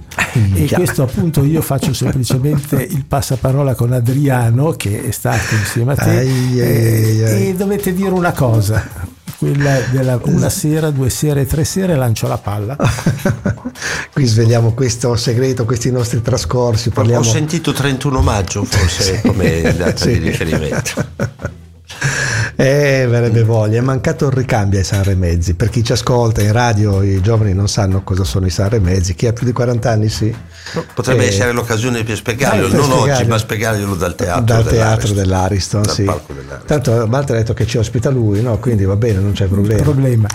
e 0.55 0.65
Già. 0.67 0.77
questo 0.77 1.03
appunto 1.03 1.43
io 1.45 1.63
faccio 1.63 1.93
semplicemente 1.93 2.77
il 2.83 3.05
passaparola 3.07 3.75
con 3.75 3.93
Adriano 3.93 4.73
che 4.73 5.03
è 5.03 5.11
stato 5.11 5.55
insieme 5.55 5.93
a 5.93 5.97
te 5.97 6.11
ai, 6.11 6.61
ai, 6.61 7.25
ai. 7.25 7.49
e 7.49 7.55
dovete 7.55 7.93
dire 7.93 8.11
una 8.11 8.33
cosa 8.33 9.17
quella 9.37 9.81
della 9.91 10.19
una 10.25 10.49
sera, 10.49 10.91
due 10.91 11.11
sere, 11.11 11.47
tre 11.47 11.65
sere 11.65 11.95
lancio 11.95 12.27
la 12.27 12.39
palla. 12.39 12.77
Qui 14.13 14.25
svegliamo 14.25 14.73
questo 14.73 15.15
segreto, 15.17 15.65
questi 15.65 15.91
nostri 15.91 16.23
trascorsi. 16.23 16.91
Parliamo... 16.91 17.21
Ho 17.21 17.29
sentito 17.29 17.73
31 17.73 18.21
maggio 18.21 18.65
forse 18.65 19.17
sì. 19.21 19.21
come 19.27 19.63
data 19.77 19.97
sì. 19.97 20.19
di 20.19 20.19
riferimento. 20.19 21.07
Eh, 22.61 23.07
verrebbe 23.09 23.45
voglia, 23.45 23.79
è 23.79 23.81
mancato 23.81 24.27
il 24.27 24.33
ricambio 24.33 24.79
ai 24.79 24.85
Sanremezzi. 24.85 25.55
Per 25.55 25.71
chi 25.71 25.85
ci 25.85 25.93
ascolta 25.93 26.43
in 26.43 26.53
radio, 26.53 27.03
i 27.03 27.21
giovani 27.21 27.55
non 27.55 27.69
sanno 27.69 28.03
cosa 28.03 28.25
sono 28.25 28.47
i 28.47 28.51
Sanremezzi. 28.51 29.15
Chi 29.15 29.27
ha 29.27 29.33
più 29.33 29.47
di 29.47 29.53
40 29.53 29.91
anni 29.91 30.09
sì. 30.09 30.35
Potrebbe 30.93 31.25
eh, 31.25 31.29
essere 31.29 31.53
l'occasione 31.53 32.03
per 32.03 32.17
spiegarlo, 32.17 32.67
eh, 32.67 32.71
non 32.71 32.83
spiegarlo. 32.83 33.13
oggi, 33.13 33.25
ma 33.27 33.39
spiegarglielo 33.39 33.95
dal 33.95 34.15
teatro. 34.15 34.45
Dal 34.45 34.67
teatro 34.67 35.13
dell'Ariston, 35.13 35.83
dal 35.83 35.95
sì. 35.95 36.03
dell'Ariston. 36.03 36.67
Tanto 36.67 36.93
Walter 37.09 37.37
ha 37.37 37.39
detto 37.39 37.55
che 37.55 37.67
ci 37.67 37.79
ospita 37.79 38.11
lui, 38.11 38.43
no? 38.43 38.59
quindi 38.59 38.85
va 38.85 38.97
bene, 38.97 39.21
non 39.21 39.33
c'è 39.33 39.47
problema. 39.47 39.83
problema. 39.83 40.29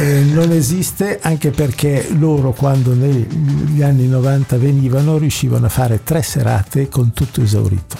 Eh, 0.00 0.20
non 0.32 0.50
esiste 0.52 1.18
anche 1.20 1.50
perché 1.50 2.08
loro 2.18 2.52
quando 2.52 2.94
negli 2.94 3.82
anni 3.82 4.08
90 4.08 4.56
venivano 4.56 5.18
riuscivano 5.18 5.66
a 5.66 5.70
fare 5.70 6.00
tre 6.02 6.22
serate 6.22 6.88
con 6.88 7.12
tutto 7.12 7.42
esaurito. 7.42 7.96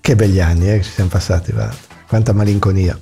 Che 0.00 0.16
begli 0.16 0.40
anni 0.40 0.70
eh, 0.70 0.78
che 0.78 0.84
ci 0.84 0.92
siamo 0.92 1.10
passati, 1.10 1.52
Walter 1.52 1.87
quanta 2.08 2.32
malinconia. 2.32 2.98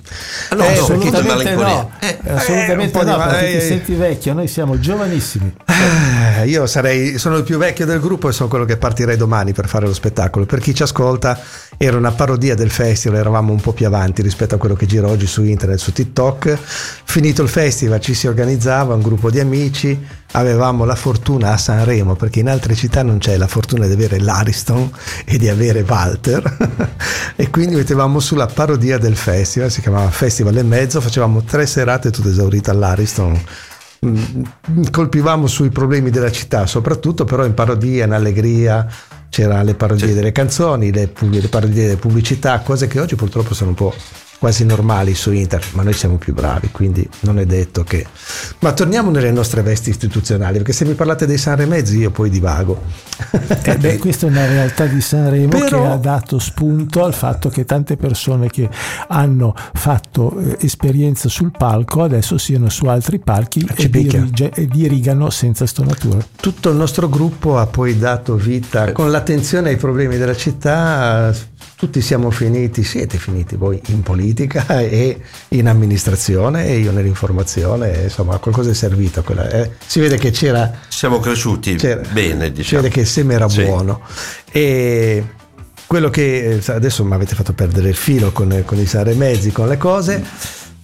Ah, 0.49 0.55
no, 0.55 0.63
eh, 0.65 0.73
assolutamente 0.73 1.33
malinconia. 1.33 1.73
no, 1.73 1.91
eh, 1.99 2.17
assolutamente 2.25 2.99
eh, 2.99 3.03
no, 3.05 3.17
perché 3.17 3.59
ti 3.59 3.65
senti 3.65 3.93
vecchio, 3.93 4.33
noi 4.33 4.47
siamo 4.47 4.77
giovanissimi. 4.77 5.55
Eh, 5.65 6.47
io 6.47 6.67
sarei, 6.67 7.17
sono 7.17 7.37
il 7.37 7.43
più 7.43 7.57
vecchio 7.57 7.85
del 7.85 8.01
gruppo 8.01 8.27
e 8.27 8.33
sono 8.33 8.49
quello 8.49 8.65
che 8.65 8.75
partirei 8.75 9.15
domani 9.15 9.53
per 9.53 9.69
fare 9.69 9.85
lo 9.85 9.93
spettacolo. 9.93 10.45
Per 10.45 10.59
chi 10.59 10.75
ci 10.75 10.83
ascolta, 10.83 11.39
era 11.77 11.95
una 11.95 12.11
parodia 12.11 12.53
del 12.53 12.69
festival, 12.69 13.19
eravamo 13.19 13.53
un 13.53 13.61
po' 13.61 13.71
più 13.71 13.85
avanti 13.85 14.21
rispetto 14.21 14.55
a 14.55 14.57
quello 14.57 14.75
che 14.75 14.85
gira 14.85 15.07
oggi 15.07 15.25
su 15.25 15.41
internet, 15.43 15.79
su 15.79 15.93
TikTok. 15.93 16.57
Finito 17.05 17.41
il 17.41 17.49
festival 17.49 18.01
ci 18.01 18.13
si 18.13 18.27
organizzava 18.27 18.93
un 18.93 19.01
gruppo 19.01 19.31
di 19.31 19.39
amici, 19.39 19.97
avevamo 20.31 20.85
la 20.85 20.95
fortuna 20.95 21.53
a 21.53 21.57
Sanremo, 21.57 22.15
perché 22.15 22.39
in 22.39 22.49
altre 22.49 22.75
città 22.75 23.03
non 23.03 23.17
c'è 23.17 23.37
la 23.37 23.47
fortuna 23.47 23.87
di 23.87 23.93
avere 23.93 24.19
l'Ariston 24.19 24.89
e 25.25 25.37
di 25.37 25.47
avere 25.47 25.85
Walter, 25.87 26.95
e 27.35 27.49
quindi 27.49 27.75
mettevamo 27.75 28.19
sulla 28.19 28.47
parodia 28.47 28.97
del 28.97 29.15
festival, 29.15 29.71
si 29.71 29.81
chiamava 29.81 30.09
Festival 30.09 30.57
e 30.57 30.63
Mezzo, 30.63 31.01
facevamo 31.01 31.43
tre 31.43 31.65
serate 31.65 32.11
tutte 32.11 32.29
esaurite 32.29 32.71
all'Ariston. 32.71 33.41
Mm, 34.05 34.43
colpivamo 34.91 35.47
sui 35.47 35.69
problemi 35.69 36.11
della 36.11 36.31
città, 36.31 36.67
soprattutto 36.67 37.25
però 37.25 37.45
in 37.45 37.53
parodia, 37.53 38.05
in 38.05 38.11
allegria, 38.11 38.85
c'erano 39.29 39.63
le 39.63 39.73
parodie 39.73 40.13
delle 40.13 40.31
canzoni, 40.31 40.91
le, 40.91 41.11
le 41.19 41.47
parodie 41.47 41.83
delle 41.83 41.97
pubblicità, 41.97 42.59
cose 42.59 42.87
che 42.87 42.99
oggi 42.99 43.15
purtroppo 43.15 43.53
sono 43.53 43.71
un 43.71 43.75
po' 43.75 43.93
quasi 44.39 44.65
normali 44.65 45.15
su 45.15 45.31
internet, 45.31 45.73
ma 45.73 45.83
noi 45.83 45.93
siamo 45.93 46.17
più 46.17 46.33
bravi, 46.33 46.69
quindi 46.71 47.07
non 47.21 47.39
è 47.39 47.45
detto 47.45 47.83
che... 47.83 48.05
Ma 48.59 48.71
torniamo 48.73 49.09
nelle 49.09 49.31
nostre 49.31 49.61
vesti 49.61 49.89
istituzionali, 49.89 50.57
perché 50.57 50.73
se 50.73 50.85
mi 50.85 50.93
parlate 50.93 51.25
dei 51.25 51.37
Sanremezzi 51.37 51.97
io 51.97 52.11
poi 52.11 52.29
divago. 52.29 52.81
Eh 53.63 53.77
beh, 53.77 53.97
questa 53.99 54.27
è 54.27 54.29
una 54.29 54.45
realtà 54.45 54.85
di 54.85 55.01
Sanremo 55.01 55.49
Però... 55.49 55.81
che 55.81 55.87
ha 55.87 55.97
dato 55.97 56.39
spunto 56.39 57.03
al 57.03 57.13
fatto 57.13 57.49
che 57.49 57.65
tante 57.65 57.97
persone 57.97 58.49
che 58.49 58.69
hanno 59.07 59.55
fatto 59.73 60.39
eh, 60.39 60.57
esperienza 60.61 61.29
sul 61.29 61.51
palco 61.51 62.03
adesso 62.03 62.37
siano 62.37 62.69
su 62.69 62.85
altri 62.85 63.19
palchi 63.19 63.67
e, 63.75 63.89
dirige, 63.89 64.51
e 64.53 64.67
dirigano 64.67 65.29
senza 65.29 65.65
stonatura. 65.65 66.19
Tutto 66.35 66.69
il 66.69 66.75
nostro 66.75 67.09
gruppo 67.09 67.57
ha 67.57 67.65
poi 67.65 67.97
dato 67.97 68.35
vita 68.35 68.91
con 68.91 69.09
l'attenzione 69.09 69.69
ai 69.69 69.77
problemi 69.77 70.17
della 70.17 70.35
città 70.35 71.33
tutti 71.77 72.01
siamo 72.01 72.31
finiti, 72.31 72.83
siete 72.83 73.19
finiti 73.19 73.55
voi 73.55 73.79
in 73.89 74.01
politica 74.01 74.65
e 74.81 75.21
in 75.49 75.67
amministrazione 75.67 76.65
e 76.65 76.79
io 76.79 76.91
nell'informazione, 76.91 78.05
insomma 78.05 78.39
qualcosa 78.39 78.71
è 78.71 78.73
servito. 78.73 79.21
Quella, 79.21 79.47
eh. 79.47 79.73
Si 79.85 79.99
vede 79.99 80.17
che 80.17 80.31
c'era... 80.31 80.71
Siamo 80.87 81.19
cresciuti 81.19 81.75
c'era, 81.75 82.01
bene, 82.11 82.51
diciamo. 82.51 82.65
Si 82.65 82.75
vede 82.75 82.89
che 82.89 83.01
il 83.01 83.07
seme 83.07 83.35
era 83.35 83.47
sì. 83.47 83.63
buono. 83.63 84.01
E 84.51 85.23
quello 85.85 86.09
che 86.09 86.59
eh, 86.59 86.71
adesso 86.71 87.05
mi 87.05 87.13
avete 87.13 87.35
fatto 87.35 87.53
perdere 87.53 87.89
il 87.89 87.95
filo 87.95 88.31
con, 88.31 88.63
con 88.65 88.79
i 88.79 88.87
sare 88.87 89.13
mezzi, 89.13 89.51
con 89.51 89.67
le 89.67 89.77
cose. 89.77 90.23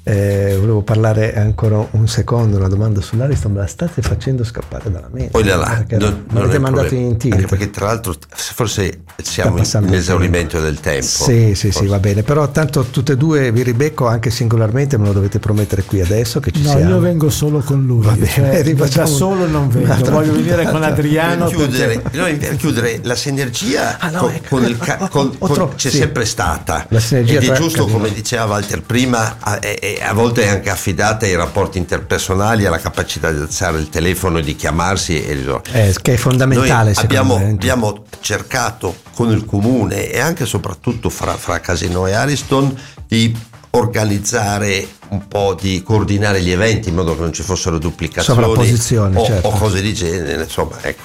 Eh, 0.05 0.57
volevo 0.59 0.81
parlare 0.81 1.33
ancora 1.33 1.87
un 1.91 2.09
secondo, 2.09 2.57
una 2.57 2.67
domanda 2.67 2.99
sull'Ariston, 2.99 3.53
me 3.53 3.59
la 3.59 3.67
state 3.67 4.01
facendo 4.01 4.43
scappare 4.43 4.91
dalla 4.91 5.07
mente. 5.09 5.29
Poi 5.29 5.45
là, 5.45 5.55
là 5.55 5.85
non, 5.97 6.25
non 6.29 6.43
avete 6.43 6.59
mandato 6.59 6.93
in 6.93 7.15
tilt. 7.15 7.47
perché 7.47 7.69
tra 7.69 7.85
l'altro 7.85 8.13
forse 8.35 9.03
siamo 9.21 9.57
in 9.57 9.93
esaurimento 9.93 10.59
del 10.59 10.81
tempo. 10.81 11.05
Sì, 11.05 11.55
sì, 11.55 11.71
forse. 11.71 11.71
sì, 11.71 11.85
va 11.85 11.99
bene, 11.99 12.21
però 12.23 12.49
tanto 12.51 12.83
tutte 12.83 13.13
e 13.13 13.17
due 13.17 13.53
vi 13.53 13.63
ribecco 13.63 14.05
anche 14.05 14.29
singolarmente, 14.29 14.97
me 14.97 15.07
lo 15.07 15.13
dovete 15.13 15.39
promettere 15.39 15.83
qui 15.83 16.01
adesso 16.01 16.41
che 16.41 16.51
ci 16.51 16.63
no, 16.63 16.71
siamo. 16.71 16.89
io 16.89 16.99
vengo 16.99 17.29
solo 17.29 17.59
con 17.59 17.85
lui, 17.85 18.03
va 18.05 18.11
bene, 18.11 18.63
cioè, 18.63 18.73
da 18.75 19.05
solo 19.05 19.47
non 19.47 19.69
vengo, 19.69 20.11
voglio 20.11 20.33
venire 20.33 20.69
con 20.69 20.83
Adriano. 20.83 21.45
Per 21.45 21.55
chiudere, 21.55 21.99
perché... 21.99 22.35
per 22.35 22.55
chiudere 22.57 22.99
la 23.03 23.15
sinergia 23.15 23.99
ah, 23.99 24.09
no, 24.09 24.19
con, 24.19 24.31
ecco, 24.31 24.55
con 24.57 24.65
il 24.65 24.77
ca- 24.77 25.07
con, 25.09 25.37
con, 25.37 25.69
c'è 25.75 25.89
sì. 25.89 25.97
sempre 25.97 26.25
stata. 26.25 26.85
La 26.89 26.99
sinergia 26.99 27.39
ed 27.39 27.49
è 27.49 27.53
giusto, 27.53 27.87
come 27.87 28.11
diceva 28.11 28.43
Walter 28.45 28.81
prima, 28.81 29.59
è, 29.59 29.92
a 30.01 30.13
volte 30.13 30.43
è 30.43 30.47
anche 30.47 30.69
affidata 30.69 31.25
ai 31.25 31.35
rapporti 31.35 31.77
interpersonali, 31.77 32.65
alla 32.65 32.79
capacità 32.79 33.31
di 33.31 33.39
alzare 33.39 33.79
il 33.79 33.89
telefono 33.89 34.37
e 34.37 34.41
di 34.43 34.55
chiamarsi 34.55 35.23
e 35.23 35.33
risolvere. 35.33 35.89
Eh, 35.89 35.95
che 36.01 36.13
è 36.13 36.17
fondamentale. 36.17 36.93
Abbiamo, 36.95 37.35
abbiamo, 37.35 38.05
cercato 38.19 38.95
con 39.13 39.31
il 39.31 39.45
comune 39.45 40.09
e 40.09 40.19
anche 40.19 40.43
e 40.43 40.45
soprattutto 40.45 41.09
fra, 41.09 41.35
fra 41.35 41.59
Casino 41.59 42.07
e 42.07 42.13
Ariston 42.13 42.73
di 43.07 43.35
organizzare 43.71 44.87
un 45.09 45.27
po' 45.27 45.55
di 45.59 45.81
coordinare 45.83 46.41
gli 46.41 46.51
eventi 46.51 46.89
in 46.89 46.95
modo 46.95 47.15
che 47.15 47.21
non 47.21 47.33
ci 47.33 47.43
fossero 47.43 47.77
duplicazioni 47.79 49.15
o, 49.15 49.25
certo. 49.25 49.47
o, 49.47 49.51
cose 49.51 49.81
di 49.81 49.93
genere, 49.93 50.43
insomma, 50.43 50.77
ecco, 50.81 51.01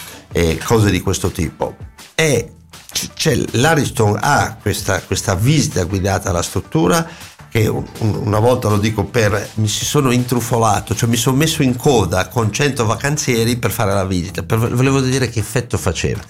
cose 0.65 0.91
di 0.91 1.01
questo 1.01 1.31
tipo. 1.31 1.77
E 2.15 2.53
c'è, 3.15 3.39
l'Ariston 3.53 4.19
ha 4.21 4.57
questa, 4.61 5.01
questa 5.01 5.35
visita 5.35 5.85
guidata 5.85 6.31
alla 6.31 6.43
struttura 6.43 7.07
che 7.51 7.67
una 7.99 8.39
volta 8.39 8.69
lo 8.69 8.79
dico 8.79 9.05
per 9.05 9.49
mi 9.55 9.69
si 9.69 9.85
sono 9.85 10.11
intrufolato, 10.11 10.95
cioè 10.95 11.09
mi 11.09 11.17
sono 11.17 11.37
messo 11.37 11.63
in 11.63 11.77
coda 11.77 12.29
con 12.29 12.53
100 12.53 12.85
vacanzieri 12.85 13.57
per 13.57 13.71
fare 13.71 13.93
la 13.93 14.05
visita, 14.05 14.43
per, 14.43 14.59
volevo 14.59 15.01
vedere 15.01 15.29
che 15.29 15.41
effetto 15.41 15.79
faceva. 15.79 16.21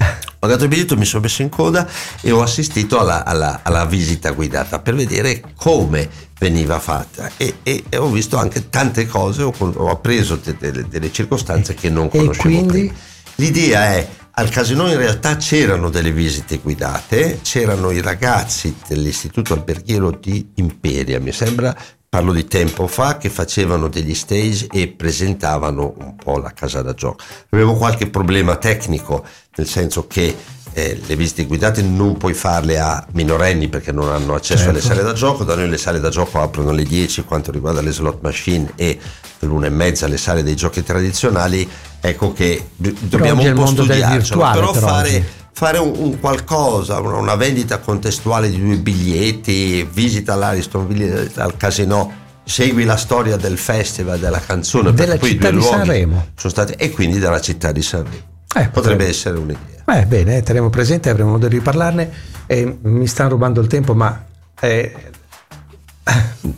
Ho 0.41 0.47
dato 0.47 0.63
il 0.63 0.69
biglietto, 0.69 0.97
mi 0.97 1.05
sono 1.05 1.23
messo 1.23 1.43
in 1.43 1.49
coda 1.49 1.89
e 2.21 2.31
ho 2.31 2.43
assistito 2.43 3.01
alla, 3.01 3.25
alla, 3.25 3.61
alla 3.63 3.85
visita 3.85 4.31
guidata 4.31 4.79
per 4.79 4.95
vedere 4.95 5.43
come 5.57 6.09
veniva 6.39 6.79
fatta 6.79 7.33
e, 7.37 7.57
e, 7.65 7.83
e, 7.89 7.97
ho 7.97 8.09
visto 8.09 8.37
anche 8.37 8.69
tante 8.69 9.07
cose, 9.07 9.43
ho, 9.43 9.53
ho 9.59 9.91
appreso 9.91 10.41
delle, 10.59 10.87
delle 10.87 11.13
circostanze 11.13 11.75
che 11.75 11.91
non 11.91 12.09
conoscevo. 12.09 12.49
E 12.49 12.53
quindi? 12.53 12.79
Prima. 12.79 12.95
L'idea 13.41 13.85
è 13.95 14.09
al 14.39 14.51
casino 14.51 14.89
in 14.89 14.97
realtà 14.97 15.35
c'erano 15.35 15.91
delle 15.91 16.13
visite 16.13 16.59
guidate, 16.59 17.41
c'erano 17.43 17.91
i 17.91 18.01
ragazzi 18.01 18.73
dell'istituto 18.87 19.53
alberghiero 19.53 20.13
di 20.13 20.53
Imperia, 20.55 21.19
mi 21.19 21.33
sembra, 21.33 21.77
parlo 22.09 22.33
di 22.33 22.47
tempo 22.47 22.87
fa, 22.87 23.17
che 23.17 23.31
facevano 23.31 23.89
degli 23.89 24.15
stage 24.15 24.69
e 24.71 24.87
presentavano 24.87 25.93
un 25.99 26.15
po' 26.15 26.39
la 26.39 26.53
casa 26.53 26.83
da 26.83 26.95
gioco. 26.95 27.21
Avevo 27.49 27.75
qualche 27.75 28.09
problema 28.11 28.55
tecnico, 28.55 29.27
nel 29.57 29.67
senso 29.67 30.07
che 30.07 30.33
eh, 30.79 31.01
le 31.05 31.17
visite 31.17 31.45
guidate 31.45 31.83
non 31.83 32.17
puoi 32.17 32.35
farle 32.35 32.79
a 32.79 33.05
minorenni 33.13 33.69
perché 33.69 33.91
non 33.91 34.09
hanno 34.11 34.35
accesso 34.35 34.65
certo. 34.65 34.71
alle 34.71 34.81
sale 34.81 35.03
da 35.03 35.13
gioco, 35.13 35.43
da 35.43 35.57
noi 35.57 35.69
le 35.69 35.77
sale 35.77 35.99
da 35.99 36.09
gioco 36.09 36.41
aprono 36.41 36.71
alle 36.71 36.85
10 36.85 37.25
quanto 37.25 37.51
riguarda 37.51 37.81
le 37.81 37.91
slot 37.91 38.19
machine 38.23 38.71
e 38.77 38.99
l'una 39.41 39.67
e 39.67 39.71
mezza 39.71 40.07
le 40.07 40.17
sale 40.17 40.45
dei 40.45 40.55
giochi 40.55 40.85
tradizionali, 40.85 41.69
ecco 42.01 42.33
che 42.33 42.71
dobbiamo 42.77 43.43
un 43.43 43.55
po' 43.55 43.67
studiarcelo, 43.67 44.41
però, 44.41 44.71
però 44.71 44.73
fare, 44.73 45.29
fare 45.53 45.79
un, 45.79 45.93
un, 45.97 46.21
qualcosa, 46.21 47.01
una 47.01 47.35
vendita 47.35 47.79
contestuale 47.79 48.49
di 48.49 48.61
due 48.61 48.77
biglietti, 48.77 49.89
visita 49.93 50.35
all'Ariston, 50.35 50.87
visita 50.87 51.43
al 51.43 51.57
casino 51.57 52.27
segui 52.45 52.85
la 52.85 52.97
storia 52.97 53.37
del 53.37 53.59
festival 53.59 54.19
della 54.19 54.41
canzone 54.41 54.93
della 54.93 55.19
città 55.19 55.51
di 55.51 55.61
Sanremo. 55.61 56.29
sono 56.37 56.53
stati, 56.53 56.73
e 56.75 56.91
quindi 56.91 57.19
della 57.19 57.41
città 57.41 57.73
di 57.73 57.83
Sanremo 57.83 58.28
potrebbe, 58.49 58.71
potrebbe 58.71 59.07
essere 59.07 59.39
un'idea 59.39 59.79
Beh, 59.89 60.05
bene, 60.05 60.43
terremo 60.43 60.69
presente, 60.69 61.09
avremo 61.09 61.31
modo 61.31 61.49
di 61.49 61.57
riparlarne. 61.57 62.11
Eh, 62.45 62.79
mi 62.83 63.07
stanno 63.07 63.31
rubando 63.31 63.63
il 63.63 63.69
tempo, 63.69 63.95
ma 63.95 64.23
eh, 64.61 64.95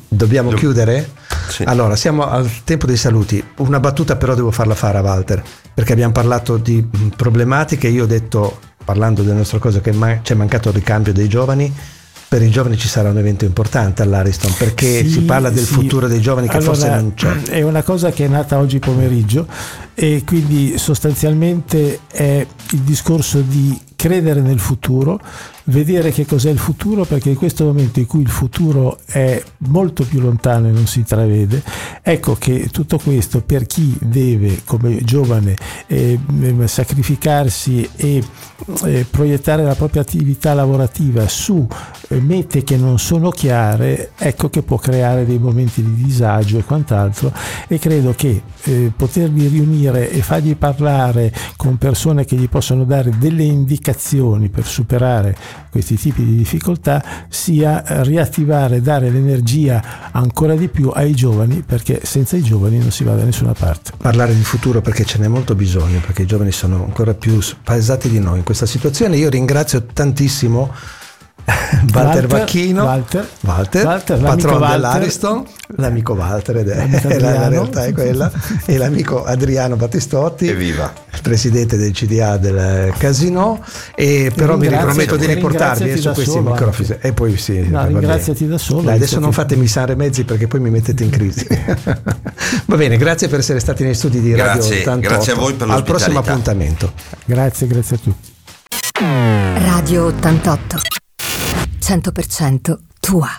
dobbiamo 0.08 0.50
Dov- 0.50 0.58
chiudere? 0.58 1.08
Sì. 1.48 1.62
Allora, 1.62 1.94
siamo 1.94 2.26
al 2.28 2.50
tempo 2.64 2.86
dei 2.86 2.96
saluti. 2.96 3.40
Una 3.58 3.78
battuta 3.78 4.16
però 4.16 4.34
devo 4.34 4.50
farla 4.50 4.74
fare 4.74 4.98
a 4.98 5.02
Walter, 5.02 5.44
perché 5.72 5.92
abbiamo 5.92 6.10
parlato 6.10 6.56
di 6.56 6.84
problematiche. 7.14 7.86
Io 7.86 8.02
ho 8.02 8.08
detto, 8.08 8.58
parlando 8.84 9.22
delle 9.22 9.36
nostre 9.36 9.60
cose, 9.60 9.80
che 9.80 9.92
man- 9.92 10.22
c'è 10.22 10.34
mancato 10.34 10.70
il 10.70 10.74
ricambio 10.74 11.12
dei 11.12 11.28
giovani 11.28 11.72
per 12.30 12.42
i 12.42 12.48
giovani 12.48 12.78
ci 12.78 12.86
sarà 12.86 13.10
un 13.10 13.18
evento 13.18 13.44
importante 13.44 14.02
all'Ariston 14.02 14.54
perché 14.56 15.02
sì, 15.02 15.10
si 15.10 15.20
parla 15.22 15.50
del 15.50 15.64
sì. 15.64 15.72
futuro 15.72 16.06
dei 16.06 16.20
giovani 16.20 16.46
che 16.46 16.58
allora, 16.58 16.74
forse 16.74 16.88
non 16.88 17.14
c'è. 17.14 17.32
È 17.58 17.62
una 17.62 17.82
cosa 17.82 18.12
che 18.12 18.24
è 18.24 18.28
nata 18.28 18.56
oggi 18.56 18.78
pomeriggio 18.78 19.48
e 20.02 20.22
quindi 20.24 20.78
sostanzialmente 20.78 22.00
è 22.10 22.46
il 22.70 22.78
discorso 22.78 23.42
di 23.42 23.78
credere 24.00 24.40
nel 24.40 24.58
futuro, 24.58 25.20
vedere 25.64 26.10
che 26.10 26.24
cos'è 26.24 26.48
il 26.48 26.58
futuro, 26.58 27.04
perché 27.04 27.28
in 27.28 27.36
questo 27.36 27.66
momento 27.66 27.98
in 27.98 28.06
cui 28.06 28.22
il 28.22 28.30
futuro 28.30 28.98
è 29.04 29.42
molto 29.68 30.04
più 30.04 30.20
lontano 30.20 30.68
e 30.68 30.70
non 30.70 30.86
si 30.86 31.00
intravede, 31.00 31.62
ecco 32.00 32.34
che 32.36 32.70
tutto 32.72 32.96
questo 32.96 33.42
per 33.42 33.66
chi 33.66 33.94
deve 34.00 34.62
come 34.64 35.04
giovane 35.04 35.54
eh, 35.86 36.18
sacrificarsi 36.64 37.86
e 37.94 38.24
eh, 38.84 39.06
proiettare 39.08 39.64
la 39.64 39.74
propria 39.74 40.00
attività 40.00 40.54
lavorativa 40.54 41.28
su 41.28 41.66
eh, 42.08 42.20
mete 42.20 42.64
che 42.64 42.78
non 42.78 42.98
sono 42.98 43.28
chiare, 43.28 44.12
ecco 44.16 44.48
che 44.48 44.62
può 44.62 44.78
creare 44.78 45.26
dei 45.26 45.38
momenti 45.38 45.82
di 45.82 46.02
disagio 46.02 46.56
e 46.56 46.64
quant'altro. 46.64 47.32
E 47.68 47.78
credo 47.78 48.14
che 48.16 48.42
eh, 48.62 48.90
poterli 48.96 49.46
riunire 49.46 49.89
e 49.98 50.22
fargli 50.22 50.56
parlare 50.56 51.32
con 51.56 51.76
persone 51.76 52.24
che 52.24 52.36
gli 52.36 52.48
possono 52.48 52.84
dare 52.84 53.12
delle 53.18 53.42
indicazioni 53.42 54.48
per 54.48 54.64
superare 54.66 55.36
questi 55.70 55.96
tipi 55.96 56.24
di 56.24 56.36
difficoltà 56.36 57.02
sia 57.28 57.82
riattivare, 58.02 58.80
dare 58.80 59.10
l'energia 59.10 60.10
ancora 60.12 60.54
di 60.54 60.68
più 60.68 60.90
ai 60.94 61.14
giovani 61.14 61.62
perché 61.66 62.00
senza 62.04 62.36
i 62.36 62.42
giovani 62.42 62.78
non 62.78 62.90
si 62.90 63.04
va 63.04 63.14
da 63.14 63.24
nessuna 63.24 63.52
parte. 63.52 63.92
Parlare 63.96 64.34
di 64.34 64.42
futuro 64.42 64.80
perché 64.80 65.04
ce 65.04 65.18
n'è 65.18 65.28
molto 65.28 65.54
bisogno, 65.54 66.00
perché 66.00 66.22
i 66.22 66.26
giovani 66.26 66.52
sono 66.52 66.84
ancora 66.84 67.14
più 67.14 67.40
spaesati 67.40 68.08
di 68.08 68.18
noi 68.18 68.38
in 68.38 68.44
questa 68.44 68.66
situazione. 68.66 69.16
Io 69.16 69.28
ringrazio 69.28 69.84
tantissimo 69.84 70.72
Walter 71.92 72.26
Vacchino, 72.26 72.84
Walter, 72.84 73.28
Walter, 73.40 73.84
Walter 73.84 74.18
patron 74.18 74.68
dell'Ariston, 74.70 75.44
l'amico 75.76 76.14
Walter, 76.14 76.56
ed 76.58 76.68
è, 76.68 77.18
la, 77.18 77.32
la, 77.32 77.48
realtà 77.48 77.84
è 77.84 77.92
quella, 77.92 78.30
e 78.64 78.76
l'amico 78.76 79.24
Adriano 79.24 79.76
Battistotti, 79.76 80.48
Evviva. 80.48 80.92
presidente 81.22 81.76
del 81.76 81.92
CDA 81.92 82.36
del 82.36 82.92
Casino, 82.98 83.62
e 83.94 84.30
però 84.34 84.56
mi 84.56 84.68
riprometto 84.68 85.16
di 85.16 85.26
riportarvi 85.26 85.96
su 86.00 86.10
questi 86.12 86.32
solo, 86.32 86.50
microfoni. 86.50 86.88
Anche. 86.90 87.06
E 87.06 87.12
poi 87.12 87.36
sì, 87.36 87.68
no, 87.68 87.86
ringraziati 87.86 88.46
da 88.46 88.58
solo. 88.58 88.82
Dai, 88.82 88.96
adesso 88.96 89.18
non 89.18 89.32
fatemi 89.32 89.66
sare 89.66 89.94
mezzi 89.94 90.24
perché 90.24 90.46
poi 90.46 90.60
mi 90.60 90.70
mettete 90.70 91.02
in 91.02 91.10
crisi. 91.10 91.46
Va 92.66 92.76
bene, 92.76 92.96
grazie 92.96 93.28
per 93.28 93.40
essere 93.40 93.60
stati 93.60 93.84
nei 93.84 93.94
studi 93.94 94.20
di 94.20 94.34
Radio 94.34 94.60
grazie, 94.60 94.80
88. 94.80 95.08
Grazie 95.08 95.32
a 95.32 95.36
voi 95.36 95.54
per 95.54 95.70
Al 95.70 95.82
prossimo 95.82 96.18
appuntamento. 96.18 96.92
Grazie, 97.24 97.66
grazie 97.66 97.96
a 97.96 97.98
tutti. 97.98 98.28
Radio 99.64 100.06
88 100.06 100.99
100% 101.90 102.76
tua. 103.06 103.30